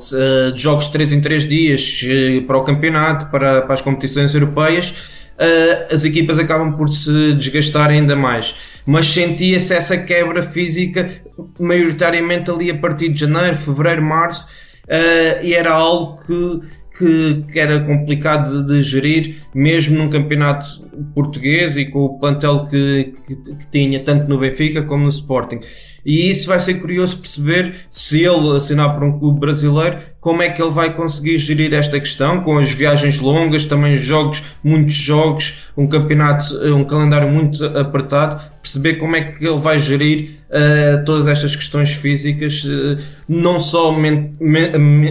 de 0.54 0.62
jogos 0.62 0.88
de 0.88 0.92
3 0.94 1.14
em 1.14 1.22
3 1.22 1.48
dias 1.48 2.02
para 2.46 2.58
o 2.58 2.64
campeonato, 2.64 3.32
para, 3.32 3.62
para 3.62 3.74
as 3.74 3.82
competições 3.82 4.34
europeias, 4.34 5.20
uh, 5.40 5.94
as 5.94 6.04
equipas 6.04 6.38
acabam 6.38 6.74
por 6.74 6.90
se 6.90 7.34
desgastar 7.36 7.90
ainda 7.90 8.16
mais. 8.16 8.56
Mas 8.86 9.08
sentia-se 9.08 9.74
essa 9.74 9.98
quebra 9.98 10.44
física 10.44 11.10
maioritariamente 11.58 12.52
ali 12.52 12.70
a 12.70 12.78
partir 12.78 13.10
de 13.10 13.22
janeiro, 13.22 13.58
fevereiro, 13.58 14.04
março, 14.04 14.48
uh, 14.86 15.44
e 15.44 15.54
era 15.54 15.72
algo 15.72 16.20
que 16.26 16.62
que, 17.00 17.46
que 17.54 17.58
era 17.58 17.80
complicado 17.80 18.62
de, 18.62 18.74
de, 18.74 18.84
gerir, 18.84 19.38
mesmo 19.56 19.98
num 19.98 20.10
campeonato 20.10 20.68
português 21.16 21.78
e 21.78 21.86
com 21.86 22.00
o 22.00 22.20
plantel 22.20 22.66
que, 22.66 23.14
que, 23.26 23.36
que, 23.38 23.72
tinha, 23.72 24.02
tanto 24.02 24.28
no 24.28 24.38
Benfica 24.38 24.84
como 24.84 25.04
no 25.04 25.10
Sporting. 25.10 25.62
E 26.06 26.30
isso 26.30 26.50
vai 26.50 26.60
ser 26.60 26.76
curioso 26.76 27.18
perceber 27.20 27.76
se 27.90 28.26
ele 28.26 28.54
assinar 28.58 28.96
para 28.98 29.06
um 29.06 29.18
clube 29.18 29.40
brasileiro, 29.40 30.00
como 30.20 30.42
é 30.42 30.50
que 30.50 30.62
ele 30.62 30.72
vai 30.72 30.94
conseguir 30.94 31.38
gerir 31.38 31.74
esta 31.74 31.98
questão, 31.98 32.42
com 32.42 32.58
as 32.58 32.70
viagens 32.70 33.22
longas, 33.22 33.66
também 33.66 33.98
jogos, 33.98 34.44
muitos 34.62 34.96
jogos, 34.96 35.70
um 35.78 35.88
campeonato, 35.88 36.54
um 36.76 36.84
calendário 36.84 37.32
muito 37.32 37.64
apertado, 37.64 38.42
perceber 38.62 38.96
como 38.96 39.16
é 39.16 39.22
que 39.22 39.46
ele 39.46 39.58
vai 39.58 39.80
gerir 39.80 40.32
uh, 40.50 41.06
todas 41.06 41.30
estas 41.30 41.56
questões 41.56 41.94
físicas, 41.94 42.66
uh, 42.66 42.98
não 43.28 43.58
só 43.58 43.96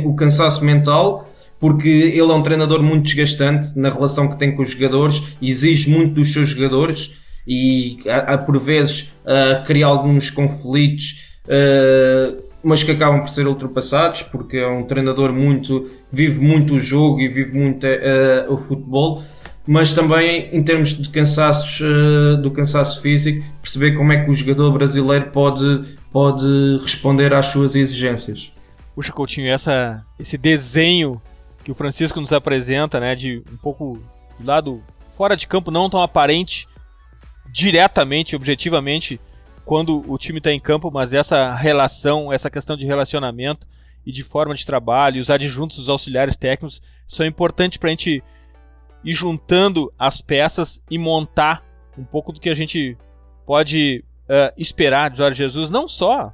o 0.04 0.14
cansaço 0.14 0.62
mental, 0.62 1.27
porque 1.60 1.88
ele 1.88 2.20
é 2.20 2.34
um 2.34 2.42
treinador 2.42 2.82
muito 2.82 3.04
desgastante 3.04 3.78
na 3.78 3.90
relação 3.90 4.28
que 4.28 4.38
tem 4.38 4.54
com 4.54 4.62
os 4.62 4.70
jogadores, 4.70 5.36
exige 5.42 5.90
muito 5.90 6.14
dos 6.14 6.32
seus 6.32 6.50
jogadores 6.50 7.18
e 7.46 7.98
a, 8.06 8.34
a 8.34 8.38
por 8.38 8.58
vezes 8.60 9.14
uh, 9.24 9.64
cria 9.64 9.86
alguns 9.86 10.30
conflitos, 10.30 11.32
uh, 11.46 12.42
mas 12.62 12.82
que 12.82 12.90
acabam 12.90 13.20
por 13.20 13.28
ser 13.28 13.46
ultrapassados 13.46 14.22
porque 14.22 14.58
é 14.58 14.68
um 14.68 14.84
treinador 14.84 15.32
muito 15.32 15.88
vive 16.12 16.40
muito 16.40 16.74
o 16.74 16.78
jogo 16.78 17.20
e 17.20 17.28
vive 17.28 17.58
muito 17.58 17.86
uh, 17.86 18.52
o 18.52 18.58
futebol. 18.58 19.22
Mas 19.66 19.92
também 19.92 20.48
em 20.50 20.62
termos 20.62 20.94
de 20.94 21.10
cansaços, 21.10 21.82
do 22.40 22.50
cansaço 22.50 23.02
físico, 23.02 23.44
perceber 23.60 23.92
como 23.98 24.10
é 24.14 24.24
que 24.24 24.30
o 24.30 24.34
jogador 24.34 24.72
brasileiro 24.72 25.26
pode, 25.30 25.84
pode 26.10 26.78
responder 26.80 27.34
às 27.34 27.48
suas 27.48 27.74
exigências. 27.74 28.50
Puxa, 28.94 29.12
Coutinho, 29.12 29.52
essa, 29.52 30.02
esse 30.18 30.38
desenho 30.38 31.20
que 31.68 31.72
o 31.72 31.74
Francisco 31.74 32.18
nos 32.18 32.32
apresenta, 32.32 32.98
né, 32.98 33.14
de 33.14 33.42
um 33.52 33.56
pouco 33.58 34.02
do 34.40 34.46
lado 34.46 34.82
fora 35.18 35.36
de 35.36 35.46
campo 35.46 35.70
não 35.70 35.90
tão 35.90 36.00
aparente 36.00 36.66
diretamente, 37.52 38.34
objetivamente, 38.34 39.20
quando 39.66 40.02
o 40.10 40.16
time 40.16 40.38
está 40.38 40.50
em 40.50 40.58
campo, 40.58 40.90
mas 40.90 41.12
essa 41.12 41.54
relação, 41.54 42.32
essa 42.32 42.48
questão 42.48 42.74
de 42.74 42.86
relacionamento 42.86 43.66
e 44.06 44.10
de 44.10 44.24
forma 44.24 44.54
de 44.54 44.64
trabalho, 44.64 45.20
os 45.20 45.28
adjuntos, 45.28 45.76
os 45.78 45.90
auxiliares 45.90 46.38
técnicos, 46.38 46.80
são 47.06 47.26
importantes 47.26 47.76
para 47.76 47.88
a 47.88 47.90
gente 47.90 48.24
ir 49.04 49.12
juntando 49.12 49.92
as 49.98 50.22
peças 50.22 50.82
e 50.90 50.96
montar 50.96 51.62
um 51.98 52.04
pouco 52.04 52.32
do 52.32 52.40
que 52.40 52.48
a 52.48 52.54
gente 52.54 52.96
pode 53.44 54.02
uh, 54.24 54.54
esperar 54.56 55.10
de 55.10 55.18
Jorge 55.18 55.36
Jesus, 55.36 55.68
não 55.68 55.86
só 55.86 56.32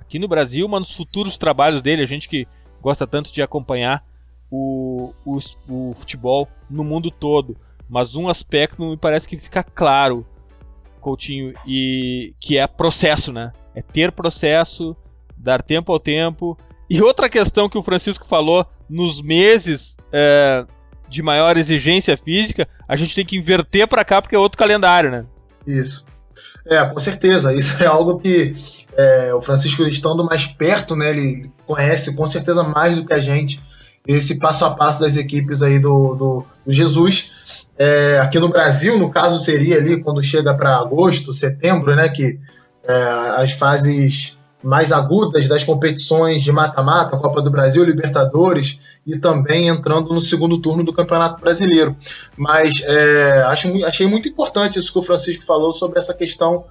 aqui 0.00 0.16
no 0.16 0.28
Brasil, 0.28 0.68
mas 0.68 0.78
nos 0.78 0.94
futuros 0.94 1.36
trabalhos 1.36 1.82
dele, 1.82 2.04
a 2.04 2.06
gente 2.06 2.28
que 2.28 2.46
gosta 2.80 3.04
tanto 3.04 3.32
de 3.32 3.42
acompanhar 3.42 4.04
o, 4.54 5.12
o, 5.24 5.38
o 5.68 5.96
futebol 5.98 6.48
no 6.70 6.84
mundo 6.84 7.10
todo. 7.10 7.56
Mas 7.88 8.14
um 8.14 8.28
aspecto 8.28 8.82
me 8.82 8.96
parece 8.96 9.28
que 9.28 9.36
fica 9.36 9.62
claro, 9.62 10.24
Coutinho, 11.00 11.52
e 11.66 12.32
que 12.40 12.56
é 12.56 12.66
processo, 12.66 13.32
né? 13.32 13.52
É 13.74 13.82
ter 13.82 14.12
processo, 14.12 14.96
dar 15.36 15.62
tempo 15.62 15.92
ao 15.92 15.98
tempo. 15.98 16.56
E 16.88 17.02
outra 17.02 17.28
questão 17.28 17.68
que 17.68 17.76
o 17.76 17.82
Francisco 17.82 18.26
falou, 18.26 18.64
nos 18.88 19.20
meses 19.20 19.96
é, 20.12 20.64
de 21.08 21.22
maior 21.22 21.56
exigência 21.56 22.16
física, 22.16 22.68
a 22.88 22.96
gente 22.96 23.14
tem 23.14 23.26
que 23.26 23.36
inverter 23.36 23.88
para 23.88 24.04
cá 24.04 24.22
porque 24.22 24.36
é 24.36 24.38
outro 24.38 24.58
calendário, 24.58 25.10
né? 25.10 25.26
Isso. 25.66 26.04
É, 26.64 26.84
com 26.86 27.00
certeza. 27.00 27.52
Isso 27.52 27.82
é 27.82 27.86
algo 27.86 28.18
que 28.18 28.56
é, 28.96 29.34
o 29.34 29.40
Francisco 29.40 29.82
estando 29.82 30.24
mais 30.24 30.46
perto, 30.46 30.94
né? 30.94 31.10
Ele 31.10 31.50
conhece 31.66 32.14
com 32.14 32.26
certeza 32.26 32.62
mais 32.62 32.96
do 32.96 33.04
que 33.04 33.12
a 33.12 33.20
gente 33.20 33.60
esse 34.06 34.38
passo 34.38 34.64
a 34.64 34.70
passo 34.70 35.00
das 35.00 35.16
equipes 35.16 35.62
aí 35.62 35.78
do, 35.78 36.14
do, 36.14 36.46
do 36.66 36.72
Jesus. 36.72 37.66
É, 37.78 38.18
aqui 38.20 38.38
no 38.38 38.48
Brasil, 38.48 38.98
no 38.98 39.10
caso, 39.10 39.42
seria 39.42 39.78
ali 39.78 40.00
quando 40.00 40.22
chega 40.22 40.54
para 40.54 40.76
agosto, 40.78 41.32
setembro, 41.32 41.94
né? 41.96 42.08
Que 42.08 42.38
é, 42.86 42.94
as 43.36 43.52
fases 43.52 44.38
mais 44.62 44.92
agudas 44.92 45.46
das 45.46 45.62
competições 45.62 46.42
de 46.42 46.50
mata-mata, 46.50 47.18
Copa 47.18 47.42
do 47.42 47.50
Brasil, 47.50 47.84
Libertadores 47.84 48.80
e 49.06 49.18
também 49.18 49.68
entrando 49.68 50.14
no 50.14 50.22
segundo 50.22 50.58
turno 50.58 50.82
do 50.82 50.92
Campeonato 50.92 51.42
Brasileiro. 51.42 51.94
Mas 52.34 52.82
é, 52.82 53.42
acho, 53.42 53.84
achei 53.84 54.06
muito 54.06 54.26
importante 54.26 54.78
isso 54.78 54.90
que 54.90 54.98
o 54.98 55.02
Francisco 55.02 55.44
falou 55.44 55.74
sobre 55.74 55.98
essa 55.98 56.14
questão 56.14 56.64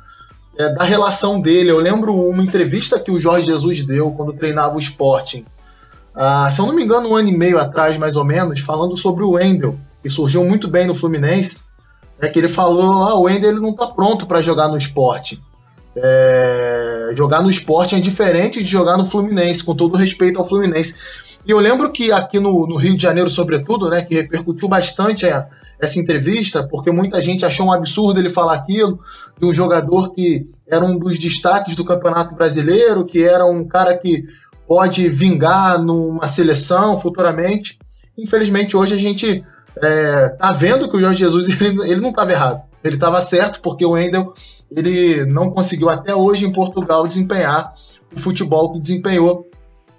é, 0.58 0.70
da 0.74 0.84
relação 0.84 1.40
dele. 1.40 1.70
Eu 1.70 1.78
lembro 1.78 2.16
uma 2.16 2.44
entrevista 2.44 3.00
que 3.00 3.12
o 3.12 3.20
Jorge 3.20 3.46
Jesus 3.46 3.86
deu 3.86 4.10
quando 4.12 4.34
treinava 4.34 4.76
o 4.76 4.80
Sporting. 4.80 5.46
Ah, 6.16 6.50
se 6.52 6.60
eu 6.60 6.68
não 6.68 6.76
me 6.76 6.84
engano, 6.84 7.10
um 7.10 7.16
ano 7.16 7.30
e 7.30 7.38
meio 7.38 7.58
atrás, 7.60 7.98
mais 7.98 8.16
ou 8.16 8.24
menos, 8.24 8.60
falando 8.60 8.96
sobre 8.96 9.24
o 9.24 9.32
Wendel, 9.32 9.78
que 10.02 10.10
surgiu 10.10 10.46
muito 10.46 10.68
bem 10.68 10.86
no 10.86 10.94
Fluminense, 10.94 11.64
é 12.20 12.28
que 12.28 12.40
ele 12.40 12.50
falou: 12.50 13.04
ah, 13.04 13.16
o 13.16 13.24
Wendel 13.24 13.52
ele 13.52 13.60
não 13.60 13.72
está 13.72 13.88
pronto 13.88 14.26
para 14.26 14.42
jogar 14.42 14.68
no 14.68 14.78
esporte. 14.78 15.42
É, 15.96 17.12
jogar 17.16 17.44
no 17.44 17.50
esporte 17.50 17.96
é 17.96 18.00
diferente 18.00 18.64
de 18.64 18.70
jogar 18.70 18.98
no 18.98 19.06
Fluminense, 19.06 19.64
com 19.64 19.76
todo 19.76 19.98
respeito 19.98 20.40
ao 20.40 20.46
Fluminense. 20.46 20.96
E 21.46 21.52
eu 21.52 21.60
lembro 21.60 21.92
que 21.92 22.12
aqui 22.12 22.40
no, 22.40 22.66
no 22.66 22.78
Rio 22.78 22.96
de 22.96 23.04
Janeiro, 23.04 23.30
sobretudo, 23.30 23.90
né, 23.90 24.02
que 24.02 24.16
repercutiu 24.16 24.70
bastante 24.70 25.28
a, 25.28 25.48
essa 25.80 26.00
entrevista, 26.00 26.66
porque 26.66 26.90
muita 26.90 27.20
gente 27.20 27.46
achou 27.46 27.68
um 27.68 27.74
absurdo 27.74 28.20
ele 28.20 28.30
falar 28.30 28.56
aquilo, 28.56 29.00
de 29.38 29.46
um 29.46 29.54
jogador 29.54 30.14
que 30.14 30.48
era 30.68 30.86
um 30.86 30.98
dos 30.98 31.20
destaques 31.20 31.76
do 31.76 31.84
Campeonato 31.84 32.34
Brasileiro, 32.34 33.06
que 33.06 33.22
era 33.22 33.46
um 33.46 33.68
cara 33.68 33.98
que 33.98 34.26
pode 34.68 35.10
vingar 35.10 35.82
numa 35.82 36.28
seleção 36.28 37.00
futuramente. 37.00 37.78
Infelizmente, 38.18 38.78
hoje 38.78 38.94
a 38.94 38.98
gente 38.98 39.44
é, 39.82 40.30
tá 40.30 40.52
vendo 40.52 40.90
que 40.90 40.98
o 40.98 41.00
Jorge 41.00 41.20
Jesus 41.20 41.50
ele, 41.62 41.82
ele 41.82 42.02
não 42.02 42.10
estava 42.10 42.32
errado. 42.32 42.62
Ele 42.84 42.96
estava 42.96 43.22
certo 43.22 43.62
porque 43.62 43.86
o 43.86 43.92
Wendel 43.92 44.34
ele 44.76 45.26
não 45.26 45.52
conseguiu 45.52 45.90
até 45.90 46.14
hoje 46.14 46.46
em 46.46 46.52
Portugal 46.52 47.08
desempenhar 47.08 47.74
o 48.14 48.20
futebol 48.20 48.74
que 48.74 48.80
desempenhou 48.80 49.50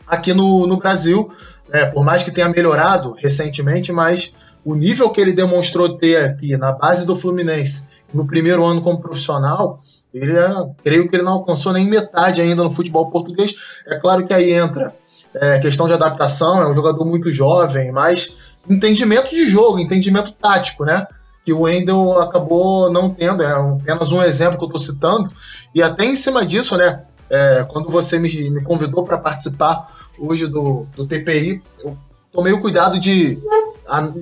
aqui 0.06 0.34
no, 0.34 0.66
no 0.66 0.78
Brasil. 0.78 1.30
É, 1.72 1.86
por 1.86 2.04
mais 2.04 2.22
que 2.22 2.30
tenha 2.30 2.48
melhorado 2.48 3.14
recentemente, 3.18 3.90
mas 3.90 4.34
o 4.64 4.74
nível 4.74 5.10
que 5.10 5.20
ele 5.20 5.32
demonstrou 5.32 5.96
ter 5.96 6.16
aqui 6.16 6.56
na 6.56 6.72
base 6.72 7.06
do 7.06 7.16
Fluminense 7.16 7.88
no 8.12 8.26
primeiro 8.26 8.64
ano 8.64 8.80
como 8.80 9.00
profissional, 9.00 9.80
ele 10.14 10.38
é, 10.38 10.48
creio 10.84 11.08
que 11.08 11.16
ele 11.16 11.24
não 11.24 11.32
alcançou 11.32 11.72
nem 11.72 11.88
metade 11.88 12.40
ainda 12.40 12.62
no 12.62 12.72
futebol 12.72 13.10
português. 13.10 13.54
É 13.86 13.96
claro 13.96 14.24
que 14.24 14.32
aí 14.32 14.52
entra 14.52 14.94
é, 15.34 15.58
questão 15.58 15.88
de 15.88 15.92
adaptação, 15.92 16.62
é 16.62 16.70
um 16.70 16.74
jogador 16.74 17.04
muito 17.04 17.32
jovem, 17.32 17.90
mas 17.90 18.36
entendimento 18.70 19.30
de 19.30 19.44
jogo, 19.48 19.80
entendimento 19.80 20.32
tático, 20.32 20.84
né? 20.84 21.06
Que 21.44 21.52
o 21.52 21.62
Wendel 21.62 22.20
acabou 22.20 22.90
não 22.90 23.10
tendo, 23.10 23.42
é 23.42 23.52
apenas 23.52 24.12
um 24.12 24.22
exemplo 24.22 24.56
que 24.56 24.64
eu 24.64 24.68
estou 24.68 24.80
citando, 24.80 25.30
e 25.74 25.82
até 25.82 26.04
em 26.04 26.16
cima 26.16 26.46
disso, 26.46 26.76
né? 26.76 27.02
É, 27.28 27.64
quando 27.68 27.90
você 27.90 28.18
me, 28.18 28.28
me 28.50 28.62
convidou 28.62 29.02
para 29.02 29.18
participar 29.18 29.92
hoje 30.18 30.46
do, 30.46 30.86
do 30.94 31.06
TPI, 31.06 31.62
eu 31.82 31.96
tomei 32.32 32.52
o 32.52 32.60
cuidado 32.60 32.98
de 32.98 33.38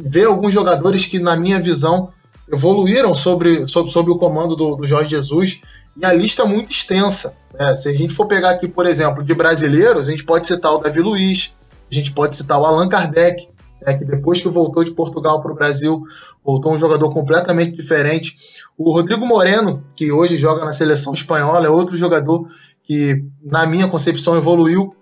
ver 0.05 0.25
alguns 0.25 0.53
jogadores 0.53 1.05
que, 1.05 1.19
na 1.19 1.37
minha 1.37 1.61
visão, 1.61 2.11
evoluíram 2.51 3.15
sobre, 3.15 3.67
sobre, 3.67 3.91
sobre 3.91 4.13
o 4.13 4.19
comando 4.19 4.57
do, 4.57 4.77
do 4.77 4.87
Jorge 4.87 5.11
Jesus 5.11 5.63
e 5.97 6.05
a 6.05 6.13
lista 6.13 6.43
é 6.43 6.47
muito 6.47 6.71
extensa. 6.71 7.35
Né? 7.55 7.77
Se 7.77 7.89
a 7.89 7.95
gente 7.95 8.15
for 8.15 8.27
pegar 8.27 8.51
aqui, 8.51 8.69
por 8.69 8.87
exemplo, 8.87 9.23
de 9.23 9.35
brasileiros, 9.35 10.09
a 10.09 10.11
gente 10.11 10.25
pode 10.25 10.47
citar 10.47 10.73
o 10.73 10.79
Davi 10.79 11.01
Luiz, 11.01 11.55
a 11.91 11.95
gente 11.95 12.13
pode 12.13 12.37
citar 12.37 12.59
o 12.59 12.65
Allan 12.65 12.89
Kardec, 12.89 13.49
né, 13.85 13.95
que 13.95 14.05
depois 14.05 14.41
que 14.41 14.49
voltou 14.49 14.85
de 14.85 14.93
Portugal 14.93 15.43
para 15.43 15.53
o 15.53 15.55
Brasil, 15.55 16.03
voltou 16.45 16.73
um 16.73 16.79
jogador 16.79 17.11
completamente 17.13 17.77
diferente. 17.77 18.37
O 18.79 18.91
Rodrigo 18.93 19.27
Moreno, 19.27 19.85
que 19.95 20.11
hoje 20.11 20.39
joga 20.39 20.65
na 20.65 20.73
seleção 20.73 21.13
espanhola, 21.13 21.67
é 21.67 21.71
outro 21.71 21.97
jogador 21.97 22.49
que, 22.85 23.25
na 23.45 23.67
minha 23.67 23.89
concepção, 23.89 24.37
evoluiu 24.37 24.95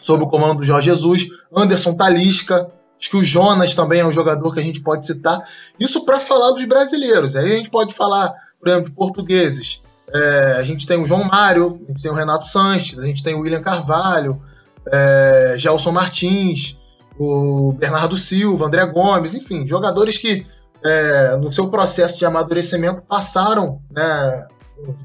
sob 0.00 0.24
o 0.24 0.28
comando 0.28 0.58
do 0.58 0.64
Jorge 0.64 0.90
Jesus. 0.90 1.28
Anderson 1.54 1.94
Talisca, 1.94 2.70
acho 3.02 3.10
que 3.10 3.16
o 3.16 3.24
Jonas 3.24 3.74
também 3.74 3.98
é 3.98 4.06
um 4.06 4.12
jogador 4.12 4.54
que 4.54 4.60
a 4.60 4.62
gente 4.62 4.80
pode 4.80 5.04
citar. 5.04 5.42
Isso 5.78 6.04
para 6.04 6.20
falar 6.20 6.52
dos 6.52 6.64
brasileiros. 6.64 7.34
Aí 7.34 7.52
a 7.52 7.56
gente 7.56 7.68
pode 7.68 7.92
falar, 7.92 8.32
por 8.60 8.68
exemplo, 8.68 8.90
de 8.90 8.92
portugueses. 8.92 9.82
É, 10.14 10.54
a 10.56 10.62
gente 10.62 10.86
tem 10.86 11.00
o 11.00 11.04
João 11.04 11.24
Mário, 11.24 11.80
a 11.88 11.92
gente 11.92 12.02
tem 12.02 12.12
o 12.12 12.14
Renato 12.14 12.46
Sanches, 12.46 13.00
a 13.00 13.06
gente 13.06 13.24
tem 13.24 13.34
o 13.34 13.40
William 13.40 13.60
Carvalho, 13.60 14.40
é, 14.86 15.56
Gelson 15.58 15.90
Martins, 15.90 16.78
o 17.18 17.72
Bernardo 17.72 18.16
Silva, 18.16 18.66
André 18.66 18.86
Gomes, 18.86 19.34
enfim, 19.34 19.66
jogadores 19.66 20.16
que 20.16 20.46
é, 20.84 21.36
no 21.38 21.50
seu 21.50 21.68
processo 21.68 22.16
de 22.16 22.24
amadurecimento 22.24 23.02
passaram, 23.02 23.80
né, 23.90 24.46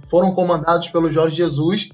foram 0.07 0.35
comandados 0.35 0.89
pelo 0.89 1.11
Jorge 1.11 1.35
Jesus 1.35 1.89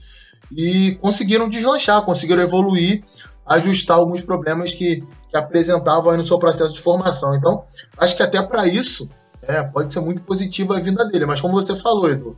e 0.52 0.98
conseguiram 1.02 1.48
deslanchar, 1.48 2.02
conseguiram 2.02 2.42
evoluir, 2.42 3.04
ajustar 3.46 3.98
alguns 3.98 4.22
problemas 4.22 4.74
que, 4.74 5.04
que 5.30 5.38
apresentavam 5.38 6.16
no 6.16 6.26
seu 6.26 6.40
processo 6.40 6.74
de 6.74 6.80
formação. 6.80 7.36
Então, 7.36 7.64
acho 7.98 8.16
que 8.16 8.24
até 8.24 8.42
para 8.42 8.68
isso 8.68 9.10
é, 9.42 9.62
pode 9.62 9.94
ser 9.94 10.00
muito 10.00 10.22
positiva 10.22 10.78
a 10.78 10.80
vinda 10.80 11.06
dele, 11.06 11.26
mas 11.26 11.42
como 11.42 11.54
você 11.54 11.76
falou, 11.76 12.10
Edu, 12.10 12.36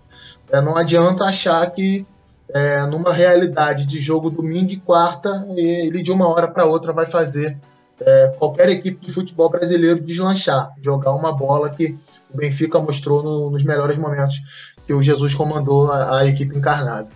é, 0.51 0.61
não 0.61 0.75
adianta 0.75 1.25
achar 1.25 1.69
que 1.71 2.05
é, 2.49 2.85
numa 2.85 3.11
realidade 3.11 3.85
de 3.85 3.99
jogo 3.99 4.29
domingo 4.29 4.71
e 4.71 4.77
quarta, 4.77 5.45
ele 5.55 6.03
de 6.03 6.11
uma 6.11 6.27
hora 6.27 6.47
para 6.47 6.65
outra 6.65 6.93
vai 6.93 7.05
fazer 7.05 7.57
é, 7.99 8.27
qualquer 8.37 8.69
equipe 8.69 9.05
de 9.05 9.11
futebol 9.11 9.49
brasileiro 9.49 10.01
deslanchar, 10.01 10.71
jogar 10.81 11.13
uma 11.13 11.35
bola 11.35 11.69
que 11.69 11.97
o 12.33 12.37
Benfica 12.37 12.79
mostrou 12.79 13.23
no, 13.23 13.49
nos 13.49 13.63
melhores 13.63 13.97
momentos 13.97 14.41
que 14.85 14.93
o 14.93 15.01
Jesus 15.01 15.33
comandou 15.33 15.91
a, 15.91 16.19
a 16.19 16.25
equipe 16.25 16.55
encarnada. 16.55 17.09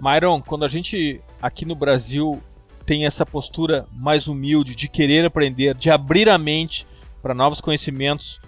Myron, 0.00 0.42
quando 0.42 0.64
a 0.64 0.68
gente 0.68 1.20
aqui 1.40 1.64
no 1.64 1.74
Brasil 1.74 2.40
tem 2.86 3.04
essa 3.04 3.26
postura 3.26 3.86
mais 3.92 4.28
humilde 4.28 4.74
de 4.74 4.88
querer 4.88 5.26
aprender, 5.26 5.74
de 5.74 5.90
abrir 5.90 6.28
a 6.28 6.38
mente 6.38 6.86
para 7.20 7.34
novos 7.34 7.60
conhecimentos, 7.60 8.40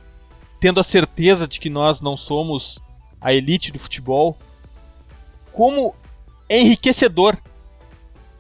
tendo 0.61 0.79
a 0.79 0.85
certeza 0.85 1.47
de 1.47 1.59
que 1.59 1.69
nós 1.69 2.01
não 2.01 2.17
somos 2.17 2.79
a 3.21 3.35
elite 3.35 3.73
do 3.73 3.81
futebol, 3.81 4.39
como 5.53 5.93
é 6.49 6.61
enriquecedor 6.61 7.37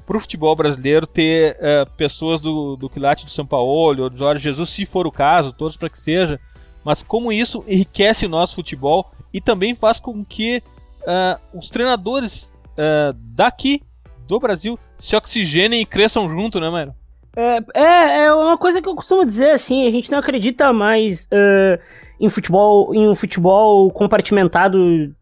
para 0.07 0.17
o 0.17 0.21
futebol 0.21 0.55
brasileiro 0.55 1.07
ter 1.07 1.57
uh, 1.57 1.91
pessoas 1.97 2.41
do, 2.41 2.77
do 2.77 2.89
quilate 2.89 3.27
de 3.27 3.33
São 3.33 3.45
Paulo 3.45 4.05
ou 4.05 4.09
do 4.09 4.17
Jorge 4.17 4.45
Jesus, 4.45 4.71
se 4.71 4.87
for 4.87 5.07
o 5.07 5.13
caso, 5.13 5.53
todos 5.53 5.77
para 5.77 5.91
que 5.91 6.01
seja, 6.01 6.41
mas 6.85 7.03
como 7.03 7.33
isso 7.33 7.65
enriquece 7.67 8.25
o 8.25 8.29
nosso 8.31 8.55
futebol 8.55 9.11
e 9.35 9.41
também 9.41 9.75
faz 9.75 9.99
com 9.99 10.25
que 10.25 10.63
uh, 11.03 11.59
os 11.59 11.69
treinadores 11.69 12.53
uh, 12.73 13.13
daqui 13.13 13.83
do 14.27 14.39
Brasil 14.39 14.79
se 14.99 15.17
oxigenem 15.17 15.83
e 15.83 15.87
cresçam 15.87 16.29
junto, 16.29 16.61
né, 16.61 16.69
mano? 16.69 16.95
É, 17.37 17.59
é, 17.75 18.25
é 18.25 18.35
uma 18.35 18.59
coisa 18.59 18.83
que 18.83 18.89
eu 18.89 18.95
costumo 18.95 19.25
dizer 19.25 19.51
assim, 19.51 19.87
a 19.87 19.91
gente 19.91 20.11
não 20.11 20.19
acredita 20.19 20.73
mais 20.73 21.27
uh, 21.27 21.81
em 22.21 22.29
futebol, 22.29 22.93
em 22.95 23.09
um 23.09 23.15
futebol 23.15 23.91
compartimentado 23.93 25.15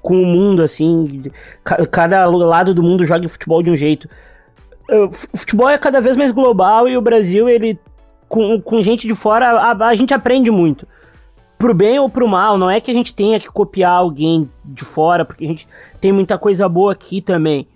com 0.00 0.22
o 0.22 0.26
mundo, 0.26 0.62
assim, 0.62 1.24
cada 1.90 2.26
lado 2.26 2.72
do 2.72 2.82
mundo 2.82 3.04
joga 3.04 3.28
futebol 3.28 3.62
de 3.62 3.70
um 3.70 3.76
jeito. 3.76 4.08
O 4.88 5.12
futebol 5.36 5.68
é 5.68 5.76
cada 5.76 6.00
vez 6.00 6.16
mais 6.16 6.30
global 6.30 6.88
e 6.88 6.96
o 6.96 7.02
Brasil, 7.02 7.48
ele, 7.48 7.78
com, 8.28 8.60
com 8.60 8.82
gente 8.82 9.06
de 9.06 9.14
fora, 9.14 9.50
a, 9.50 9.88
a 9.88 9.94
gente 9.94 10.14
aprende 10.14 10.50
muito. 10.50 10.86
pro 11.58 11.74
bem 11.74 11.98
ou 11.98 12.08
pro 12.08 12.28
mal, 12.28 12.56
não 12.56 12.70
é 12.70 12.80
que 12.80 12.90
a 12.90 12.94
gente 12.94 13.14
tenha 13.14 13.40
que 13.40 13.48
copiar 13.48 13.92
alguém 13.92 14.48
de 14.64 14.84
fora, 14.84 15.24
porque 15.24 15.44
a 15.44 15.48
gente 15.48 15.68
tem 16.00 16.12
muita 16.12 16.38
coisa 16.38 16.68
boa 16.68 16.92
aqui 16.92 17.20
também. 17.20 17.66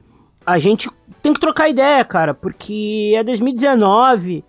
A 0.47 0.59
gente 0.59 0.89
tem 1.25 1.33
que 1.33 1.41
trocar 1.41 1.70
ideia, 1.70 2.05
cara, 2.05 2.35
porque 2.35 3.14
é 3.16 3.25
2019, 3.25 4.45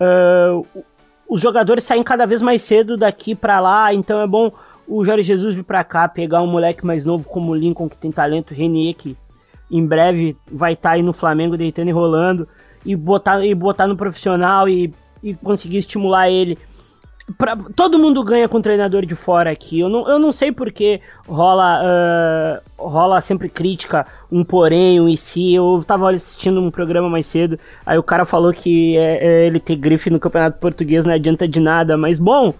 uh, 0.00 0.84
os 1.28 1.40
jogadores 1.40 1.82
saem 1.82 2.04
cada 2.04 2.24
vez 2.24 2.40
mais 2.40 2.62
cedo 2.62 2.96
daqui 2.96 3.34
para 3.34 3.58
lá, 3.58 3.92
então 3.92 4.20
é 4.20 4.28
bom 4.28 4.52
o 4.86 5.04
Jorge 5.04 5.24
Jesus 5.24 5.56
vir 5.56 5.64
pra 5.64 5.82
cá, 5.82 6.06
pegar 6.06 6.40
um 6.40 6.46
moleque 6.46 6.86
mais 6.86 7.04
novo 7.04 7.28
como 7.28 7.50
o 7.50 7.54
Lincoln, 7.54 7.88
que 7.88 7.96
tem 7.96 8.12
talento, 8.12 8.54
Renier, 8.54 8.94
que 8.94 9.16
em 9.68 9.84
breve 9.84 10.36
vai 10.48 10.74
estar 10.74 10.90
tá 10.90 10.94
aí 10.94 11.02
no 11.02 11.12
Flamengo 11.12 11.56
deitando 11.56 11.88
e 11.88 11.92
rolando, 11.92 12.46
e 12.86 12.94
botar, 12.94 13.44
e 13.44 13.52
botar 13.52 13.88
no 13.88 13.96
profissional 13.96 14.68
e, 14.68 14.94
e 15.24 15.34
conseguir 15.34 15.78
estimular 15.78 16.30
ele 16.30 16.56
pra, 17.36 17.56
todo 17.74 17.98
mundo 17.98 18.22
ganha 18.24 18.48
com 18.48 18.60
treinador 18.60 19.04
de 19.04 19.14
fora 19.14 19.50
aqui. 19.50 19.80
Eu 19.80 19.88
não, 19.88 20.08
eu 20.08 20.18
não 20.18 20.32
sei 20.32 20.52
porque 20.52 21.00
rola, 21.28 21.80
uh, 21.82 22.88
rola 22.88 23.20
sempre 23.20 23.48
crítica, 23.48 24.06
um 24.30 24.44
porém, 24.44 25.00
um 25.00 25.08
e 25.08 25.16
se. 25.16 25.54
Eu 25.54 25.82
tava 25.86 26.10
assistindo 26.10 26.60
um 26.60 26.70
programa 26.70 27.08
mais 27.08 27.26
cedo, 27.26 27.58
aí 27.84 27.98
o 27.98 28.02
cara 28.02 28.24
falou 28.24 28.52
que 28.52 28.96
é, 28.96 29.26
é, 29.26 29.46
ele 29.46 29.60
ter 29.60 29.76
grife 29.76 30.10
no 30.10 30.20
Campeonato 30.20 30.58
Português 30.58 31.04
não 31.04 31.14
adianta 31.14 31.46
de 31.46 31.60
nada, 31.60 31.96
mas 31.96 32.18
bom, 32.18 32.54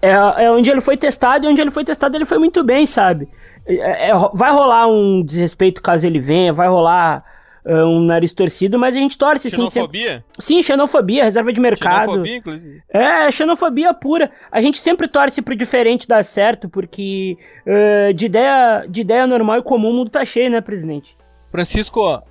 é, 0.00 0.10
é 0.44 0.50
onde 0.50 0.70
ele 0.70 0.80
foi 0.80 0.96
testado 0.96 1.46
e 1.46 1.48
onde 1.48 1.60
ele 1.60 1.70
foi 1.70 1.84
testado 1.84 2.16
ele 2.16 2.26
foi 2.26 2.38
muito 2.38 2.62
bem, 2.62 2.86
sabe? 2.86 3.28
É, 3.66 4.10
é 4.10 4.12
vai 4.34 4.52
rolar 4.52 4.86
um 4.86 5.22
desrespeito 5.22 5.80
caso 5.80 6.06
ele 6.06 6.20
venha, 6.20 6.52
vai 6.52 6.68
rolar 6.68 7.24
uh, 7.66 7.86
um 7.86 8.00
nariz 8.00 8.32
torcido, 8.32 8.78
mas 8.78 8.96
a 8.96 8.98
gente 8.98 9.16
torce 9.16 9.50
sim. 9.50 9.68
Xenofobia? 9.68 10.24
Sim, 10.38 10.62
xenofobia, 10.62 11.24
reserva 11.24 11.52
de 11.52 11.60
mercado. 11.60 12.10
Xenofobia, 12.10 12.36
inclusive. 12.36 12.82
É, 12.88 13.30
xenofobia 13.30 13.94
pura. 13.94 14.30
A 14.50 14.60
gente 14.60 14.78
sempre 14.78 15.08
torce 15.08 15.42
pro 15.42 15.56
diferente 15.56 16.08
dar 16.08 16.24
certo, 16.24 16.68
porque 16.68 17.36
uh, 17.66 18.12
de, 18.12 18.26
ideia, 18.26 18.86
de 18.88 19.00
ideia 19.00 19.26
normal 19.26 19.58
e 19.58 19.62
comum 19.62 19.90
o 19.90 19.92
mundo 19.92 20.10
tá 20.10 20.24
cheio, 20.24 20.50
né, 20.50 20.60
presidente? 20.60 21.16
Francisco, 21.50 22.22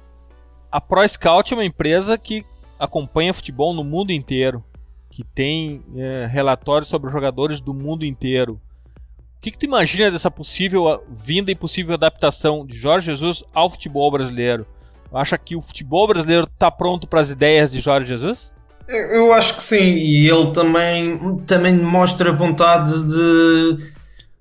a 0.71 0.81
Pro 0.81 1.07
Scout 1.07 1.53
é 1.53 1.55
uma 1.55 1.65
empresa 1.65 2.17
que 2.17 2.43
acompanha 2.79 3.33
futebol 3.33 3.73
no 3.73 3.83
mundo 3.83 4.11
inteiro, 4.11 4.63
que 5.09 5.23
tem 5.23 5.83
é, 5.95 6.27
relatórios 6.29 6.89
sobre 6.89 7.11
jogadores 7.11 7.61
do 7.61 7.73
mundo 7.73 8.03
inteiro. 8.03 8.59
O 9.37 9.41
que, 9.41 9.51
que 9.51 9.57
tu 9.57 9.65
imagina 9.65 10.09
dessa 10.09 10.31
possível 10.31 11.03
vinda 11.23 11.51
e 11.51 11.55
possível 11.55 11.93
adaptação 11.93 12.65
de 12.65 12.75
Jorge 12.75 13.07
Jesus 13.07 13.43
ao 13.53 13.69
futebol 13.69 14.09
brasileiro? 14.09 14.65
Acha 15.13 15.37
que 15.37 15.55
o 15.55 15.61
futebol 15.61 16.07
brasileiro 16.07 16.47
está 16.51 16.71
pronto 16.71 17.07
para 17.07 17.21
as 17.21 17.29
ideias 17.29 17.71
de 17.71 17.79
Jorge 17.79 18.07
Jesus? 18.07 18.51
Eu 18.87 19.31
acho 19.33 19.55
que 19.55 19.63
sim, 19.63 19.95
e 19.95 20.29
ele 20.29 20.51
também, 20.51 21.37
também 21.47 21.73
mostra 21.77 22.33
vontade 22.33 22.91
de, 23.05 23.77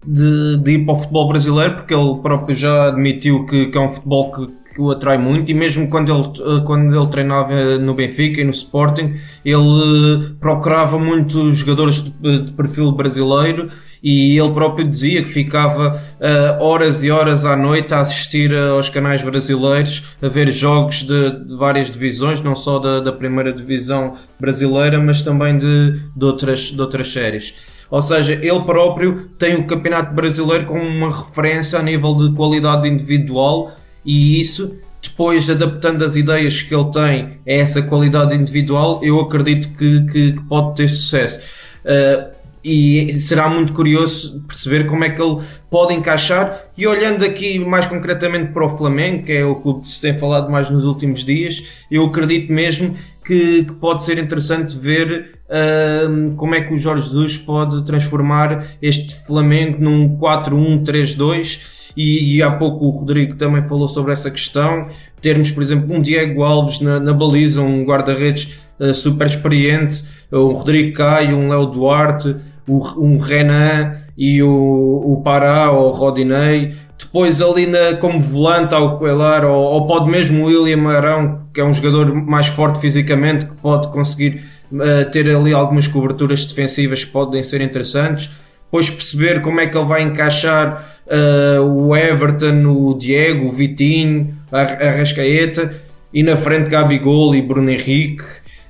de, 0.04 0.56
de 0.58 0.72
ir 0.72 0.84
para 0.84 0.94
o 0.94 0.96
futebol 0.96 1.28
brasileiro, 1.28 1.76
porque 1.76 1.94
ele 1.94 2.18
próprio 2.20 2.54
já 2.54 2.88
admitiu 2.88 3.46
que, 3.46 3.66
que 3.66 3.78
é 3.78 3.80
um 3.80 3.88
futebol 3.88 4.32
que, 4.32 4.61
que 4.74 4.80
o 4.80 4.90
atrai 4.90 5.18
muito 5.18 5.50
e 5.50 5.54
mesmo 5.54 5.88
quando 5.88 6.12
ele, 6.12 6.62
quando 6.64 6.94
ele 6.94 7.06
treinava 7.08 7.78
no 7.78 7.94
Benfica 7.94 8.40
e 8.40 8.44
no 8.44 8.50
Sporting 8.50 9.14
ele 9.44 10.34
procurava 10.40 10.98
muito 10.98 11.52
jogadores 11.52 12.02
de, 12.02 12.46
de 12.46 12.52
perfil 12.52 12.92
brasileiro 12.92 13.70
e 14.02 14.36
ele 14.36 14.52
próprio 14.52 14.88
dizia 14.88 15.22
que 15.22 15.28
ficava 15.28 15.94
uh, 15.94 16.62
horas 16.62 17.04
e 17.04 17.10
horas 17.10 17.44
à 17.44 17.56
noite 17.56 17.94
a 17.94 18.00
assistir 18.00 18.52
aos 18.52 18.88
canais 18.88 19.22
brasileiros, 19.22 20.16
a 20.20 20.28
ver 20.28 20.50
jogos 20.50 21.04
de, 21.04 21.44
de 21.44 21.56
várias 21.56 21.88
divisões, 21.88 22.40
não 22.40 22.56
só 22.56 22.80
da, 22.80 22.98
da, 22.98 23.12
primeira 23.12 23.52
divisão 23.52 24.16
brasileira, 24.40 24.98
mas 24.98 25.22
também 25.22 25.56
de, 25.56 26.00
de, 26.16 26.24
outras, 26.24 26.72
de 26.72 26.80
outras 26.80 27.12
séries. 27.12 27.54
Ou 27.88 28.02
seja, 28.02 28.32
ele 28.32 28.60
próprio 28.62 29.28
tem 29.38 29.54
o 29.54 29.66
Campeonato 29.66 30.12
Brasileiro 30.14 30.66
como 30.66 30.82
uma 30.82 31.24
referência 31.24 31.78
a 31.78 31.82
nível 31.82 32.16
de 32.16 32.34
qualidade 32.34 32.88
individual 32.88 33.70
e 34.04 34.40
isso 34.40 34.76
depois 35.02 35.50
adaptando 35.50 36.04
as 36.04 36.16
ideias 36.16 36.62
que 36.62 36.74
ele 36.74 36.90
tem 36.90 37.38
a 37.46 37.60
essa 37.60 37.82
qualidade 37.82 38.36
individual, 38.36 39.00
eu 39.02 39.20
acredito 39.20 39.68
que, 39.76 40.06
que, 40.06 40.32
que 40.32 40.40
pode 40.48 40.76
ter 40.76 40.88
sucesso. 40.88 41.40
Uh, 41.84 42.32
e 42.64 43.12
será 43.12 43.48
muito 43.48 43.72
curioso 43.72 44.40
perceber 44.46 44.86
como 44.86 45.02
é 45.02 45.10
que 45.10 45.20
ele 45.20 45.40
pode 45.68 45.94
encaixar. 45.94 46.66
E 46.78 46.86
olhando 46.86 47.24
aqui 47.24 47.58
mais 47.58 47.86
concretamente 47.86 48.52
para 48.52 48.64
o 48.64 48.68
Flamengo, 48.68 49.24
que 49.24 49.32
é 49.32 49.44
o 49.44 49.56
clube 49.56 49.82
que 49.82 49.88
se 49.88 50.00
tem 50.00 50.16
falado 50.16 50.50
mais 50.50 50.70
nos 50.70 50.84
últimos 50.84 51.24
dias, 51.24 51.84
eu 51.90 52.04
acredito 52.04 52.52
mesmo 52.52 52.94
que, 53.24 53.64
que 53.64 53.72
pode 53.72 54.04
ser 54.04 54.18
interessante 54.18 54.78
ver 54.78 55.40
uh, 55.48 56.34
como 56.36 56.54
é 56.54 56.60
que 56.60 56.72
o 56.72 56.78
Jorge 56.78 57.08
Jesus 57.08 57.36
pode 57.36 57.84
transformar 57.84 58.64
este 58.80 59.14
Flamengo 59.26 59.78
num 59.80 60.16
4-1-3-2. 60.16 61.81
E, 61.96 62.36
e, 62.36 62.42
há 62.42 62.50
pouco 62.50 62.86
o 62.86 62.90
Rodrigo 62.90 63.36
também 63.36 63.62
falou 63.62 63.88
sobre 63.88 64.12
essa 64.12 64.30
questão. 64.30 64.88
Termos, 65.20 65.50
por 65.50 65.62
exemplo, 65.62 65.94
um 65.94 66.00
Diego 66.00 66.42
Alves 66.42 66.80
na, 66.80 66.98
na 66.98 67.12
baliza, 67.12 67.62
um 67.62 67.84
guarda-redes 67.84 68.60
uh, 68.80 68.94
super 68.94 69.26
experiente, 69.26 70.02
um 70.32 70.52
Rodrigo 70.52 70.96
Caio, 70.96 71.36
um 71.36 71.48
Léo 71.48 71.66
Duarte 71.66 72.36
o, 72.68 73.00
um 73.00 73.18
Renan 73.18 73.94
e 74.16 74.42
o, 74.42 74.48
o 74.48 75.22
Pará 75.22 75.70
ou 75.70 75.88
o 75.88 75.92
Rodinei. 75.92 76.74
Depois 76.98 77.42
ali 77.42 77.66
na, 77.66 77.96
como 77.96 78.20
volante 78.20 78.74
ao 78.74 78.98
Coelar 78.98 79.44
ou, 79.44 79.60
ou 79.60 79.86
pode 79.86 80.10
mesmo 80.10 80.44
o 80.44 80.46
William 80.46 80.88
Arão, 80.88 81.46
que 81.52 81.60
é 81.60 81.64
um 81.64 81.72
jogador 81.72 82.14
mais 82.14 82.46
forte 82.46 82.80
fisicamente, 82.80 83.46
que 83.46 83.54
pode 83.56 83.88
conseguir 83.88 84.44
uh, 84.72 85.10
ter 85.10 85.28
ali 85.34 85.52
algumas 85.52 85.88
coberturas 85.88 86.44
defensivas 86.44 87.04
que 87.04 87.10
podem 87.10 87.42
ser 87.42 87.60
interessantes. 87.60 88.30
Depois 88.64 88.88
perceber 88.88 89.42
como 89.42 89.60
é 89.60 89.66
que 89.66 89.76
ele 89.76 89.86
vai 89.86 90.02
encaixar 90.02 91.01
uh, 91.12 91.62
o 91.62 91.94
Everton, 91.94 92.66
o 92.66 92.94
Diego, 92.98 93.48
o 93.48 93.52
Vitinho, 93.52 94.34
a, 94.50 94.60
a 94.60 94.90
Rascaeta 94.96 95.74
e 96.12 96.22
na 96.22 96.36
frente 96.36 96.70
Gabigol 96.70 97.34
e 97.34 97.42
Bruno 97.42 97.70
Henrique. 97.70 98.24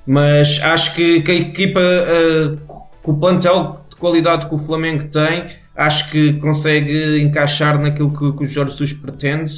Mas 0.07 0.61
acho 0.63 0.95
que, 0.95 1.21
que 1.23 1.31
a 1.31 1.35
equipa, 1.35 1.81
uh, 1.81 2.57
com 3.03 3.13
o 3.13 3.17
plantel 3.19 3.81
qualidade 3.99 4.49
que 4.49 4.55
o 4.55 4.59
Flamengo 4.59 5.05
tem, 5.05 5.47
acho 5.77 6.11
que 6.11 6.33
consegue 6.35 7.21
encaixar 7.23 7.81
naquilo 7.81 8.11
que, 8.11 8.37
que 8.37 8.43
o 8.43 8.47
Jorge 8.47 8.73
Jesus 8.73 8.93
pretende, 8.93 9.55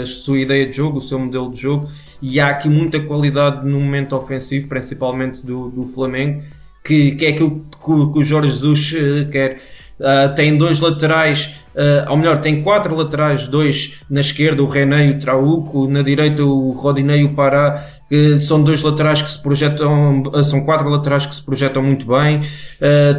a 0.00 0.06
sua 0.06 0.38
ideia 0.38 0.64
de 0.64 0.76
jogo, 0.76 0.98
o 0.98 1.00
seu 1.00 1.18
modelo 1.18 1.50
de 1.50 1.60
jogo, 1.60 1.88
e 2.22 2.38
há 2.38 2.50
aqui 2.50 2.68
muita 2.68 3.00
qualidade 3.00 3.66
no 3.66 3.80
momento 3.80 4.14
ofensivo, 4.14 4.68
principalmente 4.68 5.44
do, 5.44 5.68
do 5.70 5.84
Flamengo, 5.84 6.42
que, 6.84 7.12
que 7.12 7.26
é 7.26 7.30
aquilo 7.30 7.66
que 7.82 7.90
o, 7.90 8.22
Jorge 8.22 8.52
Jesus 8.52 8.94
quer. 9.30 9.60
Uh, 10.00 10.34
tem 10.34 10.56
dois 10.56 10.80
laterais, 10.80 11.60
uh, 11.74 12.10
ou 12.10 12.16
melhor, 12.16 12.40
tem 12.40 12.62
quatro 12.62 12.96
laterais, 12.96 13.46
dois 13.46 14.00
na 14.08 14.20
esquerda, 14.20 14.62
o 14.62 14.66
René 14.66 15.08
e 15.08 15.10
o 15.10 15.20
Trauco, 15.20 15.86
na 15.88 16.00
direita 16.00 16.42
o 16.42 16.70
Rodinei 16.70 17.20
e 17.20 17.24
o 17.24 17.34
Pará, 17.34 17.78
que 18.08 18.38
são 18.38 18.64
dois 18.64 18.82
laterais 18.82 19.20
que 19.20 19.30
se 19.30 19.42
projetam, 19.42 20.22
uh, 20.22 20.42
são 20.42 20.64
quatro 20.64 20.88
laterais 20.88 21.26
que 21.26 21.34
se 21.34 21.44
projetam 21.44 21.82
muito 21.82 22.06
bem, 22.06 22.40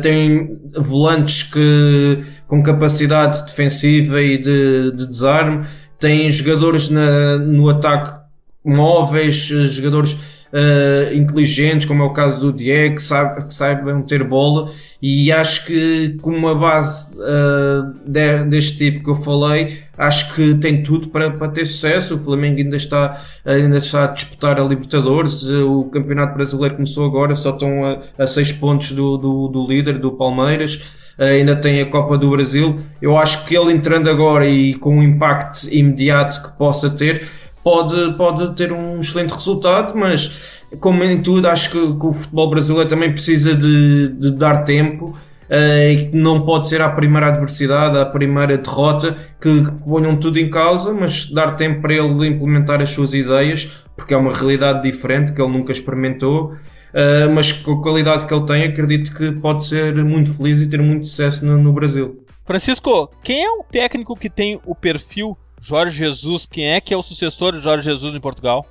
tem 0.02 0.58
volantes 0.76 1.44
que, 1.44 2.20
com 2.48 2.64
capacidade 2.64 3.46
defensiva 3.46 4.20
e 4.20 4.40
de, 4.40 4.92
de 4.96 5.08
desarme, 5.08 5.68
tem 6.00 6.32
jogadores 6.32 6.90
na, 6.90 7.38
no 7.38 7.70
ataque 7.70 8.21
móveis, 8.64 9.38
jogadores 9.38 10.46
uh, 10.54 11.14
inteligentes, 11.16 11.88
como 11.88 12.04
é 12.04 12.06
o 12.06 12.14
caso 12.14 12.40
do 12.40 12.54
Diego, 12.54 12.96
que, 12.96 13.02
sabe, 13.02 13.46
que 13.46 13.56
saibam 13.56 14.04
ter 14.04 14.24
bola, 14.24 14.72
e 15.02 15.32
acho 15.32 15.66
que 15.66 16.18
com 16.22 16.30
uma 16.30 16.54
base 16.54 17.12
uh, 17.16 17.92
de, 18.06 18.44
deste 18.46 18.78
tipo 18.78 19.04
que 19.04 19.10
eu 19.10 19.16
falei, 19.16 19.80
acho 19.98 20.36
que 20.36 20.56
tem 20.56 20.84
tudo 20.84 21.10
para, 21.10 21.32
para 21.32 21.48
ter 21.48 21.66
sucesso. 21.66 22.16
O 22.16 22.20
Flamengo 22.20 22.60
ainda 22.60 22.76
está, 22.76 23.20
ainda 23.44 23.78
está 23.78 24.06
a 24.06 24.08
disputar 24.08 24.60
a 24.60 24.64
Libertadores, 24.64 25.44
o 25.44 25.86
Campeonato 25.86 26.36
Brasileiro 26.36 26.76
começou 26.76 27.06
agora, 27.06 27.36
só 27.36 27.50
estão 27.50 27.84
a, 27.86 28.00
a 28.18 28.28
seis 28.28 28.52
pontos 28.52 28.92
do, 28.92 29.18
do, 29.18 29.48
do 29.48 29.68
líder, 29.68 29.98
do 29.98 30.12
Palmeiras. 30.12 30.82
Ainda 31.20 31.56
tem 31.56 31.80
a 31.82 31.86
Copa 31.86 32.18
do 32.18 32.32
Brasil. 32.32 32.80
Eu 33.00 33.16
acho 33.16 33.46
que 33.46 33.56
ele 33.56 33.72
entrando 33.74 34.10
agora 34.10 34.48
e 34.48 34.74
com 34.76 34.98
um 34.98 35.04
impacto 35.04 35.68
imediato 35.72 36.42
que 36.42 36.58
possa 36.58 36.90
ter, 36.90 37.28
pode, 37.64 38.14
pode 38.18 38.56
ter 38.56 38.72
um 38.72 39.00
excelente 39.00 39.34
resultado, 39.34 39.98
mas 39.98 40.62
como 40.80 41.04
em 41.04 41.22
tudo, 41.22 41.48
acho 41.48 41.72
que, 41.72 42.00
que 42.00 42.06
o 42.06 42.14
futebol 42.14 42.50
brasileiro 42.50 42.90
também 42.90 43.12
precisa 43.12 43.56
de, 43.56 44.10
de 44.10 44.32
dar 44.32 44.64
tempo. 44.64 45.14
Uh, 45.50 45.92
e 45.92 46.10
não 46.14 46.46
pode 46.46 46.70
ser 46.70 46.82
a 46.82 46.90
primeira 46.90 47.28
adversidade, 47.28 47.98
a 47.98 48.06
primeira 48.06 48.58
derrota 48.58 49.18
que, 49.42 49.66
que 49.66 49.72
ponham 49.84 50.16
tudo 50.16 50.40
em 50.40 50.50
causa, 50.50 50.94
mas 50.94 51.30
dar 51.30 51.58
tempo 51.58 51.82
para 51.82 51.94
ele 51.94 52.28
implementar 52.30 52.82
as 52.82 52.92
suas 52.92 53.14
ideias, 53.14 53.84
porque 53.98 54.14
é 54.14 54.18
uma 54.18 54.34
realidade 54.34 54.82
diferente 54.82 55.34
que 55.34 55.42
ele 55.42 55.52
nunca 55.52 55.74
experimentou. 55.74 56.54
Uh, 56.94 57.30
mas 57.34 57.52
com 57.52 57.74
a 57.74 57.82
qualidade 57.82 58.26
que 58.26 58.34
ele 58.34 58.46
tem, 58.46 58.64
acredito 58.64 59.14
que 59.14 59.30
pode 59.34 59.66
ser 59.66 59.94
muito 59.96 60.34
feliz 60.34 60.62
e 60.62 60.68
ter 60.68 60.82
muito 60.82 61.06
sucesso 61.06 61.46
no, 61.46 61.58
no 61.58 61.74
Brasil. 61.74 62.24
Francisco, 62.46 63.10
quem 63.22 63.44
é 63.44 63.50
o 63.50 63.64
técnico 63.64 64.16
que 64.16 64.30
tem 64.30 64.58
o 64.66 64.74
perfil 64.74 65.38
Jorge 65.62 65.96
Jesus, 65.96 66.48
quem 66.48 66.74
é 66.74 66.82
que 66.82 66.92
é 66.92 66.98
o 66.98 67.04
sucessor 67.04 67.54
de 67.54 67.64
Jorge 67.64 67.84
Jesus 67.84 68.16
em 68.16 68.20
Portugal? 68.20 68.66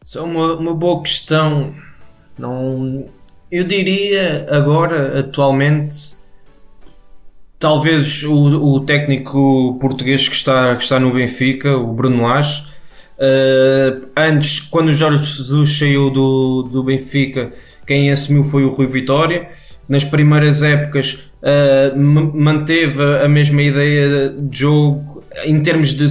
Isso 0.00 0.18
é 0.18 0.22
uma, 0.22 0.54
uma 0.54 0.72
boa 0.72 1.02
questão. 1.02 1.74
Não, 2.38 3.08
eu 3.50 3.64
diria 3.64 4.46
agora, 4.48 5.18
atualmente, 5.18 5.96
talvez 7.58 8.22
o, 8.22 8.34
o, 8.34 8.80
técnico 8.86 9.76
português 9.80 10.28
que 10.28 10.36
está, 10.36 10.76
que 10.76 10.84
está 10.84 11.00
no 11.00 11.12
Benfica, 11.12 11.76
o 11.76 11.92
Bruno 11.92 12.22
Lage. 12.22 12.64
Uh, 13.18 14.08
antes, 14.16 14.60
quando 14.60 14.88
o 14.88 14.92
Jorge 14.92 15.24
Jesus 15.24 15.78
saiu 15.78 16.10
do, 16.10 16.62
do 16.62 16.84
Benfica, 16.84 17.52
quem 17.84 18.10
assumiu 18.10 18.44
foi 18.44 18.64
o 18.64 18.70
Rui 18.70 18.86
Vitória. 18.86 19.50
Nas 19.90 20.04
primeiras 20.04 20.62
épocas 20.62 21.30
uh, 21.42 21.98
manteve 21.98 23.02
a 23.24 23.28
mesma 23.28 23.60
ideia 23.60 24.30
de 24.30 24.58
jogo 24.58 25.20
em 25.44 25.60
termos 25.60 25.90
de, 25.94 26.06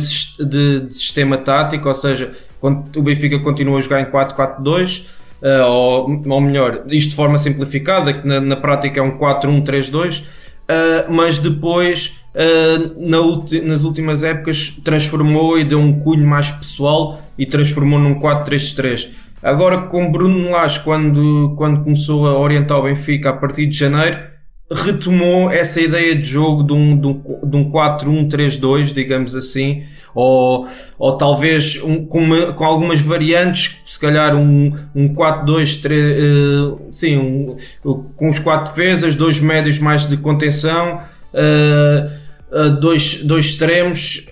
de, 0.45 0.79
de 0.81 0.95
sistema 0.95 1.37
tático, 1.37 1.87
ou 1.87 1.95
seja, 1.95 2.31
o 2.61 3.01
Benfica 3.01 3.39
continua 3.39 3.77
a 3.77 3.81
jogar 3.81 4.01
em 4.01 4.05
4-4-2, 4.05 5.05
uh, 5.41 5.65
ou, 5.65 6.23
ou, 6.27 6.41
melhor, 6.41 6.83
isto 6.87 7.11
de 7.11 7.15
forma 7.15 7.37
simplificada, 7.37 8.13
que 8.13 8.27
na, 8.27 8.41
na 8.41 8.55
prática 8.55 8.99
é 8.99 9.03
um 9.03 9.17
4-1-3-2, 9.17 10.23
uh, 10.23 11.11
mas 11.11 11.37
depois 11.37 12.21
uh, 12.35 13.09
na 13.09 13.19
ulti, 13.21 13.61
nas 13.61 13.83
últimas 13.83 14.23
épocas 14.23 14.79
transformou 14.83 15.57
e 15.57 15.63
deu 15.63 15.79
um 15.79 15.99
cunho 15.99 16.27
mais 16.27 16.51
pessoal 16.51 17.21
e 17.37 17.45
transformou 17.45 17.99
num 17.99 18.19
4-3-3. 18.19 19.09
Agora 19.41 19.83
com 19.83 20.11
Bruno 20.11 20.51
Lage, 20.51 20.81
quando, 20.81 21.55
quando 21.57 21.83
começou 21.83 22.27
a 22.27 22.37
orientar 22.37 22.77
o 22.77 22.83
Benfica 22.83 23.29
a 23.29 23.33
partir 23.33 23.67
de 23.67 23.77
janeiro, 23.77 24.17
retomou 24.71 25.49
essa 25.49 25.81
ideia 25.81 26.15
de 26.15 26.27
jogo 26.27 26.63
de 26.63 26.73
um, 26.73 26.99
de 26.99 27.07
um, 27.07 27.21
de 27.49 27.57
um 27.57 27.71
4-1-3-2, 27.71 28.93
digamos 28.93 29.35
assim, 29.35 29.83
ou, 30.13 30.67
ou 30.97 31.17
talvez 31.17 31.81
um, 31.83 32.05
com, 32.05 32.19
uma, 32.19 32.53
com 32.53 32.63
algumas 32.63 33.01
variantes, 33.01 33.77
se 33.87 33.99
calhar 33.99 34.35
um, 34.35 34.73
um 34.93 35.15
4-2-3, 35.15 35.91
uh, 35.91 36.79
sim, 36.91 37.17
um, 37.17 37.55
com 38.15 38.29
os 38.29 38.39
quatro 38.39 38.71
defesas, 38.73 39.15
dois 39.15 39.39
médios 39.39 39.79
mais 39.79 40.05
de 40.05 40.17
contenção, 40.17 41.01
uh, 41.33 42.55
uh, 42.55 42.69
dois, 42.79 43.23
dois 43.23 43.45
extremos 43.45 44.27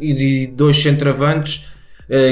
e 0.00 0.46
dois 0.54 0.76
centravantes. 0.80 1.66
eh, 1.66 1.79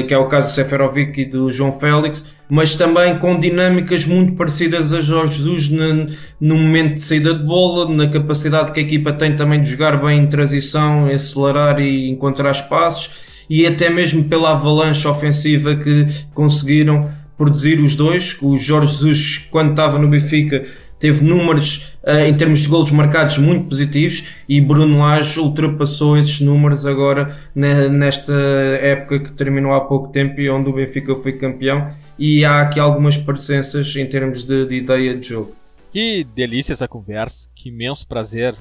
que 0.07 0.13
é 0.13 0.17
o 0.17 0.27
caso 0.27 0.47
do 0.47 0.51
Seferovic 0.51 1.21
e 1.21 1.25
do 1.25 1.49
João 1.49 1.71
Félix, 1.71 2.33
mas 2.49 2.75
também 2.75 3.17
com 3.19 3.39
dinâmicas 3.39 4.05
muito 4.05 4.33
parecidas 4.33 4.91
a 4.91 4.99
Jorge 4.99 5.37
Jesus 5.37 5.69
no, 5.69 6.07
no 6.41 6.57
momento 6.57 6.95
de 6.95 7.01
saída 7.01 7.33
de 7.33 7.45
bola, 7.45 7.89
na 7.89 8.09
capacidade 8.09 8.73
que 8.73 8.79
a 8.81 8.83
equipa 8.83 9.13
tem 9.13 9.35
também 9.35 9.61
de 9.61 9.71
jogar 9.71 10.03
bem 10.03 10.23
em 10.23 10.27
transição, 10.27 11.05
acelerar 11.05 11.79
e 11.79 12.09
encontrar 12.09 12.51
espaços, 12.51 13.11
e 13.49 13.65
até 13.65 13.89
mesmo 13.89 14.25
pela 14.25 14.51
avalanche 14.51 15.07
ofensiva 15.07 15.75
que 15.75 16.07
conseguiram 16.33 17.09
produzir 17.37 17.79
os 17.79 17.95
dois. 17.95 18.37
O 18.41 18.57
Jorge 18.57 18.91
Jesus, 18.91 19.47
quando 19.49 19.71
estava 19.71 19.97
no 19.97 20.09
Benfica, 20.09 20.65
teve 20.99 21.23
números 21.23 21.97
uh, 22.03 22.27
em 22.27 22.35
termos 22.35 22.61
de 22.61 22.69
golos 22.69 22.91
marcados 22.91 23.37
muito 23.37 23.67
positivos 23.67 24.35
e 24.47 24.59
Bruno 24.59 24.99
Lage 24.99 25.39
ultrapassou 25.39 26.17
esses 26.17 26.41
números 26.41 26.85
agora 26.85 27.37
nesta 27.55 28.33
época 28.81 29.19
que 29.19 29.31
terminou 29.31 29.73
há 29.73 29.81
pouco 29.81 30.09
tempo 30.09 30.39
e 30.39 30.49
onde 30.49 30.69
o 30.69 30.73
Benfica 30.73 31.15
foi 31.15 31.33
campeão 31.33 31.91
e 32.17 32.43
há 32.43 32.61
aqui 32.61 32.79
algumas 32.79 33.17
parecenças 33.17 33.95
em 33.95 34.05
termos 34.05 34.43
de, 34.43 34.65
de 34.67 34.75
ideia 34.75 35.17
de 35.17 35.27
jogo. 35.27 35.55
Que 35.91 36.23
delícia 36.23 36.73
essa 36.73 36.87
conversa, 36.87 37.49
que 37.55 37.69
imenso 37.69 38.07
prazer 38.07 38.55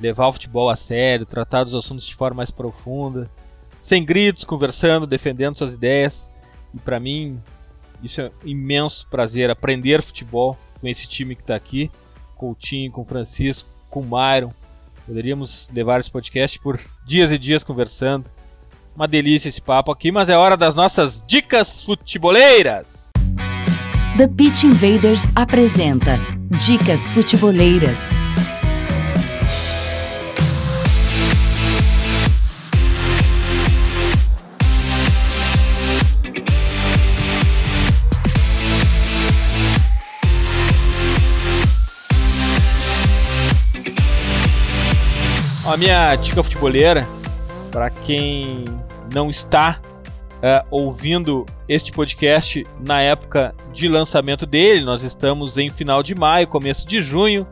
levar 0.00 0.28
o 0.28 0.32
futebol 0.32 0.68
a 0.70 0.76
sério, 0.76 1.26
tratar 1.26 1.64
dos 1.64 1.74
assuntos 1.74 2.06
de 2.06 2.14
forma 2.14 2.38
mais 2.38 2.50
profunda, 2.50 3.30
sem 3.80 4.04
gritos, 4.04 4.44
conversando, 4.44 5.06
defendendo 5.06 5.56
suas 5.56 5.74
ideias. 5.74 6.30
E 6.72 6.78
para 6.78 6.98
mim, 6.98 7.38
isso 8.02 8.20
é 8.20 8.26
um 8.26 8.48
imenso 8.48 9.06
prazer 9.08 9.50
aprender 9.50 10.02
futebol 10.02 10.58
com 10.84 10.88
esse 10.88 11.08
time 11.08 11.34
que 11.34 11.40
está 11.40 11.56
aqui, 11.56 11.90
com 12.36 12.50
o 12.50 12.54
Tim, 12.54 12.90
com 12.90 13.06
Francisco, 13.06 13.66
com 13.88 14.02
Myron. 14.02 14.52
Poderíamos 15.06 15.70
levar 15.72 15.98
esse 15.98 16.10
podcast 16.10 16.58
por 16.58 16.78
dias 17.06 17.32
e 17.32 17.38
dias 17.38 17.64
conversando. 17.64 18.26
Uma 18.94 19.08
delícia 19.08 19.48
esse 19.48 19.62
papo 19.62 19.90
aqui, 19.90 20.12
mas 20.12 20.28
é 20.28 20.36
hora 20.36 20.58
das 20.58 20.74
nossas 20.74 21.24
dicas 21.26 21.80
futeboleiras. 21.82 23.10
The 24.18 24.28
Pitch 24.28 24.64
Invaders 24.64 25.30
apresenta 25.34 26.18
Dicas 26.50 27.08
Futeboleiras. 27.08 28.10
A 45.74 45.76
minha 45.76 46.14
dica 46.14 46.40
futebolera, 46.40 47.04
para 47.72 47.90
quem 47.90 48.64
não 49.12 49.28
está 49.28 49.80
uh, 50.34 50.64
ouvindo 50.70 51.44
este 51.68 51.90
podcast 51.90 52.64
na 52.78 53.02
época 53.02 53.52
de 53.72 53.88
lançamento 53.88 54.46
dele, 54.46 54.84
nós 54.84 55.02
estamos 55.02 55.58
em 55.58 55.68
final 55.68 56.00
de 56.00 56.14
maio, 56.14 56.46
começo 56.46 56.86
de 56.86 57.02
junho, 57.02 57.44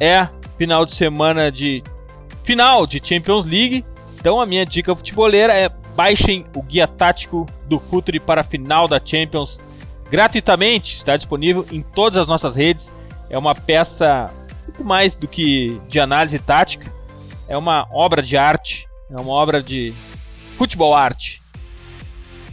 é 0.00 0.26
final 0.56 0.86
de 0.86 0.94
semana 0.94 1.52
de 1.52 1.82
final 2.42 2.86
de 2.86 3.06
Champions 3.06 3.44
League. 3.44 3.84
Então 4.18 4.40
a 4.40 4.46
minha 4.46 4.64
dica 4.64 4.96
futebolera 4.96 5.52
é 5.52 5.68
baixem 5.94 6.46
o 6.56 6.62
guia 6.62 6.88
tático 6.88 7.46
do 7.66 7.78
Futuri 7.78 8.18
para 8.18 8.40
a 8.40 8.44
final 8.44 8.88
da 8.88 8.98
Champions 8.98 9.60
gratuitamente, 10.10 10.96
está 10.96 11.18
disponível 11.18 11.66
em 11.70 11.82
todas 11.82 12.18
as 12.18 12.26
nossas 12.26 12.56
redes. 12.56 12.90
É 13.28 13.36
uma 13.36 13.54
peça 13.54 14.32
muito 14.64 14.82
mais 14.82 15.14
do 15.14 15.28
que 15.28 15.78
de 15.86 16.00
análise 16.00 16.38
tática, 16.38 16.96
é 17.48 17.56
uma 17.56 17.86
obra 17.90 18.22
de 18.22 18.36
arte, 18.36 18.86
é 19.10 19.18
uma 19.18 19.32
obra 19.32 19.62
de 19.62 19.92
futebol 20.56 20.94
arte. 20.94 21.40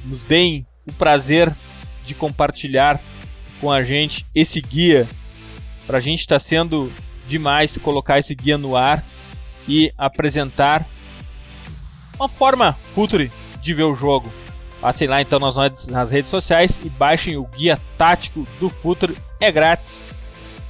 Nos 0.06 0.24
deem 0.24 0.66
o 0.88 0.94
prazer 0.94 1.54
de 2.06 2.16
compartilhar 2.16 3.00
com 3.60 3.72
a 3.72 3.84
gente 3.84 4.26
esse 4.34 4.62
guia. 4.62 5.08
Para 5.86 5.98
a 5.98 6.02
gente 6.02 6.22
está 6.22 6.40
sendo 6.40 6.92
demais 7.28 7.78
colocar 7.78 8.20
esse 8.20 8.34
guia 8.34 8.58
no 8.58 8.76
ar 8.76 9.04
e 9.68 9.92
apresentar 9.98 10.86
uma 12.16 12.30
forma 12.30 12.74
future 12.94 13.32
de 13.62 13.74
ver 13.74 13.84
o 13.84 13.96
jogo. 13.96 14.32
Passem 14.80 15.08
lá 15.08 15.22
então 15.22 15.40
nas, 15.40 15.88
nas 15.88 16.10
redes 16.10 16.30
sociais 16.30 16.78
e 16.84 16.90
baixem 16.90 17.38
o 17.38 17.46
guia 17.46 17.80
tático 17.98 18.48
do 18.60 18.70
Future, 18.70 19.16
é 19.40 19.52
grátis. 19.52 20.08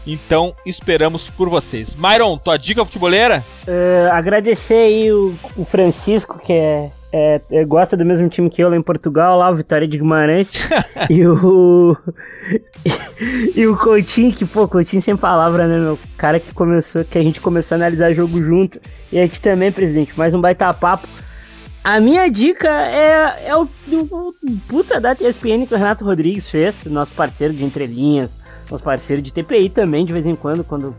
Então 0.06 0.54
esperamos 0.66 1.30
por 1.30 1.50
vocês. 1.50 1.96
Myron, 1.96 2.38
tua 2.38 2.58
dica 2.58 2.86
futeboleira? 2.86 3.44
Uh, 3.68 4.12
agradecer 4.12 4.76
aí 4.76 5.12
o, 5.12 5.34
o 5.58 5.66
Francisco, 5.66 6.40
que 6.40 6.54
é, 6.54 6.92
é, 7.12 7.42
é, 7.50 7.66
gosta 7.66 7.98
do 7.98 8.06
mesmo 8.06 8.30
time 8.30 8.50
que 8.50 8.62
eu 8.62 8.70
lá 8.70 8.78
em 8.78 8.84
Portugal, 8.84 9.38
lá 9.38 9.50
o 9.50 9.56
Vitória 9.56 9.88
de 9.88 9.98
Guimarães. 9.98 10.52
e 11.10 11.26
o. 11.26 11.98
E, 12.86 13.54
e, 13.62 13.68
o 13.68 13.76
Coutinho, 13.76 14.32
que, 14.32 14.46
pô, 14.46 14.68
Coutinho 14.68 15.02
sem 15.02 15.18
palavra, 15.18 15.68
né, 15.68 15.80
meu? 15.80 15.98
Cara 16.18 16.40
que 16.40 16.54
começou, 16.54 17.04
que 17.04 17.18
a 17.18 17.24
gente 17.24 17.42
começou 17.42 17.76
a 17.76 17.80
analisar 17.80 18.14
jogo 18.14 18.38
junto. 18.44 18.80
E 19.12 19.18
a 19.18 19.24
gente 19.24 19.42
também, 19.42 19.72
presidente, 19.72 20.14
mais 20.16 20.34
um 20.36 20.42
baita 20.42 20.72
papo. 20.72 21.08
A 21.84 22.00
minha 22.00 22.30
dica 22.30 22.68
é, 22.68 23.48
é 23.48 23.56
o, 23.56 23.68
o, 23.92 24.00
o 24.12 24.34
puta 24.68 25.00
da 25.00 25.14
ESPN 25.14 25.68
que 25.68 25.74
o 25.74 25.78
Renato 25.78 26.04
Rodrigues 26.04 26.50
fez, 26.50 26.84
nosso 26.86 27.14
parceiro 27.14 27.54
de 27.54 27.64
entrelinhas 27.64 28.45
nosso 28.70 28.84
parceiro 28.84 29.22
de 29.22 29.34
TPI 29.34 29.70
também, 29.70 30.06
de 30.06 30.14
vez 30.14 30.26
em 30.26 30.36
quando, 30.36 30.64
quando 30.64 30.96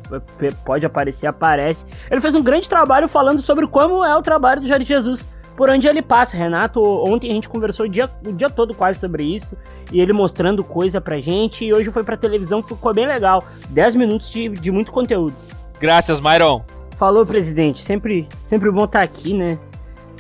pode 0.65 0.87
aparecer, 0.87 1.27
aparece. 1.27 1.87
Ele 2.11 2.21
fez 2.21 2.35
um 2.35 2.43
grande 2.43 2.69
trabalho 2.69 3.09
falando 3.09 3.43
sobre 3.43 3.67
como 3.67 4.05
é 4.05 4.17
o 4.17 4.23
trabalho 4.23 4.61
do 4.61 4.69
Jorge 4.69 4.85
Jesus 4.85 5.27
por 5.57 5.71
onde 5.71 5.89
ele 5.89 6.03
passa. 6.03 6.37
Renato, 6.37 6.81
ontem 6.83 7.31
a 7.31 7.35
gente 7.35 7.49
conversou 7.49 7.87
o 7.87 7.89
dia, 7.89 8.09
o 8.25 8.33
dia 8.33 8.51
todo 8.51 8.75
quase 8.75 9.01
sobre 9.01 9.25
isso, 9.25 9.57
e 9.91 10.01
ele 10.01 10.13
mostrando 10.13 10.63
coisa 10.63 11.01
pra 11.01 11.19
gente, 11.21 11.65
e 11.65 11.73
hoje 11.73 11.91
foi 11.91 12.05
pra 12.05 12.17
televisão, 12.17 12.63
ficou 12.63 12.93
bem 12.93 13.07
legal. 13.07 13.43
10 13.71 13.97
minutos 13.97 14.31
de, 14.31 14.49
de 14.49 14.71
muito 14.71 14.93
conteúdo. 14.93 15.35
Graças, 15.81 16.21
Myron. 16.21 16.63
Falou, 16.99 17.27
presidente. 17.27 17.83
Sempre, 17.83 18.29
sempre 18.45 18.71
bom 18.71 18.85
estar 18.85 18.99
tá 18.99 19.05
aqui, 19.05 19.35
né? 19.35 19.59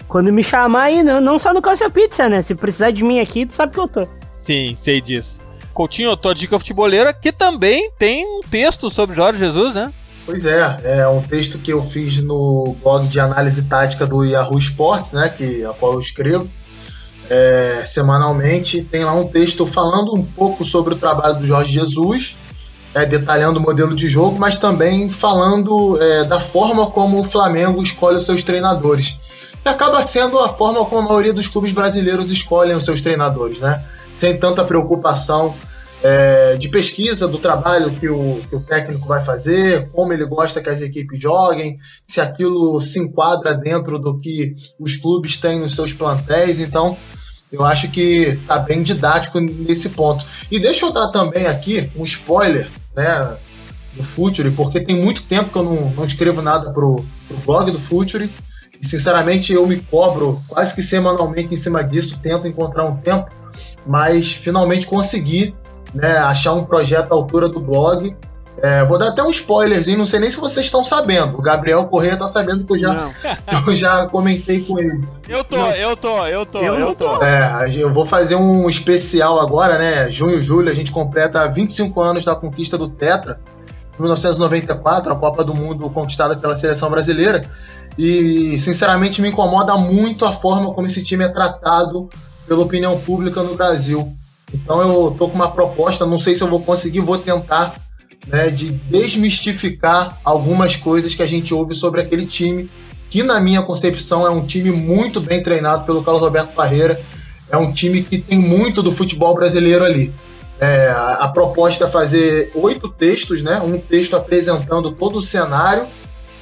Quando 0.08 0.32
me 0.32 0.42
chamar 0.42 0.84
aí, 0.84 1.02
não, 1.02 1.20
não 1.20 1.38
só 1.38 1.52
no 1.52 1.62
Calcio 1.62 1.90
Pizza, 1.90 2.28
né? 2.28 2.40
Se 2.42 2.54
precisar 2.54 2.90
de 2.90 3.02
mim 3.02 3.18
aqui, 3.18 3.44
tu 3.44 3.52
sabe 3.52 3.72
que 3.72 3.80
eu 3.80 3.88
tô. 3.88 4.06
Sim, 4.38 4.76
sei 4.78 5.00
disso. 5.00 5.40
Coutinho, 5.76 6.16
tua 6.16 6.34
dica 6.34 6.58
futebolera, 6.58 7.12
que 7.12 7.30
também 7.30 7.90
tem 7.98 8.24
um 8.24 8.40
texto 8.40 8.90
sobre 8.90 9.14
Jorge 9.14 9.38
Jesus, 9.38 9.74
né? 9.74 9.92
Pois 10.24 10.46
é, 10.46 10.80
é 10.82 11.06
um 11.06 11.20
texto 11.20 11.58
que 11.58 11.70
eu 11.70 11.82
fiz 11.82 12.22
no 12.22 12.74
blog 12.82 13.06
de 13.06 13.20
análise 13.20 13.62
tática 13.66 14.06
do 14.06 14.24
Yahoo 14.24 14.58
Sports, 14.58 15.12
né, 15.12 15.28
que 15.28 15.64
a 15.64 15.68
qual 15.68 15.92
eu 15.92 16.00
escrevo 16.00 16.48
é, 17.28 17.82
semanalmente. 17.84 18.82
Tem 18.82 19.04
lá 19.04 19.12
um 19.12 19.28
texto 19.28 19.66
falando 19.66 20.14
um 20.14 20.24
pouco 20.24 20.64
sobre 20.64 20.94
o 20.94 20.96
trabalho 20.96 21.36
do 21.36 21.46
Jorge 21.46 21.72
Jesus, 21.72 22.36
é, 22.94 23.04
detalhando 23.04 23.58
o 23.58 23.62
modelo 23.62 23.94
de 23.94 24.08
jogo, 24.08 24.38
mas 24.38 24.58
também 24.58 25.10
falando 25.10 26.00
é, 26.02 26.24
da 26.24 26.40
forma 26.40 26.90
como 26.90 27.20
o 27.20 27.28
Flamengo 27.28 27.82
escolhe 27.82 28.16
os 28.16 28.24
seus 28.24 28.42
treinadores. 28.42 29.18
E 29.64 29.68
acaba 29.68 30.02
sendo 30.02 30.38
a 30.38 30.48
forma 30.48 30.84
como 30.86 31.02
a 31.02 31.08
maioria 31.08 31.34
dos 31.34 31.48
clubes 31.48 31.72
brasileiros 31.72 32.30
escolhem 32.30 32.74
os 32.74 32.84
seus 32.84 33.00
treinadores, 33.00 33.60
né? 33.60 33.84
Sem 34.14 34.38
tanta 34.38 34.64
preocupação 34.64 35.54
é, 36.02 36.56
de 36.56 36.68
pesquisa 36.68 37.26
do 37.26 37.38
trabalho 37.38 37.90
que 37.90 38.08
o, 38.08 38.40
que 38.48 38.54
o 38.54 38.60
técnico 38.60 39.06
vai 39.06 39.22
fazer, 39.22 39.88
como 39.90 40.12
ele 40.12 40.26
gosta 40.26 40.60
que 40.60 40.68
as 40.68 40.80
equipes 40.80 41.20
joguem, 41.20 41.78
se 42.04 42.20
aquilo 42.20 42.80
se 42.80 43.00
enquadra 43.00 43.54
dentro 43.54 43.98
do 43.98 44.18
que 44.18 44.54
os 44.78 44.96
clubes 44.96 45.36
têm 45.38 45.60
nos 45.60 45.74
seus 45.74 45.92
plantéis. 45.92 46.60
Então, 46.60 46.96
eu 47.50 47.64
acho 47.64 47.90
que 47.90 48.38
está 48.40 48.58
bem 48.58 48.82
didático 48.82 49.40
nesse 49.40 49.90
ponto. 49.90 50.24
E 50.50 50.58
deixa 50.58 50.84
eu 50.84 50.92
dar 50.92 51.08
também 51.08 51.46
aqui 51.46 51.90
um 51.96 52.04
spoiler 52.04 52.68
né, 52.94 53.36
do 53.94 54.02
Future, 54.02 54.50
porque 54.50 54.80
tem 54.80 54.96
muito 54.96 55.24
tempo 55.24 55.50
que 55.50 55.58
eu 55.58 55.62
não, 55.62 55.90
não 55.90 56.04
escrevo 56.04 56.42
nada 56.42 56.70
pro, 56.72 57.04
pro 57.26 57.36
blog 57.38 57.70
do 57.70 57.80
Future. 57.80 58.30
E 58.80 58.86
sinceramente 58.86 59.52
eu 59.52 59.66
me 59.66 59.78
cobro 59.80 60.42
quase 60.48 60.74
que 60.74 60.82
semanalmente 60.82 61.54
em 61.54 61.56
cima 61.56 61.82
disso, 61.82 62.18
tento 62.22 62.46
encontrar 62.46 62.84
um 62.84 62.96
tempo, 62.96 63.30
mas 63.86 64.32
finalmente 64.32 64.86
consegui 64.86 65.54
né, 65.96 66.18
achar 66.18 66.52
um 66.52 66.64
projeto 66.64 67.12
à 67.12 67.14
altura 67.14 67.48
do 67.48 67.60
blog. 67.60 68.14
É, 68.62 68.82
vou 68.84 68.96
dar 68.96 69.08
até 69.08 69.22
um 69.22 69.28
spoilerzinho, 69.28 69.98
não 69.98 70.06
sei 70.06 70.18
nem 70.18 70.30
se 70.30 70.38
vocês 70.38 70.64
estão 70.64 70.82
sabendo. 70.82 71.38
O 71.38 71.42
Gabriel 71.42 71.84
Correia 71.86 72.16
tá 72.16 72.26
sabendo 72.26 72.64
que 72.64 72.72
eu 72.72 72.78
já, 72.78 73.10
eu 73.66 73.74
já 73.74 74.06
comentei 74.06 74.62
com 74.62 74.78
ele. 74.78 75.06
Eu 75.28 75.44
tô, 75.44 75.56
eu 75.72 75.96
tô, 75.96 76.26
eu 76.26 76.46
tô, 76.46 76.62
eu, 76.62 76.74
eu 76.74 76.94
tô. 76.94 77.22
É, 77.22 77.70
eu 77.76 77.92
vou 77.92 78.06
fazer 78.06 78.34
um 78.34 78.68
especial 78.68 79.38
agora, 79.40 79.78
né? 79.78 80.10
Junho, 80.10 80.40
julho, 80.40 80.70
a 80.70 80.74
gente 80.74 80.90
completa 80.90 81.46
25 81.48 82.00
anos 82.00 82.24
da 82.24 82.34
conquista 82.34 82.78
do 82.78 82.88
Tetra. 82.88 83.38
1994, 83.98 85.12
a 85.12 85.16
Copa 85.16 85.42
do 85.42 85.54
Mundo 85.54 85.88
conquistada 85.90 86.36
pela 86.36 86.54
seleção 86.54 86.90
brasileira. 86.90 87.48
E, 87.98 88.58
sinceramente, 88.58 89.22
me 89.22 89.28
incomoda 89.28 89.76
muito 89.76 90.26
a 90.26 90.32
forma 90.32 90.72
como 90.74 90.86
esse 90.86 91.02
time 91.02 91.24
é 91.24 91.28
tratado 91.28 92.10
pela 92.46 92.62
opinião 92.62 92.98
pública 93.00 93.42
no 93.42 93.54
Brasil. 93.54 94.14
Então 94.52 94.80
eu 94.80 95.14
tô 95.18 95.28
com 95.28 95.34
uma 95.34 95.50
proposta, 95.50 96.06
não 96.06 96.18
sei 96.18 96.34
se 96.34 96.42
eu 96.42 96.48
vou 96.48 96.60
conseguir, 96.60 97.00
vou 97.00 97.18
tentar, 97.18 97.74
né, 98.26 98.50
de 98.50 98.70
desmistificar 98.70 100.18
algumas 100.24 100.76
coisas 100.76 101.14
que 101.14 101.22
a 101.22 101.26
gente 101.26 101.52
ouve 101.52 101.74
sobre 101.74 102.00
aquele 102.00 102.26
time, 102.26 102.70
que 103.10 103.22
na 103.22 103.40
minha 103.40 103.62
concepção 103.62 104.26
é 104.26 104.30
um 104.30 104.44
time 104.44 104.70
muito 104.70 105.20
bem 105.20 105.42
treinado 105.42 105.84
pelo 105.84 106.02
Carlos 106.02 106.22
Roberto 106.22 106.54
Parreira, 106.54 107.00
é 107.50 107.56
um 107.56 107.72
time 107.72 108.02
que 108.02 108.18
tem 108.18 108.38
muito 108.38 108.82
do 108.82 108.90
futebol 108.90 109.34
brasileiro 109.34 109.84
ali. 109.84 110.12
É, 110.58 110.88
a, 110.88 111.28
proposta 111.28 111.84
é 111.84 111.88
fazer 111.88 112.50
oito 112.54 112.88
textos, 112.88 113.42
né, 113.42 113.60
um 113.60 113.78
texto 113.78 114.16
apresentando 114.16 114.90
todo 114.90 115.18
o 115.18 115.22
cenário 115.22 115.86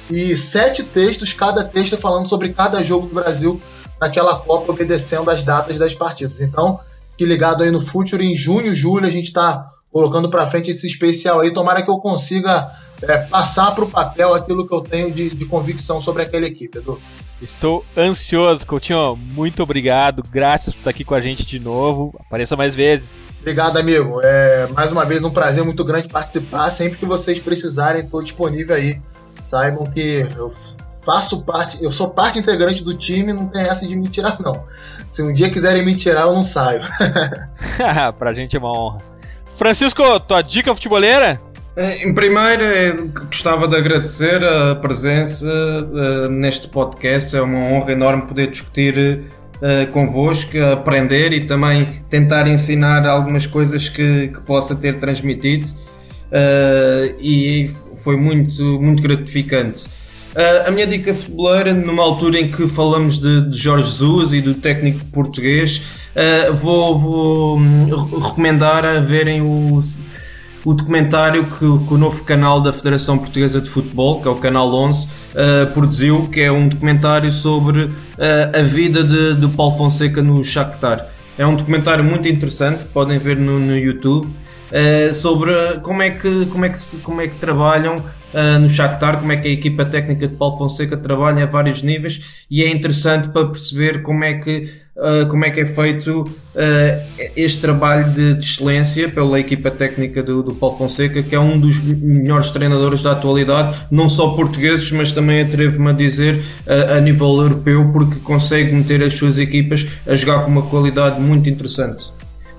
e 0.09 0.37
sete 0.37 0.83
textos, 0.83 1.33
cada 1.33 1.63
texto 1.63 1.97
falando 1.97 2.27
sobre 2.27 2.53
cada 2.53 2.81
jogo 2.81 3.07
do 3.07 3.15
Brasil 3.15 3.59
naquela 3.99 4.37
Copa, 4.37 4.71
obedecendo 4.71 5.29
as 5.29 5.43
datas 5.43 5.77
das 5.77 5.93
partidas. 5.93 6.39
Então, 6.41 6.79
que 7.17 7.25
ligado 7.25 7.63
aí 7.63 7.71
no 7.71 7.81
Future, 7.81 8.23
em 8.23 8.35
junho, 8.35 8.75
julho, 8.75 9.05
a 9.05 9.11
gente 9.11 9.25
está 9.25 9.71
colocando 9.91 10.29
para 10.29 10.45
frente 10.47 10.71
esse 10.71 10.85
especial 10.87 11.39
aí. 11.39 11.53
Tomara 11.53 11.81
que 11.81 11.89
eu 11.89 11.97
consiga 11.97 12.69
é, 13.01 13.17
passar 13.17 13.71
para 13.73 13.83
o 13.83 13.89
papel 13.89 14.33
aquilo 14.33 14.67
que 14.67 14.73
eu 14.73 14.81
tenho 14.81 15.11
de, 15.11 15.29
de, 15.29 15.45
convicção 15.45 16.01
sobre 16.01 16.23
aquela 16.23 16.45
equipe, 16.45 16.77
Edu. 16.77 16.99
Estou 17.41 17.85
ansioso, 17.97 18.65
Coutinho. 18.65 19.15
Muito 19.15 19.61
obrigado. 19.63 20.23
Graças 20.29 20.73
por 20.73 20.79
estar 20.79 20.89
aqui 20.89 21.03
com 21.03 21.15
a 21.15 21.21
gente 21.21 21.45
de 21.45 21.59
novo. 21.59 22.13
Apareça 22.19 22.55
mais 22.55 22.73
vezes. 22.73 23.07
Obrigado, 23.39 23.77
amigo. 23.77 24.19
É 24.23 24.67
mais 24.73 24.91
uma 24.91 25.05
vez 25.05 25.23
um 25.23 25.29
prazer 25.29 25.63
muito 25.63 25.83
grande 25.85 26.07
participar. 26.07 26.69
Sempre 26.69 26.97
que 26.97 27.05
vocês 27.05 27.39
precisarem, 27.39 28.01
estou 28.01 28.23
disponível 28.23 28.75
aí. 28.75 28.99
Saibam 29.41 29.85
que 29.85 30.25
eu 30.35 30.51
faço 31.05 31.43
parte, 31.43 31.81
eu 31.81 31.91
sou 31.91 32.09
parte 32.09 32.39
integrante 32.39 32.83
do 32.83 32.95
time, 32.95 33.31
não 33.31 33.47
tem 33.47 33.61
essa 33.61 33.87
de 33.87 33.95
me 33.95 34.09
tirar, 34.09 34.41
não. 34.41 34.63
Se 35.15 35.23
um 35.23 35.31
dia 35.31 35.49
quiserem 35.49 35.85
me 35.85 35.95
tirar, 35.95 36.23
eu 36.23 36.33
não 36.33 36.45
saio. 36.45 36.81
pra 38.19 38.33
gente 38.33 38.53
é 38.53 38.59
uma 38.59 38.77
honra. 38.77 39.01
Francisco, 39.57 40.19
tua 40.19 40.41
dica 40.41 40.75
futebolera? 40.75 41.39
É, 41.73 42.05
em 42.05 42.13
primeiro, 42.13 43.07
gostava 43.29 43.65
de 43.65 43.77
agradecer 43.77 44.43
a 44.43 44.75
presença 44.75 45.45
uh, 45.47 46.29
neste 46.29 46.67
podcast. 46.67 47.33
É 47.33 47.41
uma 47.41 47.59
honra 47.59 47.93
enorme 47.93 48.23
poder 48.23 48.51
discutir 48.51 49.21
uh, 49.55 49.89
convosco, 49.93 50.51
aprender 50.73 51.31
e 51.31 51.45
também 51.45 51.85
tentar 52.09 52.45
ensinar 52.49 53.07
algumas 53.07 53.47
coisas 53.47 53.87
que, 53.87 54.27
que 54.27 54.41
possa 54.41 54.75
ter 54.75 54.99
transmitido. 54.99 55.65
Uh, 56.25 57.15
e 57.21 57.71
foi 58.03 58.17
muito, 58.17 58.81
muito 58.81 59.01
gratificante. 59.01 59.87
Uh, 60.35 60.67
a 60.67 60.71
minha 60.71 60.85
dica 60.85 61.15
futeboleira, 61.15 61.73
numa 61.73 62.03
altura 62.03 62.37
em 62.37 62.51
que 62.51 62.67
falamos 62.67 63.21
de, 63.21 63.49
de 63.49 63.57
Jorge 63.57 63.85
Jesus 63.85 64.33
e 64.33 64.41
do 64.41 64.53
técnico 64.53 64.99
português, 65.05 66.01
uh, 66.13 66.53
vou, 66.53 66.99
vou 66.99 67.57
hum, 67.57 67.85
recomendar 68.21 68.83
a 68.85 68.99
verem 68.99 69.41
o, 69.41 69.81
o 70.65 70.73
documentário 70.73 71.45
que, 71.45 71.59
que, 71.59 71.93
o 71.93 71.97
novo 71.97 72.21
canal 72.25 72.59
da 72.59 72.73
Federação 72.73 73.17
Portuguesa 73.17 73.61
de 73.61 73.69
Futebol, 73.69 74.21
que 74.21 74.27
é 74.27 74.31
o 74.31 74.35
Canal 74.35 74.73
11, 74.73 75.05
uh, 75.05 75.09
ah, 75.37 75.65
produziu, 75.67 76.27
que 76.27 76.41
é 76.41 76.51
um 76.51 76.67
documentário 76.67 77.31
sobre 77.31 77.89
a 78.53 78.61
vida 78.61 79.05
de, 79.05 79.35
de 79.35 79.47
Paulo 79.55 79.77
Fonseca 79.77 80.21
no 80.21 80.43
Shakhtar. 80.43 81.07
É 81.37 81.47
um 81.47 81.55
documentário 81.55 82.03
muito 82.03 82.27
interessante, 82.27 82.83
podem 82.93 83.17
ver 83.19 83.37
no, 83.37 83.57
no 83.57 83.77
YouTube. 83.77 84.27
Sobre 85.13 85.53
como 85.81 86.01
é 86.01 86.09
que, 86.09 86.45
como 86.47 86.65
é 86.65 86.69
que, 86.69 86.97
como 86.97 87.21
é 87.21 87.27
que 87.27 87.35
trabalham 87.39 87.95
uh, 88.35 88.59
no 88.59 88.69
Shakhtar, 88.69 89.19
como 89.19 89.31
é 89.31 89.37
que 89.37 89.47
a 89.47 89.51
equipa 89.51 89.85
técnica 89.85 90.27
de 90.27 90.35
Paulo 90.35 90.57
Fonseca 90.57 90.97
trabalha 90.97 91.43
a 91.43 91.45
vários 91.47 91.81
níveis 91.81 92.45
e 92.51 92.63
é 92.63 92.69
interessante 92.69 93.29
para 93.29 93.47
perceber 93.47 94.01
como 94.01 94.23
é 94.23 94.33
que, 94.33 94.69
uh, 94.97 95.27
como 95.29 95.45
é, 95.45 95.51
que 95.51 95.61
é 95.61 95.65
feito 95.65 96.21
uh, 96.21 97.29
este 97.35 97.61
trabalho 97.61 98.11
de, 98.11 98.33
de, 98.33 98.45
excelência 98.45 99.09
pela 99.09 99.39
equipa 99.39 99.71
técnica 99.71 100.21
do, 100.21 100.43
do, 100.43 100.53
Paulo 100.53 100.77
Fonseca, 100.77 101.23
que 101.23 101.33
é 101.33 101.39
um 101.39 101.57
dos 101.57 101.79
melhores 101.79 102.49
treinadores 102.49 103.01
da 103.01 103.13
atualidade, 103.13 103.85
não 103.89 104.09
só 104.09 104.29
portugueses, 104.35 104.91
mas 104.91 105.11
também 105.11 105.41
atrevo-me 105.41 105.91
a 105.91 105.93
dizer 105.93 106.43
a 106.67 106.99
nível 106.99 107.41
europeu, 107.41 107.91
porque 107.91 108.19
consegue 108.19 108.73
meter 108.73 109.01
as 109.01 109.13
suas 109.13 109.37
equipas 109.37 109.87
a 110.05 110.15
jogar 110.15 110.43
com 110.43 110.51
uma 110.51 110.63
qualidade 110.63 111.19
muito 111.21 111.49
interessante. 111.49 112.03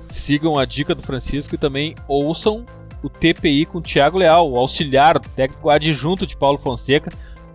Sigam 0.07 0.59
a 0.59 0.65
dica 0.65 0.95
do 0.95 1.03
Francisco 1.03 1.55
e 1.55 1.59
também 1.59 1.95
ouçam 2.09 2.65
o 3.07 3.11
TPI 3.11 3.67
com 3.67 3.79
o 3.79 3.83
Thiago 3.83 4.19
Leal, 4.19 4.51
o 4.51 4.59
auxiliar 4.59 5.19
técnico 5.21 5.71
adjunto 5.71 6.27
de 6.27 6.37
Paulo 6.37 6.59
Fonseca. 6.59 7.11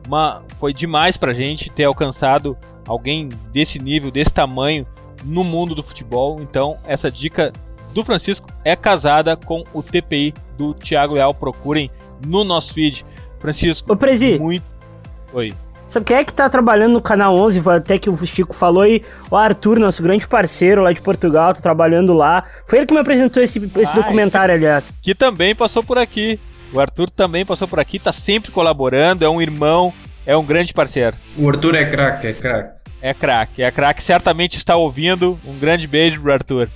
Uma, 0.07 0.41
foi 0.59 0.73
demais 0.73 1.17
pra 1.17 1.33
gente 1.33 1.69
ter 1.69 1.83
alcançado 1.83 2.57
alguém 2.87 3.29
desse 3.51 3.77
nível, 3.79 4.09
desse 4.09 4.33
tamanho 4.33 4.85
no 5.23 5.43
mundo 5.43 5.75
do 5.75 5.83
futebol. 5.83 6.41
Então, 6.41 6.77
essa 6.87 7.11
dica 7.11 7.51
do 7.93 8.03
Francisco 8.03 8.47
é 8.63 8.75
casada 8.75 9.35
com 9.35 9.63
o 9.73 9.83
TPI 9.83 10.33
do 10.57 10.73
Thiago 10.73 11.13
Leal. 11.13 11.33
Procurem 11.33 11.91
no 12.25 12.43
nosso 12.43 12.73
feed. 12.73 13.05
Francisco, 13.39 13.91
Ô, 13.91 13.95
Prezi. 13.95 14.39
muito. 14.39 14.63
Oi. 15.33 15.53
Sabe 15.91 16.05
quem 16.05 16.15
é 16.15 16.23
que 16.23 16.31
tá 16.31 16.49
trabalhando 16.49 16.93
no 16.93 17.01
Canal 17.01 17.35
11, 17.35 17.61
até 17.69 17.99
que 17.99 18.09
o 18.09 18.25
Chico 18.25 18.55
falou 18.55 18.83
aí? 18.83 19.03
O 19.29 19.35
Arthur, 19.35 19.77
nosso 19.77 20.01
grande 20.01 20.25
parceiro 20.25 20.81
lá 20.81 20.93
de 20.93 21.01
Portugal, 21.01 21.53
tá 21.53 21.59
trabalhando 21.59 22.13
lá. 22.13 22.45
Foi 22.65 22.79
ele 22.79 22.85
que 22.85 22.93
me 22.93 23.01
apresentou 23.01 23.43
esse, 23.43 23.59
esse 23.59 23.91
ah, 23.91 23.95
documentário, 23.95 24.53
esse... 24.53 24.63
aliás. 24.63 24.93
Que 25.01 25.13
também 25.13 25.53
passou 25.53 25.83
por 25.83 25.97
aqui. 25.97 26.39
O 26.71 26.79
Arthur 26.79 27.09
também 27.09 27.45
passou 27.45 27.67
por 27.67 27.77
aqui, 27.77 27.99
tá 27.99 28.13
sempre 28.13 28.51
colaborando, 28.51 29.25
é 29.25 29.29
um 29.29 29.41
irmão, 29.41 29.93
é 30.25 30.33
um 30.37 30.45
grande 30.45 30.73
parceiro. 30.73 31.17
O 31.37 31.49
Arthur 31.49 31.75
é 31.75 31.83
craque, 31.83 32.27
é 32.27 32.33
craque. 32.33 32.69
É 33.01 33.13
craque, 33.13 33.61
é 33.61 33.69
craque, 33.69 34.01
certamente 34.01 34.55
está 34.55 34.77
ouvindo. 34.77 35.37
Um 35.45 35.59
grande 35.59 35.87
beijo 35.87 36.21
pro 36.21 36.31
Arthur. 36.31 36.69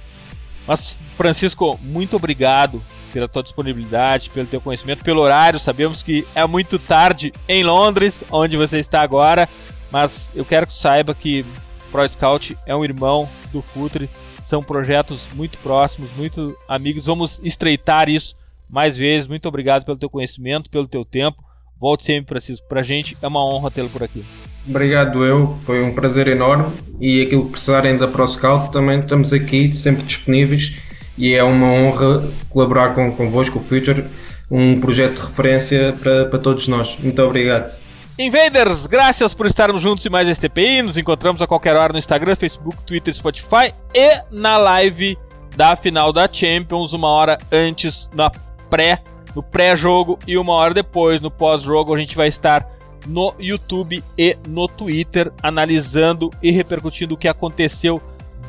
Mas, 0.68 0.98
Francisco, 1.16 1.80
muito 1.82 2.18
obrigado 2.18 2.84
pela 3.16 3.30
tua 3.30 3.42
disponibilidade, 3.42 4.30
pelo 4.30 4.46
teu 4.46 4.60
conhecimento, 4.60 5.02
pelo 5.02 5.22
horário. 5.22 5.58
Sabemos 5.58 6.04
que 6.04 6.28
é 6.36 6.46
muito 6.46 6.78
tarde 6.78 7.32
em 7.48 7.64
Londres, 7.64 8.26
onde 8.30 8.58
você 8.58 8.80
está 8.80 9.00
agora, 9.00 9.48
mas 9.90 10.34
eu 10.36 10.44
quero 10.44 10.68
que 10.68 10.76
saiba 10.76 11.16
que 11.16 11.46
Pro 11.94 12.08
Scout 12.10 12.58
é 12.66 12.76
um 12.76 12.84
irmão 12.84 13.30
do 13.54 13.62
Futre, 13.62 14.10
são 14.46 14.62
projetos 14.62 15.22
muito 15.34 15.58
próximos, 15.60 16.10
muito 16.18 16.58
amigos. 16.68 17.06
Vamos 17.06 17.40
estreitar 17.42 18.10
isso 18.10 18.36
mais 18.70 18.98
vezes. 18.98 19.28
Muito 19.28 19.48
obrigado 19.48 19.86
pelo 19.86 19.98
teu 19.98 20.10
conhecimento, 20.10 20.70
pelo 20.70 20.86
teu 20.86 21.06
tempo. 21.06 21.42
Volte 21.80 22.04
sempre, 22.04 22.28
Francisco. 22.28 22.68
Pra 22.68 22.84
gente 22.84 23.18
é 23.22 23.28
uma 23.28 23.46
honra 23.46 23.72
tê-lo 23.72 23.90
por 23.90 24.04
aqui. 24.04 24.26
Obrigado 24.68 25.24
eu, 25.24 25.58
foi 25.64 25.82
um 25.82 25.94
prazer 25.96 26.28
enorme 26.28 26.66
e 27.00 27.22
aquilo 27.22 27.46
que 27.46 27.52
precisarem 27.52 27.96
da 27.98 28.10
ProScout 28.10 28.74
também 28.74 29.00
estamos 29.00 29.32
aqui, 29.32 29.74
sempre 29.74 30.04
disponíveis 30.04 30.76
e 31.18 31.34
é 31.34 31.44
uma 31.44 31.68
honra 31.68 32.24
colaborar 32.50 32.94
com, 32.94 33.12
convosco, 33.12 33.58
o 33.58 33.62
Future, 33.62 34.06
um 34.50 34.80
projeto 34.80 35.16
de 35.16 35.22
referência 35.22 35.96
para, 36.02 36.26
para 36.26 36.40
todos 36.40 36.68
nós. 36.68 36.98
Muito 37.00 37.22
obrigado. 37.22 37.74
Invaders, 38.18 38.88
graças 38.88 39.34
por 39.34 39.46
estarmos 39.46 39.82
juntos 39.82 40.06
em 40.06 40.10
mais 40.10 40.28
este 40.28 40.48
TPI. 40.48 40.82
Nos 40.82 40.98
encontramos 40.98 41.42
a 41.42 41.48
qualquer 41.48 41.76
hora 41.76 41.92
no 41.92 42.00
Instagram, 42.00 42.36
Facebook, 42.36 42.82
Twitter, 42.84 43.14
Spotify 43.14 43.74
e 43.94 44.22
na 44.32 44.58
live 44.58 45.18
da 45.56 45.76
final 45.76 46.14
da 46.14 46.30
Champions, 46.32 46.94
uma 46.94 47.10
hora 47.10 47.38
antes 47.52 48.10
na 48.14 48.32
pré, 48.70 49.02
no 49.36 49.44
pré-jogo 49.44 50.18
e 50.26 50.38
uma 50.38 50.54
hora 50.54 50.74
depois 50.74 51.20
no 51.20 51.30
pós-jogo. 51.30 51.94
A 51.94 52.00
gente 52.00 52.16
vai 52.16 52.30
estar 52.30 52.66
no 53.06 53.34
YouTube 53.38 54.02
e 54.18 54.38
no 54.48 54.68
Twitter 54.68 55.32
analisando 55.44 56.30
e 56.42 56.52
repercutindo 56.52 57.16
o 57.16 57.18
que 57.18 57.28
aconteceu 57.28 58.02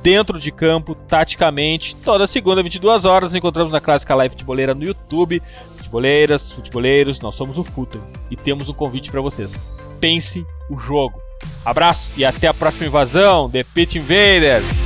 dentro 0.07 0.39
de 0.39 0.53
campo, 0.53 0.95
taticamente. 0.95 1.97
Toda 1.97 2.29
segunda, 2.29 2.63
22 2.63 3.05
horas, 3.05 3.33
nos 3.33 3.39
encontramos 3.39 3.73
na 3.73 3.81
Clássica 3.81 4.15
Live 4.15 4.35
Futeboleira 4.35 4.73
no 4.73 4.85
YouTube. 4.85 5.43
Futeboleiras, 5.77 6.53
futeboleiros, 6.53 7.19
nós 7.19 7.35
somos 7.35 7.59
o 7.59 7.65
Futre 7.65 7.99
e 8.31 8.37
temos 8.37 8.69
um 8.69 8.73
convite 8.73 9.11
para 9.11 9.21
vocês. 9.21 9.61
Pense 9.99 10.47
o 10.71 10.79
jogo. 10.79 11.21
Abraço 11.65 12.09
e 12.17 12.25
até 12.25 12.47
a 12.47 12.55
próxima 12.55 12.87
invasão, 12.87 13.51
The 13.51 13.65
Pit 13.65 13.99
Invaders! 13.99 14.86